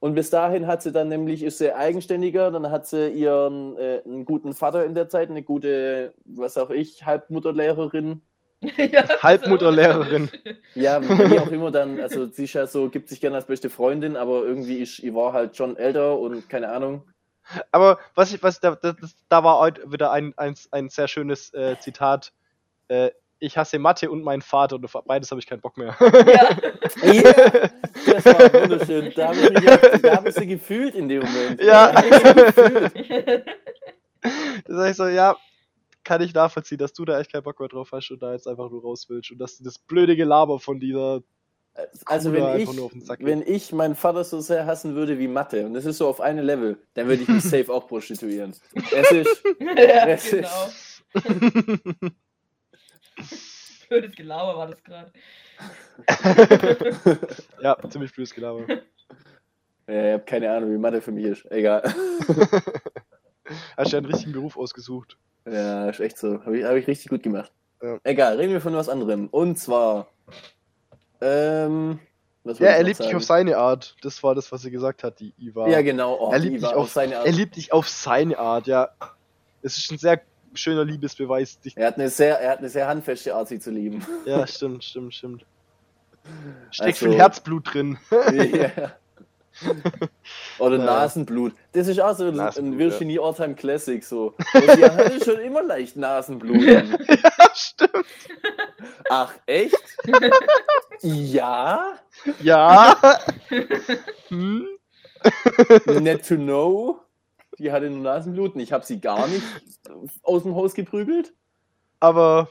Und 0.00 0.14
bis 0.14 0.28
dahin 0.28 0.66
hat 0.66 0.83
sie 0.83 0.92
dann 0.92 1.09
nämlich, 1.09 1.42
ist 1.42 1.57
sie 1.59 1.72
eigenständiger, 1.72 2.50
dann 2.50 2.70
hat 2.70 2.87
sie 2.87 3.09
ihren 3.09 3.78
äh, 3.78 4.02
einen 4.04 4.26
guten 4.26 4.52
Vater 4.52 4.85
in 4.85 4.94
der 4.94 5.09
Zeit, 5.09 5.30
eine 5.30 5.42
gute, 5.42 6.12
was 6.26 6.59
auch 6.59 6.68
ich, 6.68 7.07
Halbmutterlehrerin. 7.07 8.20
ja, 8.92 9.22
Halbmutterlehrerin. 9.22 10.31
Ja, 10.74 11.00
wie 11.03 11.38
auch 11.38 11.48
immer 11.50 11.70
dann, 11.70 12.00
also 12.00 12.27
sie 12.27 12.44
ist 12.44 12.55
ja 12.55 12.66
so, 12.66 12.88
gibt 12.88 13.09
sich 13.09 13.20
gerne 13.20 13.37
als 13.37 13.46
beste 13.46 13.70
Freundin, 13.70 14.16
aber 14.16 14.44
irgendwie 14.44 14.79
ist 14.79 15.00
Yvonne 15.00 15.33
halt 15.33 15.57
schon 15.57 15.77
älter 15.77 16.18
und 16.18 16.48
keine 16.48 16.70
Ahnung. 16.70 17.03
Aber 17.72 17.98
was 18.14 18.33
ich, 18.33 18.42
was 18.42 18.61
da, 18.61 18.74
das, 18.74 18.94
da 19.29 19.44
war 19.44 19.59
heute 19.59 19.92
wieder 19.92 20.11
ein, 20.12 20.33
ein, 20.37 20.55
ein 20.70 20.88
sehr 20.88 21.09
schönes 21.09 21.53
äh, 21.53 21.77
Zitat. 21.79 22.33
Äh, 22.88 23.11
ich 23.38 23.59
hasse 23.59 23.79
Mathe 23.79 24.11
und 24.11 24.22
meinen 24.22 24.40
Vater 24.40 24.77
und 24.77 24.85
auf 24.85 24.96
beides 25.05 25.31
habe 25.31 25.40
ich 25.40 25.46
keinen 25.46 25.61
Bock 25.61 25.77
mehr. 25.77 25.96
Ja. 26.00 26.57
Ja, 28.07 28.12
das 28.12 28.24
war 28.24 28.53
wunderschön. 28.53 29.12
Da 29.16 29.29
habe 29.29 29.37
ich, 29.37 29.50
mich, 29.50 30.03
da 30.03 30.16
hab 30.16 30.27
ich 30.27 30.35
sie 30.35 30.46
gefühlt 30.46 30.94
in 30.94 31.09
dem 31.09 31.22
Moment. 31.22 31.61
Ja. 31.61 31.92
Da 31.92 31.94
hab 31.94 32.05
ich 32.05 32.14
sie 32.14 32.35
gefühlt. 32.35 33.46
Da 34.66 34.74
sag 34.74 34.90
ich 34.90 34.96
so, 34.96 35.07
ja, 35.07 35.37
kann 36.04 36.22
ich 36.22 36.32
nachvollziehen, 36.34 36.78
dass 36.78 36.92
du 36.92 37.04
da 37.04 37.18
echt 37.18 37.32
keinen 37.32 37.42
Bock 37.42 37.58
mehr 37.58 37.68
drauf 37.68 37.90
hast 37.92 38.10
und 38.10 38.22
da 38.22 38.32
jetzt 38.32 38.46
einfach 38.46 38.70
nur 38.70 38.82
raus 38.82 39.06
willst 39.08 39.30
und 39.32 39.38
dass 39.38 39.56
du 39.58 39.64
das 39.64 39.78
blöde 39.78 40.14
Gelaber 40.16 40.60
von 40.60 40.78
dieser 40.78 41.22
Also 42.06 42.30
Coole 42.30 42.54
wenn 42.54 42.60
ich, 42.60 43.08
wenn 43.20 43.42
ich 43.42 43.72
meinen 43.72 43.94
Vater 43.96 44.22
so 44.24 44.40
sehr 44.40 44.66
hassen 44.66 44.94
würde 44.94 45.18
wie 45.18 45.26
Mathe, 45.28 45.66
und 45.66 45.74
das 45.74 45.84
ist 45.86 45.98
so 45.98 46.06
auf 46.08 46.20
einem 46.20 46.44
Level, 46.44 46.78
dann 46.94 47.08
würde 47.08 47.22
ich 47.22 47.28
mich 47.28 47.42
safe 47.44 47.72
auch 47.72 47.86
prostituieren. 47.88 48.54
Es 48.92 49.10
ist, 49.10 49.42
ja, 49.60 50.06
Es 50.06 50.32
ist- 50.32 51.12
genau. 51.12 52.10
Blödes 53.88 54.14
Gelaber 54.16 54.56
war 54.56 54.66
das 54.68 54.82
gerade. 54.82 55.12
Ja, 57.60 57.76
ziemlich 57.88 58.12
blödes 58.12 58.34
Gelaber. 58.34 58.66
ja, 58.68 60.06
ich 60.06 60.12
habe 60.14 60.24
keine 60.24 60.50
Ahnung, 60.50 60.72
wie 60.72 60.78
Mathe 60.78 61.00
für 61.00 61.12
mich 61.12 61.24
ist. 61.26 61.44
Egal. 61.50 61.82
Hast 63.76 63.92
ja 63.92 63.98
einen 63.98 64.06
richtigen 64.06 64.32
Beruf 64.32 64.56
ausgesucht. 64.56 65.16
Ja, 65.46 65.88
ist 65.90 66.00
echt 66.00 66.18
so. 66.18 66.40
Habe 66.44 66.59
ich, 66.59 66.64
hab 66.64 66.74
ich 66.76 66.87
richtig 66.87 67.09
gut 67.09 67.22
gemacht. 67.22 67.52
Ja. 67.83 67.98
Egal, 68.02 68.37
reden 68.37 68.52
wir 68.52 68.61
von 68.61 68.74
was 68.74 68.88
anderem. 68.88 69.28
Und 69.28 69.59
zwar. 69.59 70.09
Ähm, 71.20 71.98
was 72.44 72.59
Ja, 72.59 72.68
er 72.68 72.83
liebt 72.83 73.00
dich 73.00 73.14
auf 73.14 73.24
seine 73.24 73.57
Art. 73.57 73.96
Das 74.02 74.22
war 74.22 74.35
das, 74.35 74.50
was 74.52 74.62
sie 74.62 74.70
gesagt 74.70 75.02
hat, 75.04 75.20
die 75.20 75.33
Iva. 75.38 75.68
Ja, 75.68 75.83
genau. 75.83 76.16
Oh, 76.18 76.33
er, 76.33 76.38
liebt 76.38 76.62
war 76.62 76.70
dich 76.70 76.78
auf, 76.78 76.90
seine 76.90 77.18
Art. 77.18 77.26
er 77.26 77.33
liebt 77.33 77.57
dich 77.57 77.72
auf 77.72 77.88
seine 77.88 78.38
Art, 78.38 78.66
ja. 78.66 78.90
Es 79.62 79.78
ist 79.78 79.90
ein 79.90 79.98
sehr 79.98 80.20
schöner 80.54 80.85
Liebesbeweis. 80.85 81.59
Er 81.74 81.87
hat 81.88 81.96
eine 81.96 82.09
sehr, 82.11 82.38
er 82.40 82.50
hat 82.52 82.59
eine 82.59 82.68
sehr 82.68 82.87
handfeste 82.87 83.35
Art, 83.35 83.48
sie 83.48 83.59
zu 83.59 83.70
lieben. 83.70 84.04
ja, 84.24 84.46
stimmt, 84.46 84.85
stimmt, 84.85 85.14
stimmt. 85.14 85.46
Steckt 86.70 86.94
Also- 87.02 87.07
viel 87.07 87.14
Herzblut 87.18 87.74
drin. 87.74 87.98
ja. 88.11 88.70
Oder 90.58 90.78
Ja. 90.78 90.84
Nasenblut. 90.84 91.52
Das 91.72 91.88
ist 91.88 92.00
auch 92.00 92.14
so 92.16 92.26
ein, 92.26 92.38
ein 92.40 92.78
Virginie 92.78 93.20
Alltime 93.20 93.54
Classic 93.54 94.02
so. 94.04 94.34
Und 94.54 94.70
sie 94.76 94.84
hatte 94.84 95.24
schon 95.24 95.40
immer 95.40 95.62
leicht 95.62 95.96
Nasenblut. 95.96 96.60
ja, 96.62 96.82
stimmt. 97.54 98.06
Ach, 99.08 99.32
echt? 99.46 99.76
ja? 101.02 101.94
Ja. 102.40 102.96
hm? 104.28 104.66
Net 106.00 106.26
to 106.26 106.36
know. 106.36 107.00
Die 107.58 107.70
hatte 107.70 107.88
nur 107.88 108.02
Nasenbluten. 108.02 108.60
Ich 108.60 108.72
habe 108.72 108.84
sie 108.84 109.00
gar 109.00 109.26
nicht 109.28 109.42
aus 110.22 110.42
dem 110.42 110.54
Haus 110.54 110.74
geprügelt. 110.74 111.32
Aber 112.00 112.48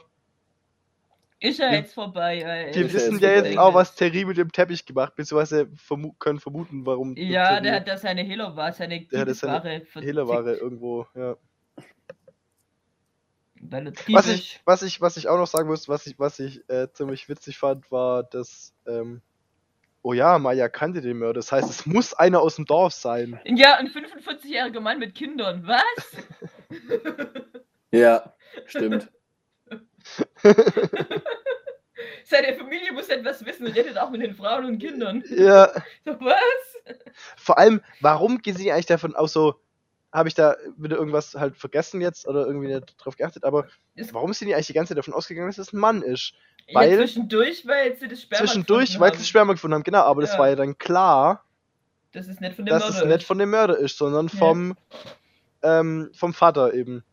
Ist 1.44 1.58
ja 1.58 1.72
jetzt 1.72 1.94
vorbei. 1.94 2.70
Wir 2.72 2.86
ist 2.86 2.94
wissen 2.94 3.18
ja 3.18 3.30
jetzt 3.32 3.48
vorbei. 3.48 3.60
auch, 3.60 3.74
was 3.74 3.94
Terry 3.94 4.24
mit 4.24 4.36
dem 4.36 4.50
Teppich 4.50 4.86
gemacht, 4.86 5.14
beziehungsweise 5.14 5.68
vermu 5.76 6.12
können 6.14 6.40
vermuten, 6.40 6.86
warum. 6.86 7.14
Ja, 7.16 7.60
der 7.60 7.74
hat 7.74 7.88
da 7.88 7.98
seine 7.98 8.22
Hehlerware, 8.22 8.72
seine 8.72 9.06
vertickt, 9.06 9.94
Hehlerware 9.94 10.54
irgendwo, 10.54 11.06
ja. 11.14 11.36
Was 14.08 14.28
ich, 14.28 14.60
was 14.64 14.82
ich, 14.82 15.00
was 15.00 15.16
ich 15.16 15.28
auch 15.28 15.38
noch 15.38 15.46
sagen 15.46 15.68
muss, 15.68 15.88
was 15.88 16.06
ich, 16.06 16.18
was 16.18 16.38
ich 16.38 16.68
äh, 16.68 16.88
ziemlich 16.92 17.28
witzig 17.28 17.58
fand, 17.58 17.90
war, 17.90 18.22
dass, 18.22 18.74
ähm, 18.86 19.22
oh 20.02 20.12
ja, 20.12 20.38
Maya 20.38 20.68
kannte 20.68 21.00
den 21.00 21.18
Mörder. 21.18 21.40
Das 21.40 21.50
heißt, 21.50 21.68
es 21.70 21.86
muss 21.86 22.12
einer 22.12 22.40
aus 22.40 22.56
dem 22.56 22.66
Dorf 22.66 22.92
sein. 22.92 23.40
Ja, 23.44 23.76
ein 23.76 23.88
45-jähriger 23.88 24.80
Mann 24.80 24.98
mit 24.98 25.14
Kindern. 25.14 25.66
Was? 25.66 25.82
Ja, 27.94 28.34
stimmt. 28.66 29.08
Seine 32.24 32.54
Familie 32.54 32.92
muss 32.92 33.08
etwas 33.08 33.44
wissen, 33.44 33.66
redet 33.66 33.96
auch 33.98 34.10
mit 34.10 34.22
den 34.22 34.34
Frauen 34.34 34.64
und 34.64 34.78
Kindern. 34.78 35.22
Ja, 35.28 35.70
So, 36.04 36.12
was? 36.20 36.94
vor 37.36 37.58
allem, 37.58 37.80
warum 38.00 38.38
gehen 38.38 38.56
sie 38.56 38.72
eigentlich 38.72 38.86
davon 38.86 39.14
aus, 39.14 39.32
so, 39.32 39.60
habe 40.12 40.28
ich 40.28 40.34
da 40.34 40.56
wieder 40.76 40.96
irgendwas 40.96 41.34
halt 41.34 41.56
vergessen 41.56 42.00
jetzt 42.00 42.26
oder 42.28 42.46
irgendwie 42.46 42.68
nicht 42.72 42.94
drauf 42.98 43.16
geachtet, 43.16 43.44
aber 43.44 43.66
Es- 43.94 44.12
warum 44.14 44.32
sind 44.32 44.48
die 44.48 44.54
eigentlich 44.54 44.68
die 44.68 44.72
ganze 44.72 44.90
Zeit 44.90 44.98
davon 44.98 45.14
ausgegangen, 45.14 45.48
dass 45.48 45.58
es 45.58 45.72
ein 45.72 45.78
Mann 45.78 46.02
ist? 46.02 46.34
Ja, 46.66 46.80
Weil- 46.80 46.96
zwischendurch, 46.96 47.66
weil 47.66 47.96
sie 47.96 48.08
das 48.08 48.22
Sperma 48.22 48.44
Zwischendurch, 48.44 48.80
gefunden 48.86 49.00
weil 49.00 49.08
haben. 49.10 49.16
sie 49.16 49.22
das 49.22 49.28
Sperma 49.28 49.52
gefunden 49.52 49.74
haben, 49.74 49.82
genau, 49.82 50.02
aber 50.02 50.20
das 50.22 50.32
Ja. 50.32 50.38
war 50.38 50.48
ja 50.48 50.56
dann 50.56 50.78
klar, 50.78 51.44
Das 52.12 52.26
ist 52.28 52.40
nicht 52.40 52.54
von 52.56 52.64
dem 52.64 52.70
dass 52.70 52.82
Mörder. 52.84 52.98
es 52.98 53.04
nicht 53.04 53.16
ist. 53.18 53.26
von 53.26 53.38
dem 53.38 53.50
Mörder 53.50 53.78
ist, 53.78 53.98
sondern 53.98 54.28
Ja. 54.28 54.38
vom, 54.38 54.76
ähm, 55.62 56.10
vom 56.14 56.32
Vater 56.32 56.72
eben. 56.74 57.04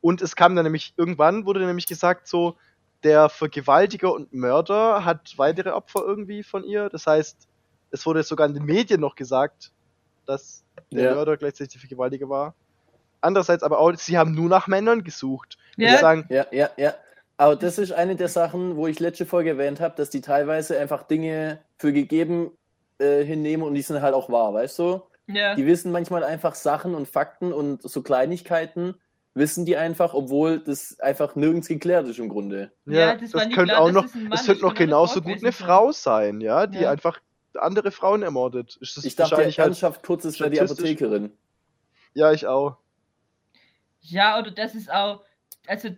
Und 0.00 0.22
es 0.22 0.36
kam 0.36 0.54
dann 0.54 0.64
nämlich, 0.64 0.94
irgendwann 0.96 1.44
wurde 1.44 1.64
nämlich 1.66 1.86
gesagt, 1.86 2.28
so, 2.28 2.56
der 3.04 3.28
Vergewaltiger 3.28 4.12
und 4.12 4.32
Mörder 4.32 5.04
hat 5.04 5.34
weitere 5.36 5.70
Opfer 5.70 6.02
irgendwie 6.04 6.42
von 6.42 6.64
ihr. 6.64 6.88
Das 6.88 7.06
heißt, 7.06 7.48
es 7.90 8.06
wurde 8.06 8.22
sogar 8.22 8.48
in 8.48 8.54
den 8.54 8.64
Medien 8.64 9.00
noch 9.00 9.14
gesagt, 9.14 9.70
dass 10.26 10.64
der 10.92 11.04
Ja. 11.04 11.14
Mörder 11.14 11.36
gleichzeitig 11.36 11.74
der 11.74 11.80
Vergewaltiger 11.80 12.28
war. 12.28 12.54
Andererseits 13.20 13.62
aber 13.62 13.78
auch, 13.78 13.94
sie 13.96 14.18
haben 14.18 14.34
nur 14.34 14.48
nach 14.48 14.66
Männern 14.66 15.04
gesucht. 15.04 15.58
Ja. 15.76 15.98
Sagen, 15.98 16.26
Ja, 16.28 16.46
ja, 16.50 16.70
ja. 16.76 16.94
Aber 17.36 17.54
das 17.54 17.78
ist 17.78 17.92
eine 17.92 18.16
der 18.16 18.28
Sachen, 18.28 18.76
wo 18.76 18.88
ich 18.88 18.98
letzte 18.98 19.24
Folge 19.24 19.50
erwähnt 19.50 19.80
habe, 19.80 19.94
dass 19.96 20.10
die 20.10 20.20
teilweise 20.20 20.78
einfach 20.78 21.04
Dinge 21.04 21.60
für 21.78 21.92
gegeben 21.92 22.50
äh, 22.98 23.22
hinnehmen 23.24 23.62
und 23.62 23.74
die 23.74 23.82
sind 23.82 24.02
halt 24.02 24.14
auch 24.14 24.28
wahr, 24.28 24.54
weißt 24.54 24.78
du? 24.80 25.02
Ja. 25.28 25.54
Die 25.54 25.66
wissen 25.66 25.92
manchmal 25.92 26.24
einfach 26.24 26.56
Sachen 26.56 26.96
und 26.96 27.06
Fakten 27.06 27.52
und 27.52 27.82
so 27.82 28.02
Kleinigkeiten, 28.02 28.96
wissen 29.34 29.64
die 29.64 29.76
einfach, 29.76 30.14
obwohl 30.14 30.58
das 30.58 30.98
einfach 31.00 31.36
nirgends 31.36 31.68
geklärt 31.68 32.08
ist 32.08 32.18
im 32.18 32.28
Grunde. 32.28 32.72
Ja, 32.86 32.92
ja, 32.92 33.14
das 33.16 33.30
das, 33.30 33.42
könnte 33.44 33.74
klar, 33.74 33.80
auch 33.82 33.90
noch, 33.92 34.04
es 34.04 34.14
ist, 34.14 34.46
könnte 34.46 34.62
noch 34.62 34.74
genauso 34.74 35.20
gut 35.22 35.38
eine 35.38 35.52
Frau 35.52 35.92
sein, 35.92 36.40
ja, 36.40 36.66
die 36.66 36.80
Ja. 36.80 36.90
einfach 36.90 37.20
andere 37.54 37.90
Frauen 37.90 38.22
ermordet. 38.22 38.76
Ist 38.80 38.96
das 38.96 39.04
Ich 39.04 39.16
dachte 39.16 39.32
wahrscheinlich 39.32 39.58
halt, 39.58 39.68
ernsthaft 39.68 40.02
kurz, 40.04 40.24
es 40.24 40.38
wäre 40.40 40.50
die 40.50 40.60
Apothekerin. 40.60 41.32
ja, 42.14 42.32
ich 42.32 42.46
auch. 42.46 42.76
Ja, 44.00 44.38
oder 44.38 44.50
das 44.50 44.74
ist 44.74 44.90
auch, 44.90 45.22
also 45.66 45.88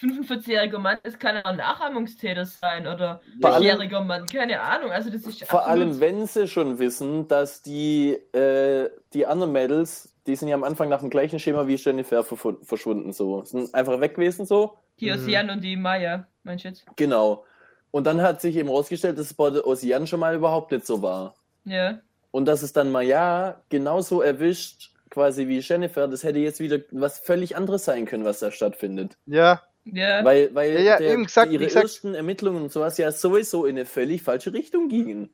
45-jähriger 0.00 0.78
Mann, 0.78 0.98
das 1.02 1.18
kann 1.18 1.36
auch 1.38 1.44
ein 1.44 1.56
Nachahmungstäter 1.56 2.44
sein 2.44 2.86
oder 2.86 3.20
Vor 3.40 3.54
allem- 3.54 3.62
4-jähriger 3.64 4.00
Mann, 4.02 4.26
keine 4.26 4.60
Ahnung. 4.60 4.90
Also 4.90 5.10
das 5.10 5.22
ist 5.22 5.44
Vor 5.46 5.66
allem, 5.66 6.00
wenn 6.00 6.26
sie 6.26 6.48
schon 6.48 6.78
wissen, 6.78 7.28
dass 7.28 7.62
die, 7.62 8.12
äh, 8.32 8.90
die 9.12 9.26
anderen 9.26 9.52
Mädels, 9.52 10.12
die 10.26 10.36
sind 10.36 10.48
ja 10.48 10.54
am 10.56 10.64
Anfang 10.64 10.88
nach 10.88 11.00
dem 11.00 11.10
gleichen 11.10 11.38
Schema 11.38 11.66
wie 11.66 11.76
Jennifer 11.76 12.24
verschwunden, 12.24 13.12
so. 13.12 13.44
Sind 13.44 13.74
einfach 13.74 14.00
weg 14.00 14.14
gewesen, 14.14 14.46
so. 14.46 14.78
die 14.98 15.10
Mhm. 15.10 15.18
Ocean 15.24 15.50
und 15.50 15.60
die 15.62 15.76
Maya, 15.76 16.26
meinst 16.42 16.64
du 16.64 16.68
jetzt? 16.68 16.86
Genau. 16.96 17.44
Und 17.90 18.06
dann 18.06 18.22
hat 18.22 18.40
sich 18.40 18.56
eben 18.56 18.68
rausgestellt, 18.70 19.18
dass 19.18 19.26
es 19.26 19.34
bei 19.34 19.50
der 19.50 19.66
Ocean 19.66 20.06
schon 20.06 20.20
mal 20.20 20.34
überhaupt 20.34 20.72
nicht 20.72 20.86
so 20.86 21.02
war. 21.02 21.34
Ja. 21.64 21.98
Und 22.30 22.46
dass 22.46 22.62
es 22.62 22.72
dann 22.72 22.90
mal 22.90 23.02
ja 23.02 23.60
genauso 23.68 24.20
erwischt, 24.22 24.90
quasi 25.10 25.48
wie 25.48 25.60
Jennifer, 25.60 26.08
das 26.08 26.24
hätte 26.24 26.38
jetzt 26.40 26.60
wieder 26.60 26.78
was 26.90 27.18
völlig 27.18 27.56
anderes 27.56 27.84
sein 27.84 28.04
können, 28.06 28.24
was 28.24 28.40
da 28.40 28.50
stattfindet. 28.50 29.16
Ja, 29.26 29.62
Ja. 29.92 30.24
Weil, 30.24 30.54
weil 30.54 30.72
Ja, 30.74 30.80
ja, 30.80 30.98
der, 30.98 31.12
eben 31.12 31.24
gesagt, 31.24 31.52
ihre 31.52 31.64
gesagt. 31.64 31.84
ersten 31.84 32.14
Ermittlungen 32.14 32.62
und 32.62 32.72
sowas 32.72 32.98
ja 32.98 33.10
sowieso 33.12 33.64
in 33.66 33.76
eine 33.76 33.86
völlig 33.86 34.22
falsche 34.22 34.52
Richtung 34.52 34.88
gingen. 34.88 35.30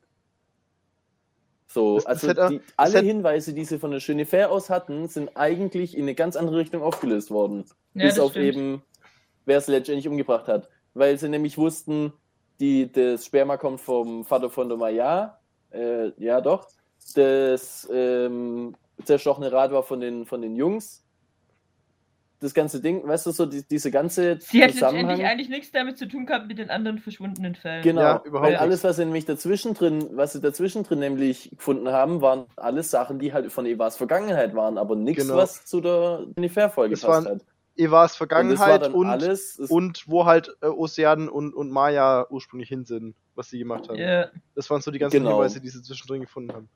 So, 1.67 1.95
Das- 1.95 2.03
das 2.05 2.23
also 2.37 2.49
die, 2.49 2.57
das 2.59 2.67
alle 2.77 2.93
hätte- 2.97 3.05
Hinweise, 3.05 3.53
die 3.53 3.65
sie 3.65 3.79
von 3.79 3.91
der 3.91 3.99
Jennifer 3.99 4.51
aus 4.51 4.69
hatten, 4.69 5.07
sind 5.07 5.35
eigentlich 5.35 5.97
in 5.97 6.03
eine 6.03 6.15
ganz 6.15 6.35
andere 6.35 6.57
Richtung 6.57 6.81
aufgelöst 6.83 7.31
worden. 7.31 7.65
ja, 7.95 8.05
bis 8.05 8.19
auf 8.19 8.31
stimmt. 8.31 8.45
eben, 8.45 8.83
wer 9.45 9.57
es 9.57 9.67
letztendlich 9.67 10.07
umgebracht 10.07 10.47
hat. 10.47 10.69
Weil 10.93 11.17
sie 11.17 11.29
nämlich 11.29 11.57
wussten, 11.57 12.13
die, 12.59 12.91
das 12.91 13.25
Sperma 13.25 13.57
kommt 13.57 13.81
vom 13.81 14.23
Vater 14.25 14.49
von 14.51 14.69
der 14.69 14.77
Maya. 14.77 15.39
Äh, 15.71 16.11
ja, 16.23 16.39
doch. 16.41 16.67
Das 17.15 17.89
ähm, 17.91 18.75
zerstochene 19.03 19.51
Rad 19.51 19.71
war 19.71 19.81
von 19.83 19.99
den, 19.99 20.25
von 20.27 20.41
den 20.43 20.55
Jungs. 20.55 21.02
Das 22.43 22.53
ganze 22.53 22.81
Ding, 22.81 23.07
weißt 23.07 23.25
du, 23.25 23.31
so 23.31 23.45
die, 23.45 23.63
diese 23.65 23.89
ganze 23.89 24.37
Sie 24.41 24.61
hat 24.61 24.73
letztendlich 24.73 25.23
eigentlich 25.25 25.47
nichts 25.49 25.71
damit 25.71 25.97
zu 25.97 26.07
tun 26.07 26.25
gehabt 26.25 26.47
mit 26.47 26.57
den 26.59 26.69
anderen 26.69 26.99
verschwundenen 26.99 27.55
Fällen. 27.55 27.81
Genau, 27.83 28.01
Ja, 28.01 28.21
überhaupt 28.25 28.49
weil 28.49 28.57
alles, 28.57 28.83
was 28.83 28.97
sie 28.97 29.05
nämlich 29.05 29.25
dazwischen 29.25 29.73
drin, 29.73 30.09
was 30.11 30.33
sie 30.33 30.41
dazwischen 30.41 30.83
drin 30.83 30.99
nämlich 30.99 31.49
gefunden 31.51 31.87
haben, 31.89 32.21
waren 32.21 32.45
alles 32.57 32.91
Sachen, 32.91 33.17
die 33.19 33.31
halt 33.31 33.51
von 33.51 33.65
Evas 33.65 33.95
Vergangenheit 33.95 34.53
waren, 34.55 34.77
aber 34.77 34.95
nichts, 34.97 35.23
Genau. 35.23 35.37
was 35.37 35.65
zu 35.65 35.79
der 35.79 36.25
Jennifer-Folge 36.35 36.95
Das 36.95 37.01
passt 37.01 37.25
waren 37.25 37.35
hat. 37.37 37.45
Evas 37.75 38.11
Und 38.11 38.17
Vergangenheit 38.17 38.81
dann 38.83 38.93
und, 38.93 39.07
alles, 39.07 39.57
es- 39.57 39.71
und 39.71 40.03
wo 40.07 40.25
halt 40.25 40.55
äh, 40.61 40.67
Ocean 40.67 41.29
und, 41.29 41.53
und 41.55 41.71
Maya 41.71 42.27
ursprünglich 42.29 42.67
hin 42.69 42.83
sind, 42.85 43.15
was 43.35 43.49
sie 43.49 43.57
gemacht 43.57 43.87
haben. 43.89 43.97
Ja. 43.97 44.27
Das 44.53 44.69
waren 44.69 44.81
so 44.81 44.91
die 44.91 44.99
ganzen 44.99 45.17
Genau. 45.17 45.37
Hinweise, 45.37 45.59
die 45.61 45.69
sie 45.69 45.81
zwischendrin 45.81 46.21
gefunden 46.21 46.51
haben. 46.53 46.69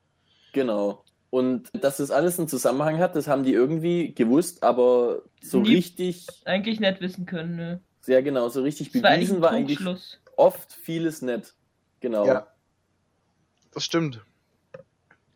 Genau. 0.54 1.04
Und 1.30 1.68
dass 1.74 1.98
das 1.98 2.10
alles 2.10 2.38
einen 2.38 2.48
Zusammenhang 2.48 2.98
hat, 2.98 3.14
das 3.14 3.28
haben 3.28 3.44
die 3.44 3.52
irgendwie 3.52 4.14
gewusst, 4.14 4.62
aber 4.62 5.22
so 5.42 5.60
Nie- 5.60 5.76
richtig, 5.76 6.26
Eigentlich 6.44 6.80
nicht 6.80 7.00
wissen 7.00 7.26
können. 7.26 7.56
Ne? 7.56 7.80
sehr 8.00 8.22
genau, 8.22 8.48
so 8.48 8.62
richtig 8.62 8.92
Das 8.92 9.02
war 9.02 9.10
eigentlich 9.10 9.28
bewiesen 9.28 9.42
war 9.42 9.50
eigentlich 9.50 9.78
oft 10.36 10.72
vieles 10.72 11.20
nicht. 11.20 11.54
Genau. 12.00 12.26
Ja. 12.26 12.46
Das 13.74 13.84
stimmt. 13.84 14.24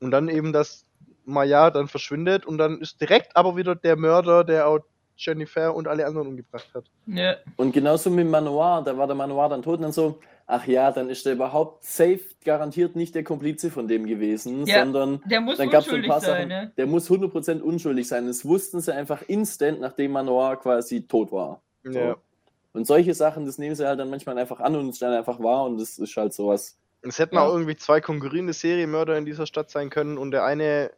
Und 0.01 0.11
dann 0.11 0.29
eben, 0.31 0.55
dass 0.55 0.87
Maya 1.25 1.71
dann 1.71 1.87
verschwindet 1.89 2.47
und 2.47 2.57
dann 2.57 2.81
ist 2.81 3.01
direkt 3.01 3.37
aber 3.37 3.57
wieder 3.57 3.75
der 3.75 3.97
Mörder, 3.97 4.43
der 4.43 4.69
auch 4.69 4.81
Jennifer 5.17 5.75
und 5.75 5.89
alle 5.89 6.07
anderen 6.07 6.29
umgebracht 6.29 6.69
hat. 6.75 6.85
Ja. 7.07 7.37
Und 7.57 7.73
genauso 7.73 8.11
mit 8.11 8.27
Manoir, 8.29 8.83
da 8.85 8.97
war 8.97 9.07
der 9.07 9.17
Manoir 9.17 9.49
dann 9.49 9.63
tot 9.63 9.77
und 9.77 9.83
dann 9.83 9.93
so, 9.93 10.19
ach 10.47 10.67
ja, 10.67 10.91
dann 10.91 11.09
ist 11.09 11.25
der 11.27 11.35
überhaupt 11.35 11.85
safe 11.85 12.21
garantiert 12.45 12.97
nicht 12.97 13.15
der 13.15 13.25
Komplize 13.25 13.71
von 13.71 13.87
dem 13.89 14.07
gewesen, 14.07 14.67
Ja, 14.67 14.81
sondern 14.81 15.23
Der 15.27 15.41
muss 15.41 15.59
dann 15.59 15.71
gab 15.71 15.83
es 15.83 15.89
ein 15.89 15.95
unschuldig 15.97 16.11
paar 16.11 16.21
sein, 16.21 16.49
Sachen, 16.49 16.65
ne? 16.67 16.73
der 16.77 16.87
muss 16.87 17.11
100% 17.11 17.61
unschuldig 17.61 18.09
sein. 18.09 18.27
Das 18.27 18.45
wussten 18.45 18.81
sie 18.81 18.95
einfach 18.95 19.23
instant, 19.29 19.81
nachdem 19.81 20.13
Manoir 20.13 20.57
quasi 20.57 21.07
tot 21.07 21.31
war. 21.33 21.63
Ja. 21.85 22.17
Und 22.73 22.87
solche 22.87 23.15
Sachen, 23.15 23.45
das 23.47 23.59
nehmen 23.59 23.75
sie 23.75 23.87
halt 23.87 24.01
dann 24.01 24.09
manchmal 24.11 24.39
einfach 24.39 24.61
an 24.61 24.75
und 24.77 24.89
es 24.89 24.95
ist 24.97 25.03
dann 25.03 25.13
einfach 25.13 25.39
wahr 25.41 25.65
und 25.65 25.79
das 25.81 25.99
ist 25.99 26.17
halt 26.17 26.33
sowas. 26.33 26.79
Es 27.03 27.19
hätten 27.19 27.35
Ja. 27.35 27.43
auch 27.47 27.53
irgendwie 27.53 27.77
zwei 27.77 28.01
konkurrierende 28.01 28.53
Serienmörder 28.53 29.17
in 29.19 29.25
dieser 29.27 29.47
Stadt 29.47 29.71
sein 29.71 29.91
können 29.91 30.17
und 30.19 30.31
der 30.31 30.45
eine 30.45 30.91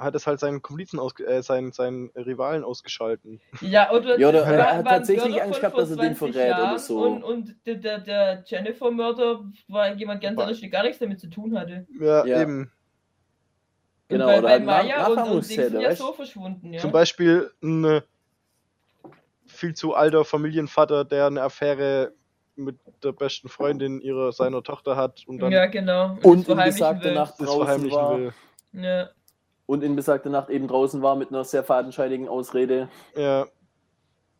hat 0.00 0.14
es 0.14 0.26
halt 0.26 0.40
seinen 0.40 0.62
Komplizen 0.62 0.98
aus, 0.98 1.18
äh, 1.20 1.42
seinen, 1.42 1.72
seinen 1.72 2.10
Rivalen 2.10 2.64
ausgeschalten. 2.64 3.40
Ja, 3.60 3.92
oder, 3.92 4.18
Ja, 4.18 4.28
oder 4.28 4.42
er 4.42 4.78
hat 4.78 4.86
tatsächlich 4.86 5.42
Angst 5.42 5.60
gehabt, 5.60 5.78
dass 5.78 5.90
er 5.90 5.96
den 5.96 6.16
20 6.16 6.34
verrät 6.34 6.52
oder 6.52 6.62
Jahren 6.64 6.78
so. 6.78 7.02
Und, 7.02 7.22
und 7.22 7.56
der, 7.66 7.76
der, 7.76 7.98
der 7.98 8.44
Jennifer-Mörder 8.46 9.44
war 9.68 9.94
jemand 9.94 10.22
ganz 10.22 10.38
anderes, 10.38 10.60
der 10.60 10.70
gar 10.70 10.82
nichts 10.82 10.98
damit 10.98 11.20
zu 11.20 11.28
tun 11.28 11.58
hatte. 11.58 11.86
Ja, 11.98 12.24
Ja. 12.24 12.42
eben. 12.42 12.70
Genau, 14.08 14.24
und 14.24 14.30
bei, 14.30 14.38
oder 14.38 14.42
bei 14.42 14.52
halt 14.54 14.64
Maya 14.64 15.06
und, 15.06 15.12
und 15.12 15.16
Dings 15.16 15.16
Nachahmungstäter, 15.16 15.70
sind 15.70 15.80
ja 15.82 15.94
so 15.94 16.12
verschwunden, 16.12 16.72
ja. 16.72 16.80
Zum 16.80 16.90
Beispiel 16.90 17.50
ein 17.62 17.84
äh, 17.84 18.02
viel 19.46 19.74
zu 19.74 19.94
alter 19.94 20.24
Familienvater, 20.24 21.04
der 21.04 21.26
eine 21.26 21.42
Affäre 21.42 22.12
mit 22.56 22.76
der 23.02 23.12
besten 23.12 23.48
Freundin 23.48 24.00
ihrer 24.00 24.32
seiner 24.32 24.62
Tochter 24.62 24.96
hat 24.96 25.22
und 25.26 25.38
dann 25.38 25.52
ja, 25.52 25.66
genau. 25.66 26.18
Und 26.22 26.48
das 26.48 26.78
in 26.80 27.00
will. 27.02 27.14
Nacht 27.14 27.34
das 27.38 27.46
draußen 27.46 27.64
verheimlichen 27.64 27.98
war. 27.98 28.18
will. 28.18 28.32
Ja. 28.72 29.10
Und 29.70 29.84
in 29.84 29.94
besagter 29.94 30.30
Nacht 30.30 30.50
eben 30.50 30.66
draußen 30.66 31.00
war 31.00 31.14
mit 31.14 31.28
einer 31.28 31.44
sehr 31.44 31.62
fadenscheinigen 31.62 32.26
Ausrede 32.26 32.88
Ja, 33.14 33.46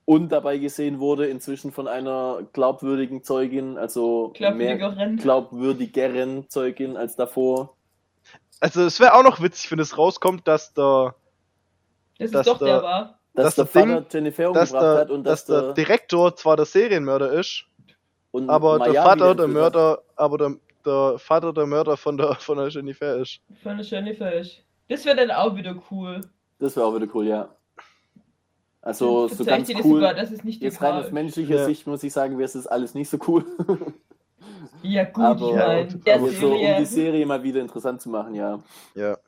und 0.05 0.33
dabei 0.33 0.59
gesehen 0.59 0.99
wurde 0.99 1.29
inzwischen 1.29 1.71
von 1.71 1.87
einer 1.87 2.41
glaubwürdigen 2.53 3.23
Zeugin, 3.23 3.79
also 3.79 4.33
mehr 4.41 4.77
Glaubwürdigeren. 4.77 5.17
glaubwürdigeren 5.19 6.49
Zeugin 6.49 6.97
als 6.97 7.15
davor. 7.15 7.77
also 8.59 8.83
es 8.83 8.99
wäre 8.99 9.15
auch 9.15 9.23
noch 9.23 9.41
witzig, 9.41 9.71
wenn 9.71 9.79
es 9.79 9.97
rauskommt, 9.97 10.49
dass 10.49 10.75
der, 10.75 11.15
Das 12.19 12.33
dass 12.33 12.47
ist 12.49 12.53
doch 12.53 12.59
der 12.59 12.67
der- 12.67 12.83
war. 12.83 13.19
Dass 13.35 13.55
Das 13.55 13.73
der 13.73 13.83
Ding, 13.85 13.93
Vater 13.95 14.07
Jennifer 14.19 14.43
dass 14.53 14.73
umgebracht 14.73 14.83
der, 14.83 15.01
hat 15.03 15.11
und 15.13 15.23
dass 15.25 15.45
dass, 15.45 15.63
der 15.67 15.73
Direktor 15.75 16.35
zwar 16.35 16.57
der 16.57 16.67
Serienmörder 16.67 17.31
ist, 17.31 17.67
und 18.33 18.51
aber 18.51 18.81
der 18.81 18.89
Maya 18.89 19.03
Vater 19.05 19.35
der. 19.37 19.47
Mörder, 19.47 20.03
aber 20.17 20.39
der, 20.39 20.57
der 20.85 21.19
Vater 21.19 21.53
der 21.53 21.67
Mörder 21.67 21.97
von 21.97 22.17
der 22.17 22.35
von 22.35 22.59
der 22.59 22.67
Jennifer 22.67 23.15
ist. 23.19 23.39
Von 23.63 23.77
der 23.77 23.87
Jennifer 23.87 24.33
ist. 24.33 24.65
Das 24.91 25.05
wäre 25.05 25.17
dann 25.17 25.31
auch 25.31 25.55
wieder 25.57 25.81
cool. 25.91 26.21
Das 26.59 26.77
wäre 26.77 26.85
auch 26.85 26.95
wieder 26.95 27.07
cool, 27.15 27.27
ja. 27.27 27.55
Also 28.83 29.29
so 29.29 29.45
ganz 29.45 29.69
cool. 29.71 29.83
sogar, 29.83 30.15
dass 30.15 30.31
es 30.31 30.43
nicht 30.43 30.61
Jetzt 30.61 30.81
die 30.81 30.85
rein 30.85 31.05
aus 31.05 31.13
menschlicher 31.13 31.57
Ja. 31.57 31.65
Sicht 31.65 31.87
muss 31.87 32.03
ich 32.03 32.13
sagen, 32.13 32.39
wäre 32.39 32.47
es 32.47 32.67
alles 32.67 32.93
nicht 32.95 33.09
so 33.09 33.19
cool. 33.27 33.45
Ja, 34.83 35.05
gut, 35.05 35.23
Aber- 35.25 35.49
ich 35.49 35.55
meine, 35.55 35.81
Ja, 35.81 35.85
der 35.85 36.15
aber 36.15 36.25
Aber 36.25 36.33
so, 36.33 36.55
um 36.55 36.77
die 36.79 36.87
Serie 36.87 37.27
mal 37.27 37.43
wieder 37.43 37.61
interessant 37.61 38.01
zu 38.01 38.09
machen, 38.09 38.35
ja. 38.35 38.59
Ja. 38.95 39.19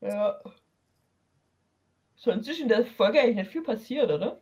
Ja. 0.00 0.38
Sonst 2.16 2.48
ist 2.48 2.60
in 2.60 2.68
der 2.68 2.86
Folge 2.86 3.20
eigentlich 3.20 3.36
nicht 3.36 3.50
viel 3.50 3.62
passiert, 3.62 4.10
oder? 4.10 4.40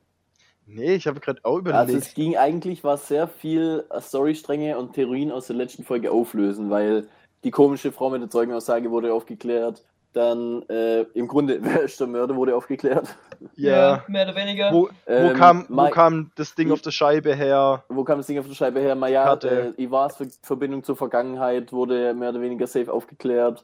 Nee, 0.66 0.94
ich 0.96 1.06
habe 1.06 1.20
gerade 1.20 1.40
auch 1.44 1.56
Also 1.56 1.70
überlegt. 1.70 1.98
es 2.06 2.14
ging 2.14 2.36
eigentlich, 2.36 2.84
war 2.84 2.98
sehr 2.98 3.28
viel 3.28 3.86
äh, 3.90 4.00
Storystränge 4.00 4.76
und 4.78 4.92
Theorien 4.94 5.30
aus 5.32 5.46
der 5.46 5.56
letzten 5.56 5.84
Folge 5.84 6.10
auflösen, 6.10 6.68
weil 6.70 7.08
die 7.44 7.50
komische 7.50 7.92
Frau 7.92 8.10
mit 8.10 8.22
der 8.22 8.30
Zeugenaussage 8.30 8.90
wurde 8.90 9.12
aufgeklärt. 9.12 9.84
Dann 10.12 10.62
äh, 10.70 11.02
im 11.12 11.28
Grunde, 11.28 11.58
wer 11.62 11.82
ist 11.82 12.00
der 12.00 12.06
Mörder, 12.06 12.34
wurde 12.36 12.56
aufgeklärt. 12.56 13.16
ja. 13.54 14.02
mehr 14.08 14.24
oder 14.24 14.34
weniger. 14.34 14.72
Wo, 14.72 14.88
wo, 14.88 14.90
Ähm, 15.06 15.36
kam, 15.36 15.66
wo 15.68 15.90
kam 15.90 16.30
das 16.36 16.54
Ding 16.54 16.72
auf 16.72 16.80
der 16.80 16.90
Scheibe 16.90 17.34
her? 17.34 17.84
Wo 17.88 18.02
kam 18.04 18.18
das 18.18 18.26
Ding 18.26 18.38
auf 18.38 18.46
der 18.46 18.54
Scheibe 18.54 18.80
her? 18.80 18.94
Maya, 18.94 19.34
äh, 19.34 19.72
Ivars 19.76 20.16
Ver 20.16 20.26
Verbindung 20.42 20.82
zur 20.82 20.96
Vergangenheit 20.96 21.72
wurde 21.72 22.14
mehr 22.14 22.30
oder 22.30 22.40
weniger 22.40 22.66
safe 22.66 22.92
aufgeklärt. 22.92 23.62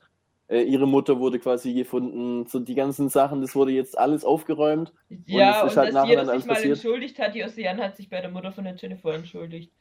Äh, 0.48 0.64
ihre 0.64 0.86
Mutter 0.86 1.18
wurde 1.18 1.38
quasi 1.38 1.72
gefunden. 1.72 2.44
So 2.46 2.60
die 2.60 2.74
ganzen 2.74 3.08
Sachen, 3.08 3.40
das 3.40 3.54
wurde 3.54 3.72
jetzt 3.72 3.96
alles 3.96 4.22
aufgeräumt. 4.22 4.92
ja, 5.24 5.50
es 5.50 5.56
ist 5.56 5.62
und 5.62 5.76
halt 5.78 5.94
dass 5.94 6.08
jeder 6.08 6.26
sich 6.26 6.44
mal 6.44 6.54
passiert. 6.54 6.74
entschuldigt 6.74 7.18
hat. 7.18 7.34
Die 7.34 7.42
Ocean 7.42 7.80
hat 7.80 7.96
sich 7.96 8.10
bei 8.10 8.20
der 8.20 8.30
Mutter 8.30 8.52
von 8.52 8.64
der 8.64 8.74
Jennifer 8.74 9.14
entschuldigt. 9.14 9.72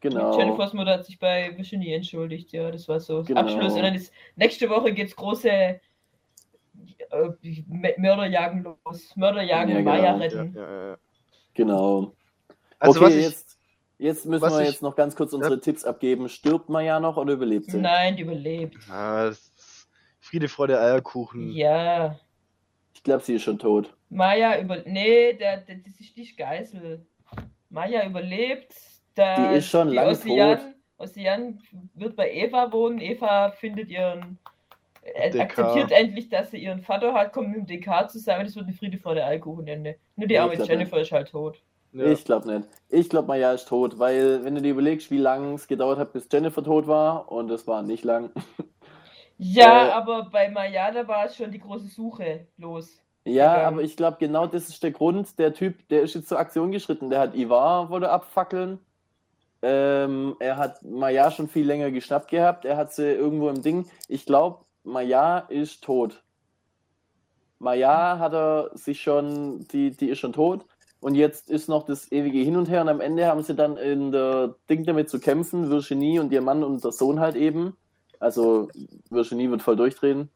Genau. 0.00 0.38
Jennifers 0.38 0.72
Mutter 0.74 0.92
hat 0.92 1.06
sich 1.06 1.18
bei 1.18 1.56
Virginie 1.56 1.96
entschuldigt. 1.96 2.52
Ja, 2.52 2.70
das 2.70 2.86
war 2.88 3.00
so 3.00 3.22
Genau. 3.22 3.40
Abschluss. 3.40 3.74
Und 3.74 3.82
dann 3.82 3.94
ist 3.94 4.12
nächste 4.36 4.68
Woche 4.68 4.92
geht's 4.92 5.16
große 5.16 5.48
äh, 5.50 5.80
Mörderjagen 7.96 8.62
los. 8.84 9.16
Mörderjagen 9.16 9.70
Ja, 9.70 9.78
und 9.78 9.84
genau. 9.84 9.90
Maya 9.96 10.04
Ja, 10.04 10.16
retten. 10.16 10.54
ja, 10.54 10.88
ja. 10.90 10.96
Genau. 11.54 12.12
Also 12.78 13.00
okay, 13.00 13.06
was 13.08 13.14
ich, 13.14 13.22
jetzt, 13.24 13.58
jetzt 13.98 14.26
müssen 14.26 14.42
was 14.42 14.52
wir 14.54 14.60
ich- 14.62 14.68
jetzt 14.68 14.82
noch 14.82 14.94
ganz 14.96 15.16
kurz 15.16 15.32
unsere 15.32 15.58
Tipps 15.60 15.84
abgeben. 15.84 16.28
Stirbt 16.28 16.68
Maya 16.68 17.00
noch 17.00 17.16
oder 17.16 17.32
überlebt 17.32 17.70
sie? 17.70 17.78
Nein, 17.78 18.16
die 18.16 18.22
überlebt. 18.22 18.76
Ah, 18.90 19.32
Friede, 20.20 20.48
Freude, 20.48 20.78
Eierkuchen. 20.78 21.52
Ja. 21.52 22.18
Ich 22.92 23.02
glaube, 23.02 23.24
sie 23.24 23.36
ist 23.36 23.42
schon 23.42 23.58
tot. 23.58 23.94
Maya 24.10 24.60
über. 24.60 24.82
Nee, 24.84 25.32
der, 25.34 25.58
der, 25.58 25.76
das 25.76 25.98
ist 26.00 26.16
nicht 26.16 26.36
Geißel. 26.36 27.06
Maya 27.70 28.04
überlebt. 28.06 28.74
Der, 29.16 29.36
Die 29.36 29.56
ist 29.56 29.68
schon 29.70 29.88
lange 29.88 30.10
Ocean, 30.10 30.58
tot. 30.58 30.60
Ocean 30.98 31.60
wird 31.94 32.16
bei 32.16 32.32
Eva 32.32 32.72
wohnen. 32.72 33.00
Eva 33.00 33.50
findet 33.50 33.90
ihren. 33.90 34.38
äh, 35.02 35.30
DK. 35.30 35.40
akzeptiert 35.40 35.92
endlich, 35.92 36.28
dass 36.28 36.50
sie 36.50 36.58
ihren 36.58 36.82
Vater 36.82 37.14
hat, 37.14 37.32
kommt 37.32 37.48
mit 37.50 37.58
dem 37.58 37.66
DK 37.66 38.08
zusammen. 38.10 38.44
Das 38.44 38.56
wird 38.56 38.66
eine 38.66 38.74
Friede, 38.76 38.98
Freude, 38.98 39.24
Alkoholende. 39.24 39.96
Nur 40.16 40.28
die 40.28 40.34
Ja, 40.34 40.44
arme 40.44 40.54
Jennifer 40.56 41.00
ist 41.00 41.12
halt 41.12 41.30
tot. 41.30 41.62
Ja. 41.92 42.12
Ich 42.12 42.24
glaube 42.24 42.52
nicht. 42.58 42.68
Ich 42.90 43.08
glaube, 43.08 43.28
Maya 43.28 43.52
ist 43.52 43.68
tot, 43.68 43.98
weil, 43.98 44.44
wenn 44.44 44.54
du 44.54 44.62
dir 44.62 44.72
überlegst, 44.72 45.10
wie 45.10 45.18
lange 45.18 45.54
es 45.54 45.66
gedauert 45.66 45.98
hat, 45.98 46.12
bis 46.12 46.28
Jennifer 46.30 46.62
tot 46.62 46.86
war, 46.86 47.30
und 47.32 47.50
es 47.50 47.66
war 47.66 47.82
nicht 47.82 48.04
lang. 48.04 48.30
Ja, 49.38 49.88
Äh, 49.88 49.90
aber 49.90 50.30
bei 50.30 50.48
Mayada 50.50 51.06
war 51.08 51.26
es 51.26 51.36
schon 51.36 51.50
die 51.50 51.58
große 51.60 51.88
Suche 51.88 52.46
los. 52.58 53.02
Ja, 53.24 53.56
Gegangen. 53.56 53.66
aber 53.66 53.82
ich 53.82 53.96
glaube, 53.96 54.18
genau 54.20 54.46
das 54.46 54.68
ist 54.68 54.82
der 54.82 54.92
Grund. 54.92 55.38
Der 55.38 55.52
Typ, 55.52 55.88
der 55.88 56.02
ist 56.02 56.14
jetzt 56.14 56.28
zur 56.28 56.38
Aktion 56.38 56.70
geschritten. 56.70 57.10
Der 57.10 57.20
hat 57.20 57.34
Ivar 57.34 57.90
wollte 57.90 58.10
abfackeln. 58.10 58.78
Ähm, 59.68 60.36
er 60.38 60.58
hat 60.58 60.84
Maya 60.84 61.32
schon 61.32 61.48
viel 61.48 61.66
länger 61.66 61.90
geschnappt 61.90 62.30
gehabt. 62.30 62.64
Er 62.64 62.76
hat 62.76 62.92
sie 62.92 63.10
irgendwo 63.10 63.48
im 63.48 63.62
Ding. 63.62 63.90
Ich 64.06 64.24
glaube, 64.24 64.64
Maya 64.84 65.40
ist 65.40 65.82
tot. 65.82 66.22
Maya 67.58 68.20
hat 68.20 68.32
er 68.32 68.70
sich 68.74 69.00
schon, 69.00 69.66
die, 69.72 69.90
die 69.90 70.08
ist 70.08 70.20
schon 70.20 70.32
tot. 70.32 70.64
Und 71.00 71.16
jetzt 71.16 71.50
ist 71.50 71.68
noch 71.68 71.84
das 71.84 72.12
ewige 72.12 72.38
Hin 72.38 72.56
und 72.56 72.68
Her. 72.68 72.82
Und 72.82 72.88
am 72.88 73.00
Ende 73.00 73.26
haben 73.26 73.42
sie 73.42 73.56
dann 73.56 73.76
in 73.76 74.12
der 74.12 74.54
Ding 74.70 74.84
damit 74.84 75.10
zu 75.10 75.18
kämpfen, 75.18 75.68
Virginie 75.68 76.20
und 76.20 76.30
ihr 76.30 76.42
Mann 76.42 76.62
und 76.62 76.84
der 76.84 76.92
Sohn 76.92 77.18
halt 77.18 77.34
eben. 77.34 77.76
Also 78.20 78.68
Virginie 79.10 79.50
wird 79.50 79.62
voll 79.62 79.74
durchdrehen. 79.74 80.30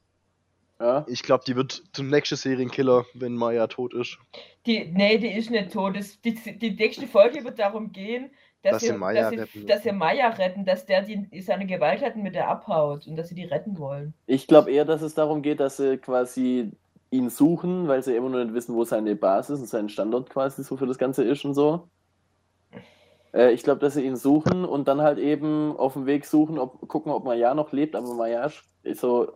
Ja. 0.80 1.04
Ich 1.06 1.22
glaube, 1.22 1.44
die 1.46 1.54
wird 1.54 1.84
zum 1.92 2.08
nächsten 2.08 2.36
Serienkiller, 2.36 3.04
wenn 3.14 3.36
Maya 3.36 3.68
tot 3.68 3.94
ist. 3.94 4.18
Die, 4.66 4.86
nee, 4.86 5.18
die 5.18 5.30
ist 5.30 5.50
nicht 5.50 5.72
tot. 5.72 5.94
Das, 5.94 6.20
die, 6.20 6.34
die 6.34 6.70
nächste 6.72 7.06
Folge 7.06 7.44
wird 7.44 7.60
darum 7.60 7.92
gehen, 7.92 8.30
dass, 8.62 8.72
Dass 8.72 8.82
sie, 8.82 8.92
Maya 8.92 9.22
dass, 9.22 9.30
sie, 9.30 9.36
retten. 9.36 9.66
dass 9.66 9.82
sie 9.82 9.92
Maya 9.92 10.28
retten, 10.28 10.64
dass 10.64 10.86
der 10.86 11.02
die, 11.02 11.40
seine 11.40 11.66
Gewalttaten 11.66 12.22
mit 12.22 12.34
der 12.34 12.48
abhaut 12.48 13.06
und 13.06 13.16
dass 13.16 13.28
sie 13.28 13.34
die 13.34 13.44
retten 13.44 13.78
wollen. 13.78 14.14
Ich 14.26 14.46
glaube 14.46 14.70
eher, 14.70 14.84
dass 14.84 15.02
es 15.02 15.14
darum 15.14 15.42
geht, 15.42 15.60
dass 15.60 15.78
sie 15.78 15.96
quasi 15.98 16.72
ihn 17.10 17.30
suchen, 17.30 17.88
weil 17.88 18.02
sie 18.02 18.14
immer 18.14 18.28
noch 18.28 18.44
nicht 18.44 18.54
wissen, 18.54 18.74
wo 18.74 18.84
seine 18.84 19.16
Basis 19.16 19.60
und 19.60 19.66
sein 19.66 19.88
Standort 19.88 20.30
quasi 20.30 20.62
so 20.62 20.76
für 20.76 20.86
das 20.86 20.98
Ganze 20.98 21.24
ist 21.24 21.44
und 21.44 21.54
so. 21.54 21.88
Äh, 23.32 23.52
ich 23.52 23.62
glaube, 23.62 23.80
dass 23.80 23.94
sie 23.94 24.04
ihn 24.04 24.16
suchen 24.16 24.64
und 24.64 24.88
dann 24.88 25.00
halt 25.00 25.18
eben 25.18 25.76
auf 25.76 25.94
dem 25.94 26.06
Weg 26.06 26.26
suchen, 26.26 26.58
ob, 26.58 26.86
gucken, 26.88 27.12
ob 27.12 27.24
Maya 27.24 27.54
noch 27.54 27.72
lebt, 27.72 27.96
aber 27.96 28.14
Maya 28.14 28.50
ist 28.82 29.00
so. 29.00 29.32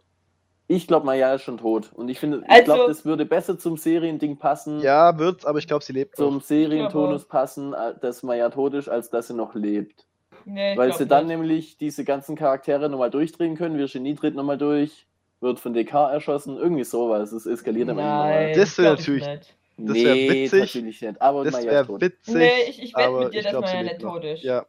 Ich 0.67 0.87
glaube, 0.87 1.05
Maya 1.05 1.35
ist 1.35 1.43
schon 1.43 1.59
tot. 1.59 1.91
Und 1.95 2.09
ich 2.09 2.19
finde, 2.19 2.39
ich 2.45 2.51
Also- 2.51 2.65
glaube, 2.75 2.85
das 2.89 3.05
würde 3.05 3.27
besser 3.27 3.59
zum 3.59 3.77
Seriending 3.77 4.39
passen, 4.39 4.81
Ja, 4.81 5.19
wird's, 5.19 5.45
aber 5.45 5.59
ich 5.59 5.67
glaube, 5.67 5.85
sie 5.85 5.93
lebt 5.93 6.17
zum 6.17 6.37
noch. 6.37 6.43
Serientonus 6.43 7.27
passen, 7.27 7.75
dass 8.01 8.23
Maya 8.23 8.49
tot 8.49 8.73
ist, 8.75 8.89
als 8.89 9.11
dass 9.11 9.27
sie 9.29 9.35
noch 9.35 9.55
lebt. 9.55 10.07
Nee, 10.47 10.73
ich 10.73 10.79
Weil 10.79 10.93
sie 10.95 11.07
dann 11.07 11.27
nicht. 11.27 11.37
nämlich 11.39 11.77
diese 11.79 12.05
ganzen 12.05 12.37
Charaktere 12.37 12.89
nochmal 12.89 13.11
durchdrehen 13.11 13.57
können. 13.57 13.77
Virginie 13.79 14.15
dreht 14.15 14.35
nochmal 14.35 14.59
durch, 14.59 15.07
wird 15.41 15.59
von 15.61 15.73
DK 15.75 16.11
erschossen, 16.12 16.57
irgendwie 16.57 16.85
sowas. 16.85 17.33
Es 17.33 17.45
eskaliert 17.47 17.89
am 17.91 17.99
Ende 17.99 18.11
Nein, 18.11 18.53
Das 18.59 18.77
wär 18.79 18.85
glaub 18.87 18.99
ich 19.01 19.07
natürlich- 19.09 19.27
nicht. 19.27 19.55
das 19.79 19.95
wär 19.97 20.15
Nee, 20.15 20.31
witzig. 20.45 20.61
natürlich 20.61 21.03
nicht. 21.03 21.23
Aber 21.23 21.45
Das 21.45 21.53
Maya 21.53 21.65
ist 21.65 21.71
wäre 21.73 21.87
tot. 21.87 22.01
witzig. 22.01 22.35
Nee, 22.35 22.51
ich, 22.69 22.83
ich 22.83 22.95
wette 22.95 23.07
aber 23.07 23.25
mit 23.25 23.35
dir, 23.35 23.39
ich 23.41 23.45
dass 23.47 23.61
Maya 23.61 23.83
nicht 23.83 24.01
tot 24.01 24.25
ist. 24.25 24.43
Ja, 24.43 24.65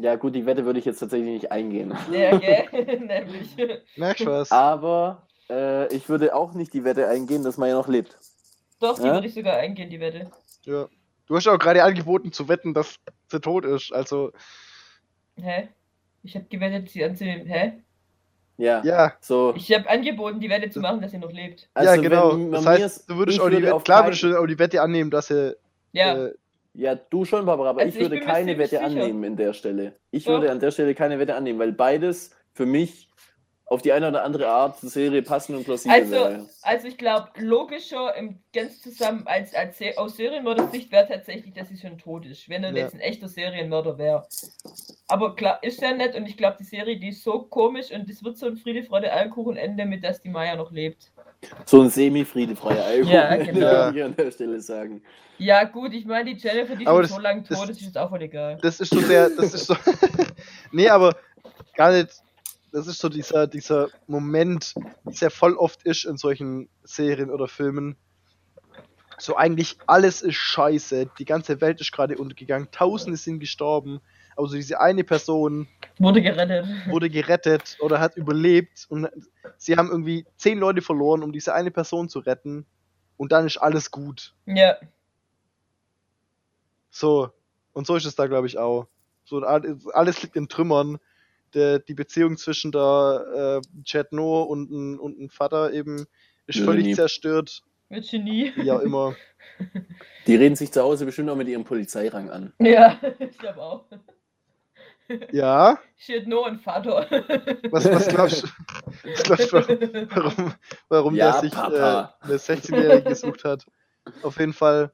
Ja, 0.00 0.14
gut, 0.16 0.34
die 0.34 0.46
Wette 0.46 0.64
würde 0.64 0.78
ich 0.78 0.84
jetzt 0.84 1.00
tatsächlich 1.00 1.28
nicht 1.30 1.52
eingehen. 1.52 1.92
Ja, 2.12 2.36
gell? 2.36 2.64
Nämlich. 2.72 3.56
merkst 3.96 4.20
du 4.24 4.30
was? 4.30 4.50
Aber 4.52 5.26
äh, 5.50 5.92
ich 5.94 6.08
würde 6.08 6.34
auch 6.34 6.52
nicht 6.54 6.72
die 6.72 6.84
Wette 6.84 7.08
eingehen, 7.08 7.42
dass 7.42 7.58
Maya 7.58 7.74
noch 7.74 7.88
lebt. 7.88 8.16
Doch, 8.80 8.98
die 8.98 9.06
Ja? 9.06 9.14
würde 9.14 9.26
ich 9.26 9.34
sogar 9.34 9.56
eingehen, 9.56 9.90
die 9.90 9.98
Wette. 10.00 10.30
Ja. 10.64 10.88
Du 11.26 11.36
hast 11.36 11.46
auch 11.48 11.58
gerade 11.58 11.82
angeboten 11.82 12.32
zu 12.32 12.48
wetten, 12.48 12.74
dass 12.74 12.98
sie 13.30 13.40
tot 13.40 13.64
ist. 13.64 13.92
Also, 13.92 14.32
Hä? 15.36 15.68
Ich 16.22 16.34
habe 16.34 16.46
gewettet, 16.46 16.90
sie 16.90 17.04
anzunehmen. 17.04 17.46
Hä? 17.46 17.72
Ja. 18.56 18.82
Ja, 18.84 19.12
So. 19.20 19.54
Ich 19.56 19.72
habe 19.72 19.88
angeboten, 19.88 20.40
die 20.40 20.50
Wette 20.50 20.68
zu 20.70 20.80
machen, 20.80 21.00
dass 21.00 21.12
sie 21.12 21.18
noch 21.18 21.30
lebt. 21.32 21.68
Also, 21.74 21.90
ja, 21.94 22.00
genau. 22.00 22.30
Das 22.50 22.64
man 22.64 22.66
heißt, 22.74 23.08
du 23.08 23.16
würdest 23.16 23.38
auch 23.40 23.48
die 23.48 23.56
würde 23.56 23.66
Wette, 23.68 23.84
klar 23.84 24.04
würdest 24.04 24.22
du 24.24 24.36
auch 24.38 24.46
die 24.46 24.58
Wette 24.58 24.82
annehmen, 24.82 25.10
dass 25.10 25.30
er. 25.30 25.56
Ja, 25.92 26.26
Äh, 26.26 26.34
Ja, 26.74 26.94
du 26.94 27.24
schon, 27.24 27.44
Barbara, 27.46 27.70
aber 27.70 27.80
Also 27.80 27.98
ich 27.98 28.04
würde 28.04 28.20
keine 28.20 28.56
Wette 28.58 28.70
sicher. 28.76 28.84
annehmen 28.84 29.24
in 29.24 29.36
der 29.36 29.52
Stelle. 29.52 29.96
Ich 30.10 30.24
Doch. 30.24 30.32
würde 30.32 30.50
an 30.50 30.60
der 30.60 30.70
Stelle 30.70 30.94
keine 30.94 31.18
Wette 31.18 31.34
annehmen, 31.34 31.58
weil 31.58 31.72
beides 31.72 32.30
für 32.52 32.66
mich 32.66 33.08
auf 33.66 33.82
die 33.82 33.92
eine 33.92 34.08
oder 34.08 34.24
andere 34.24 34.48
Art 34.48 34.78
zur 34.78 34.88
Serie 34.88 35.20
passen 35.22 35.54
und 35.54 35.64
plausibel 35.64 35.94
Also, 35.94 36.12
wäre. 36.12 36.46
also 36.62 36.88
ich 36.88 36.96
glaube, 36.96 37.28
logischer 37.38 38.14
im 38.16 38.38
ganz 38.54 38.80
zusammen 38.80 39.24
als, 39.26 39.54
als 39.54 39.76
Se- 39.76 39.92
aus 39.98 40.16
Serienmörder-Sicht 40.16 40.90
wäre 40.90 41.06
tatsächlich, 41.06 41.52
dass 41.52 41.68
sie 41.68 41.76
schon 41.76 41.98
tot 41.98 42.24
ist, 42.24 42.48
wenn 42.48 42.64
er 42.64 42.70
Ja. 42.70 42.76
jetzt 42.84 42.94
ein 42.94 43.00
echter 43.00 43.28
Serienmörder 43.28 43.98
wäre. 43.98 44.26
Aber 45.08 45.34
klar, 45.36 45.62
ist 45.62 45.82
ja 45.82 45.92
nett 45.92 46.14
und 46.14 46.26
ich 46.26 46.36
glaube, 46.38 46.56
die 46.60 46.64
Serie, 46.64 46.98
die 46.98 47.08
ist 47.10 47.22
so 47.22 47.40
komisch 47.42 47.90
und 47.92 48.08
es 48.08 48.24
wird 48.24 48.38
so 48.38 48.46
ein 48.46 48.56
Friede, 48.56 48.84
Freude, 48.84 49.12
Eierkuchen-Ende, 49.12 49.84
mit 49.84 50.02
dass 50.02 50.22
die 50.22 50.30
Maya 50.30 50.56
noch 50.56 50.70
lebt. 50.72 51.10
So 51.66 51.82
ein 51.82 51.90
semi-friedefreier 51.90 52.84
Alkohol, 52.84 53.12
Ja, 53.14 53.36
genau. 53.36 53.60
würde 53.60 53.98
ich 53.98 54.04
an 54.04 54.16
der 54.16 54.30
Stelle 54.32 54.60
sagen. 54.60 55.02
Ja, 55.38 55.62
gut, 55.64 55.92
ich 55.92 56.04
meine, 56.04 56.34
die 56.34 56.40
Jennifer, 56.40 56.74
die 56.74 56.82
ist 56.82 56.88
Aber 56.88 56.98
schon 56.98 57.02
das- 57.02 57.16
so 57.16 57.20
lange 57.20 57.42
tot, 57.44 57.68
das 57.68 57.76
ist 57.76 57.82
jetzt 57.82 57.98
auch 57.98 58.10
voll 58.10 58.22
egal. 58.22 58.58
das 58.60 58.80
ist 58.80 58.92
so 58.92 59.00
der. 59.00 59.30
Das 59.30 59.54
ist 59.54 59.66
so. 59.66 59.76
nee, 60.72 60.88
aber 60.88 61.16
gar 61.76 61.92
nicht. 61.92 62.08
Das 62.72 62.86
ist 62.86 62.98
so 62.98 63.08
dieser, 63.08 63.46
dieser 63.46 63.88
Moment, 64.08 64.74
wie 65.04 65.12
es 65.12 65.20
ja 65.20 65.30
voll 65.30 65.54
oft 65.54 65.84
ist 65.84 66.04
in 66.04 66.18
solchen 66.18 66.68
Serien 66.82 67.30
oder 67.30 67.48
Filmen. 67.48 67.96
So 69.16 69.36
eigentlich 69.36 69.78
alles 69.86 70.20
ist 70.22 70.34
scheiße. 70.34 71.08
Die 71.18 71.24
ganze 71.24 71.60
Welt 71.60 71.80
ist 71.80 71.92
gerade 71.92 72.18
untergegangen. 72.18 72.68
Tausende 72.70 73.16
sind 73.16 73.38
gestorben. 73.40 74.00
Aber 74.38 74.46
so 74.46 74.54
diese 74.54 74.78
eine 74.80 75.02
Person 75.02 75.66
Wurde 75.98 76.22
gerettet. 76.22 76.64
wurde 76.88 77.10
gerettet 77.10 77.76
oder 77.80 77.98
hat 77.98 78.16
überlebt 78.16 78.86
und 78.88 79.08
sie 79.56 79.76
haben 79.76 79.90
irgendwie 79.90 80.24
zehn 80.36 80.58
Leute 80.60 80.80
verloren, 80.80 81.24
um 81.24 81.32
diese 81.32 81.52
eine 81.54 81.72
Person 81.72 82.08
zu 82.08 82.20
retten. 82.20 82.64
Und 83.16 83.32
dann 83.32 83.46
ist 83.46 83.56
alles 83.56 83.90
gut. 83.90 84.34
Ja, 84.46 84.76
So. 86.90 87.30
Und 87.72 87.86
so 87.86 87.96
ist 87.96 88.04
es 88.06 88.14
da, 88.14 88.26
glaube 88.28 88.46
ich, 88.46 88.58
auch. 88.58 88.86
So, 89.24 89.38
alles 89.42 90.22
liegt 90.22 90.36
in 90.36 90.48
Trümmern. 90.48 90.98
Der, 91.54 91.78
die 91.80 91.94
Beziehung 91.94 92.36
zwischen 92.36 92.72
der 92.72 93.60
äh, 93.64 93.82
Chad 93.82 94.12
No 94.12 94.42
und 94.42 94.98
und 94.98 95.18
ein 95.18 95.30
Vater 95.30 95.72
eben 95.72 96.06
ist 96.46 96.58
Ja, 96.58 96.64
völlig 96.64 96.84
nie. 96.86 96.94
zerstört. 96.94 97.62
wird 97.88 98.08
Genie. 98.10 98.52
Wie 98.56 98.70
auch 98.70 98.80
immer. 98.80 99.16
Die 100.26 100.36
reden 100.36 100.56
sich 100.56 100.70
zu 100.72 100.82
Hause 100.82 101.06
bestimmt 101.06 101.30
auch 101.30 101.36
mit 101.36 101.48
ihrem 101.48 101.64
Polizeirang 101.64 102.28
an. 102.30 102.52
Ja, 102.60 102.98
ich 103.18 103.38
glaube 103.38 103.62
auch. 103.62 103.84
Ja. 105.32 105.78
Shit, 105.96 106.26
no 106.28 106.44
und 106.46 106.60
Vater. 106.60 107.06
Was, 107.70 107.84
was 107.90 108.08
glaubst 108.08 108.42
du? 108.44 108.48
Was 109.04 109.22
glaubst 109.48 109.52
du, 109.70 110.08
warum, 110.10 110.54
warum 110.88 111.14
Ja, 111.14 111.32
der 111.32 111.40
sich 111.40 111.52
äh, 111.52 111.56
eine 112.20 112.36
16-Jährige 112.36 113.02
gesucht 113.08 113.44
hat? 113.44 113.66
Auf 114.22 114.38
jeden 114.38 114.52
Fall. 114.52 114.92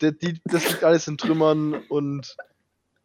Der, 0.00 0.12
die, 0.12 0.40
das 0.44 0.68
liegt 0.68 0.84
alles 0.84 1.08
in 1.08 1.16
Trümmern 1.16 1.74
und 1.88 2.36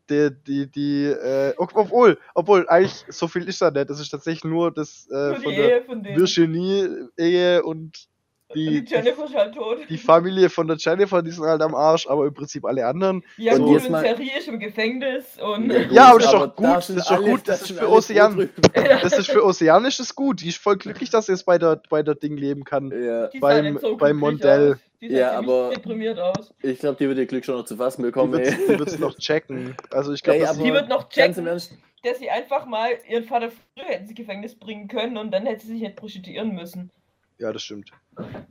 der, 0.10 0.32
die, 0.32 0.70
die, 0.70 1.06
äh, 1.06 1.54
ob- 1.58 1.76
obwohl, 1.76 2.20
obwohl, 2.34 2.68
eigentlich 2.68 3.06
so 3.10 3.28
viel 3.28 3.48
ist 3.48 3.62
da 3.62 3.70
nicht. 3.72 3.90
Das 3.90 4.00
ist 4.00 4.10
tatsächlich 4.10 4.44
nur 4.44 4.72
das 4.74 5.08
äh, 5.12 5.16
Nur 5.16 5.36
die 5.54 5.82
von 5.86 6.04
der. 6.04 6.18
Virginie-Ehe 6.18 7.64
und 7.64 8.09
Die 8.56 8.84
die, 8.84 8.92
Jennifer 8.92 9.26
ist 9.26 9.36
halt 9.36 9.54
tot. 9.54 9.78
die 9.90 9.98
Familie 9.98 10.50
von 10.50 10.68
der 10.68 10.78
Jennifer, 10.78 11.22
die 11.22 11.30
sind 11.30 11.46
halt 11.46 11.62
am 11.62 11.76
Arsch, 11.76 12.08
aber 12.08 12.26
im 12.26 12.34
Prinzip 12.34 12.66
alle 12.66 12.86
anderen. 12.86 13.24
Ja, 13.38 13.54
Und 13.54 13.62
gut, 13.64 13.86
und 13.88 14.02
Terry 14.02 14.32
ist 14.38 14.48
im 14.48 14.60
Gefängnis 14.60 15.38
und. 15.40 15.72
Ja, 15.92 16.10
aber 16.10 16.20
das 16.20 16.28
ist 16.28 16.34
doch 16.34 16.56
gut, 16.56 16.66
da 16.68 16.74
das 16.76 16.90
ist 16.90 17.12
doch 17.12 17.22
gut, 17.24 17.42
das 17.48 17.62
ist 17.62 17.78
für 17.80 17.90
Ozean. 17.90 18.50
Das 18.74 19.18
ist 19.20 19.30
für 19.30 19.46
Ocean 19.46 19.86
ist 19.86 20.00
das 20.00 20.16
gut. 20.16 20.42
Die 20.42 20.50
ist 20.50 20.58
voll 20.58 20.78
glücklich, 20.78 21.12
dass 21.12 21.28
sie 21.28 21.34
jetzt 21.34 21.46
bei 21.46 21.60
der, 21.60 21.80
bei 21.90 22.02
der 22.02 22.16
Ding 22.16 22.38
leben 22.38 22.64
kann. 22.64 22.92
Ja, 22.92 23.30
beim- 23.40 23.78
so 23.78 23.96
beim 23.98 24.18
Mondell. 24.18 24.72
aus. 24.74 24.78
Die 25.02 25.10
sah 25.12 25.18
Ja, 25.18 25.32
aber- 25.38 25.70
deprimiert 25.70 26.20
aus. 26.20 26.52
ich 26.62 26.80
glaube, 26.80 26.98
die 27.00 27.08
wird 27.08 27.20
ihr 27.20 27.26
Glück 27.28 27.46
schon 27.46 27.56
noch 27.56 27.66
zu 27.66 27.78
fassen 27.78 28.02
Die 28.02 28.08
bekommen. 28.08 28.34
wird 28.34 28.48
die 28.68 28.80
wird's 28.80 28.98
noch 29.00 29.16
checken. 29.18 29.76
Also 29.92 30.12
ich 30.12 30.24
glaube, 30.24 30.40
Die 30.62 30.74
wird 30.74 30.90
noch 30.90 31.08
checken, 31.08 31.46
dass 31.46 31.70
sie 32.18 32.30
einfach 32.30 32.66
mal 32.66 32.90
ihren 33.08 33.24
Vater 33.26 33.50
früher 33.52 33.86
hätten 33.86 34.06
ins 34.06 34.16
Gefängnis 34.16 34.56
bringen 34.56 34.88
können 34.88 35.18
und 35.18 35.32
dann 35.32 35.46
hätte 35.46 35.66
sie 35.68 35.74
sich 35.74 35.82
nicht 35.84 35.96
prostituieren 35.96 36.54
müssen. 36.56 36.90
Ja, 37.40 37.52
das 37.52 37.64
stimmt. 37.64 37.92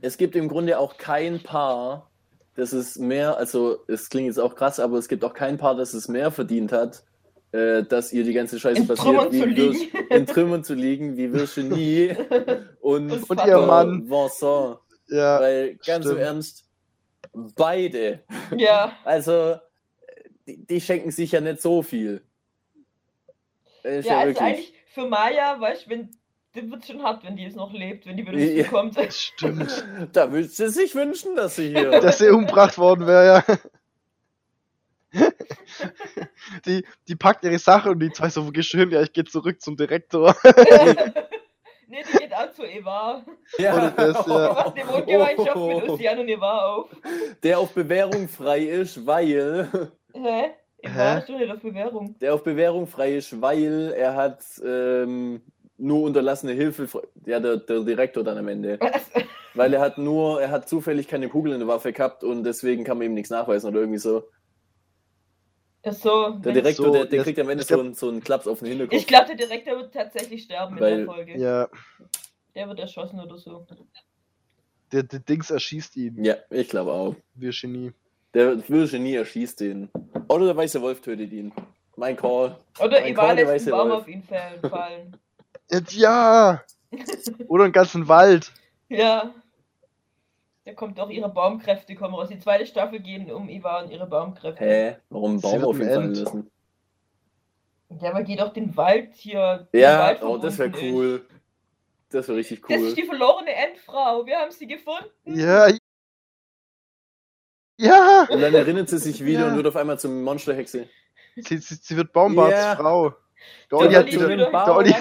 es 0.01 0.17
gibt 0.17 0.35
im 0.35 0.47
Grunde 0.49 0.77
auch 0.79 0.97
kein 0.97 1.41
Paar, 1.41 2.09
das 2.55 2.73
es 2.73 2.97
mehr, 2.97 3.37
also 3.37 3.79
es 3.87 4.09
klingt 4.09 4.27
jetzt 4.27 4.39
auch 4.39 4.55
krass, 4.55 4.79
aber 4.79 4.97
es 4.97 5.07
gibt 5.07 5.23
auch 5.23 5.33
kein 5.33 5.57
Paar, 5.57 5.75
das 5.75 5.93
es 5.93 6.07
mehr 6.07 6.31
verdient 6.31 6.71
hat, 6.71 7.03
äh, 7.51 7.83
dass 7.83 8.11
ihr 8.13 8.23
die 8.23 8.33
ganze 8.33 8.59
Scheiße 8.59 8.81
In 8.81 8.87
passiert, 8.87 9.15
Trümmern 9.15 9.31
wie 9.31 9.43
liegen. 9.43 9.97
in 10.09 10.25
Trümmern 10.25 10.63
zu 10.63 10.73
liegen, 10.73 11.17
wie 11.17 11.31
Virginie 11.31 12.17
und, 12.81 13.11
Und 13.11 13.29
Und 13.29 13.45
ihr 13.45 13.57
Mann. 13.59 14.09
Vincent. 14.09 14.77
Ja, 15.07 15.39
Weil 15.39 15.75
ganz 15.77 16.05
im 16.05 16.11
stimmt. 16.11 16.19
Ernst, 16.21 16.65
beide, 17.33 18.23
Ja, 18.55 18.93
also 19.03 19.55
die, 20.47 20.65
die 20.65 20.81
schenken 20.81 21.11
sich 21.11 21.31
ja 21.31 21.41
nicht 21.41 21.61
so 21.61 21.81
viel. 21.81 22.21
Ist 23.83 24.05
ja, 24.05 24.13
ja, 24.13 24.19
also 24.19 24.27
wirklich. 24.27 24.41
eigentlich 24.41 24.73
für 24.93 25.07
Maya, 25.07 25.59
weißt 25.59 25.85
du, 25.85 25.89
wenn. 25.91 26.09
Das 26.53 26.69
wird 26.69 26.85
schon 26.85 27.03
hart, 27.03 27.23
wenn 27.23 27.35
die 27.35 27.43
jetzt 27.43 27.55
noch 27.55 27.71
lebt, 27.73 28.05
wenn 28.07 28.17
die 28.17 28.25
wieder 28.25 28.37
Ja. 28.39 28.63
kommt. 28.67 28.97
das 28.97 29.15
stimmt. 29.19 29.85
Da 30.13 30.31
würdest 30.31 30.57
du 30.59 30.69
sich 30.69 30.95
wünschen, 30.95 31.35
dass 31.35 31.55
sie 31.57 31.69
hier. 31.69 31.91
Dass 32.01 32.17
sie 32.17 32.29
umgebracht 32.29 32.77
worden 32.77 33.05
wäre, 33.05 33.43
ja. 33.47 33.57
Die, 36.65 36.83
die 37.07 37.15
packt 37.15 37.43
ihre 37.43 37.57
Sache 37.59 37.89
und 37.91 37.99
die 37.99 38.11
zwei 38.11 38.29
so 38.29 38.51
geschön, 38.51 38.91
ja, 38.91 39.01
ich 39.01 39.13
gehe 39.13 39.23
zurück 39.25 39.61
zum 39.61 39.75
Direktor. 39.77 40.35
nee, 41.87 42.03
die 42.13 42.17
geht 42.17 42.33
auch 42.33 42.51
zu 42.51 42.63
Eva. 42.63 43.23
ja. 43.57 43.89
Das, 43.91 44.23
Die 44.25 44.31
ja. 44.31 44.53
macht 44.53 44.77
eine 44.79 44.87
Wohngemeinschaft 44.87 45.55
Oh. 45.55 45.79
mit 45.79 45.89
Ocean 45.89 46.19
und 46.19 46.27
Eva 46.27 46.57
auf. 46.75 46.89
Der 47.43 47.59
auf 47.59 47.73
Bewährung 47.73 48.27
frei 48.27 48.59
ist, 48.61 49.05
weil. 49.05 49.67
Hä? 50.13 50.51
Eva 50.81 50.93
Hä? 51.13 51.19
ist 51.19 51.29
doch 51.29 51.37
nicht 51.37 51.51
auf 51.51 51.59
Bewährung. 51.61 52.15
Der 52.19 52.33
auf 52.33 52.43
Bewährung 52.43 52.87
frei 52.87 53.15
ist, 53.15 53.41
weil 53.41 53.93
er 53.97 54.15
hat 54.15 54.43
ähm, 54.63 55.41
nur 55.79 56.03
unterlassene 56.03 56.51
Hilfe. 56.53 56.87
Ja, 57.25 57.39
der, 57.39 57.57
der 57.57 57.79
Direktor 57.81 58.23
dann 58.23 58.37
am 58.37 58.47
Ende. 58.47 58.79
Weil 59.55 59.73
er 59.73 59.81
hat 59.81 59.97
nur, 59.97 60.41
er 60.41 60.51
hat 60.51 60.69
zufällig 60.69 61.07
keine 61.07 61.27
Kugel 61.27 61.53
in 61.53 61.59
der 61.59 61.67
Waffe 61.67 61.91
gehabt 61.91 62.23
und 62.23 62.43
deswegen 62.43 62.83
kann 62.83 62.97
man 62.97 63.07
ihm 63.07 63.13
nichts 63.15 63.29
nachweisen 63.31 63.69
oder 63.69 63.79
irgendwie 63.79 63.99
so. 63.99 64.23
Ach 65.83 65.93
so. 65.93 66.29
Der 66.31 66.53
Direktor, 66.53 66.85
So, 66.87 66.91
der, 66.93 67.05
der 67.05 67.23
kriegt 67.23 67.39
am 67.39 67.49
Ende 67.49 67.63
glaub- 67.65 67.79
so 67.79 67.83
einen, 67.85 67.93
so 67.95 68.09
einen 68.09 68.21
Klaps 68.23 68.47
auf 68.47 68.59
den 68.59 68.67
Hinterkopf. 68.67 68.95
Ich 68.99 69.07
glaube, 69.07 69.27
der 69.27 69.35
Direktor 69.37 69.77
wird 69.77 69.93
tatsächlich 69.93 70.43
sterben 70.43 70.75
in 70.77 70.81
Weil- 70.81 70.97
der 70.97 71.05
Folge. 71.05 71.37
Ja, 71.39 71.67
Der 72.55 72.67
wird 72.67 72.79
erschossen 72.79 73.19
oder 73.19 73.37
so. 73.37 73.65
der, 74.91 75.03
der 75.03 75.19
Dings 75.19 75.49
erschießt 75.49 75.95
ihn, 75.97 76.23
ja, 76.23 76.35
ich 76.49 76.69
glaube 76.69 76.91
auch. 76.91 77.15
Virginie. 77.35 77.93
Der 78.33 78.67
Virginie 78.69 79.17
erschießt 79.19 79.59
den. 79.61 79.89
Oder 80.27 80.45
der 80.47 80.57
weiße 80.57 80.81
Wolf 80.81 81.01
tötet 81.01 81.31
ihn. 81.31 81.51
Mein 81.95 82.15
Call. 82.15 82.57
Oder 82.79 82.97
Ein 82.97 83.13
Eva 83.13 83.21
Call, 83.25 83.35
der 83.35 83.45
lässt 83.45 83.65
weiße 83.65 83.73
einen 83.75 83.81
Baum 83.81 83.89
Wolf. 83.89 84.01
auf 84.01 84.07
ihn 84.07 84.23
fallen. 84.23 85.17
fallen. 85.69 85.87
Ja! 85.91 86.63
Oder 87.47 87.65
einen 87.65 87.73
ganzen 87.73 88.07
Wald. 88.07 88.51
ja. 88.89 89.33
Da 90.65 90.75
kommt 90.75 90.99
auch 90.99 91.09
ihre 91.09 91.29
Baumkräfte 91.29 91.95
kommen 91.95 92.13
raus. 92.13 92.29
Die 92.29 92.37
zweite 92.37 92.67
Staffel 92.67 92.99
gehen 92.99 93.31
um 93.31 93.49
Eva 93.49 93.81
und 93.81 93.89
ihre 93.89 94.05
Baumkräfte. 94.05 94.63
Hä? 94.63 94.97
Warum 95.09 95.41
Baum 95.41 95.63
auf 95.63 95.79
ihn 95.79 95.89
fallen 95.89 96.13
lassen? 96.13 96.51
Ja, 97.99 98.11
aber 98.11 98.21
geht 98.21 98.39
doch 98.39 98.53
den 98.53 98.77
Wald 98.77 99.15
hier. 99.15 99.67
Ja, 99.73 99.99
Wald 99.99 100.21
oh, 100.21 100.37
das 100.37 100.59
wäre 100.59 100.71
cool. 100.79 101.25
Das 102.09 102.27
wäre 102.27 102.37
richtig 102.37 102.59
ist. 102.61 102.69
Das 102.69 102.81
cool. 102.81 102.87
ist 102.89 102.97
die 102.97 103.03
verlorene 103.05 103.51
Endfrau. 103.51 104.23
Wir 104.27 104.37
haben 104.37 104.51
sie 104.51 104.67
gefunden. 104.67 105.09
Ja. 105.25 105.69
Ja! 107.77 108.27
Und 108.29 108.39
dann 108.41 108.53
erinnert 108.53 108.89
sie 108.89 108.99
sich 108.99 109.25
wieder 109.25 109.39
Ja. 109.41 109.47
und 109.47 109.55
wird 109.55 109.65
auf 109.65 109.75
einmal 109.75 109.97
zum 109.97 110.21
Monsterhexe. 110.23 110.87
Sie, 111.35 111.57
sie, 111.57 111.75
sie 111.81 111.97
wird 111.97 112.13
Baumbarts 112.13 112.51
Ja. 112.53 112.75
Der 113.71 113.77
Der 113.77 113.77
Olli 113.79 113.93
hat 113.95 114.07
wieder, 114.11 114.29
wieder- 114.29 114.51
der 114.51 114.75
Olli, 114.75 114.95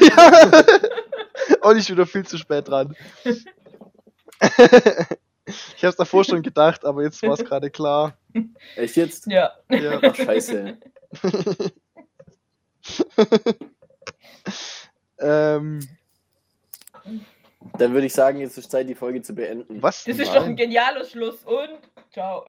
Olli 1.62 1.78
ist 1.80 1.90
wieder 1.90 2.06
viel 2.06 2.26
zu 2.26 2.36
spät 2.38 2.68
dran. 2.68 2.94
ich 5.76 5.84
hab's 5.84 5.96
davor 5.96 6.24
schon 6.24 6.42
gedacht, 6.42 6.84
aber 6.84 7.02
jetzt 7.02 7.22
war 7.22 7.32
es 7.34 7.44
gerade 7.44 7.70
klar. 7.70 8.16
Echt 8.76 8.96
jetzt? 8.96 9.26
Ja. 9.26 9.52
Ja. 9.70 9.98
Ach, 10.02 10.14
scheiße. 10.14 10.76
ähm, 15.18 15.80
Dann 17.78 17.92
würde 17.92 18.06
ich 18.06 18.12
sagen, 18.14 18.38
jetzt 18.40 18.56
ist 18.58 18.70
Zeit, 18.70 18.88
die 18.88 18.94
Folge 18.94 19.22
zu 19.22 19.34
beenden. 19.34 19.82
was? 19.82 20.04
Das 20.04 20.18
ist 20.18 20.26
Nein. 20.26 20.34
doch 20.36 20.44
ein 20.44 20.56
genialer 20.56 21.04
Schluss. 21.04 21.42
Und 21.44 21.78
ciao. 22.12 22.36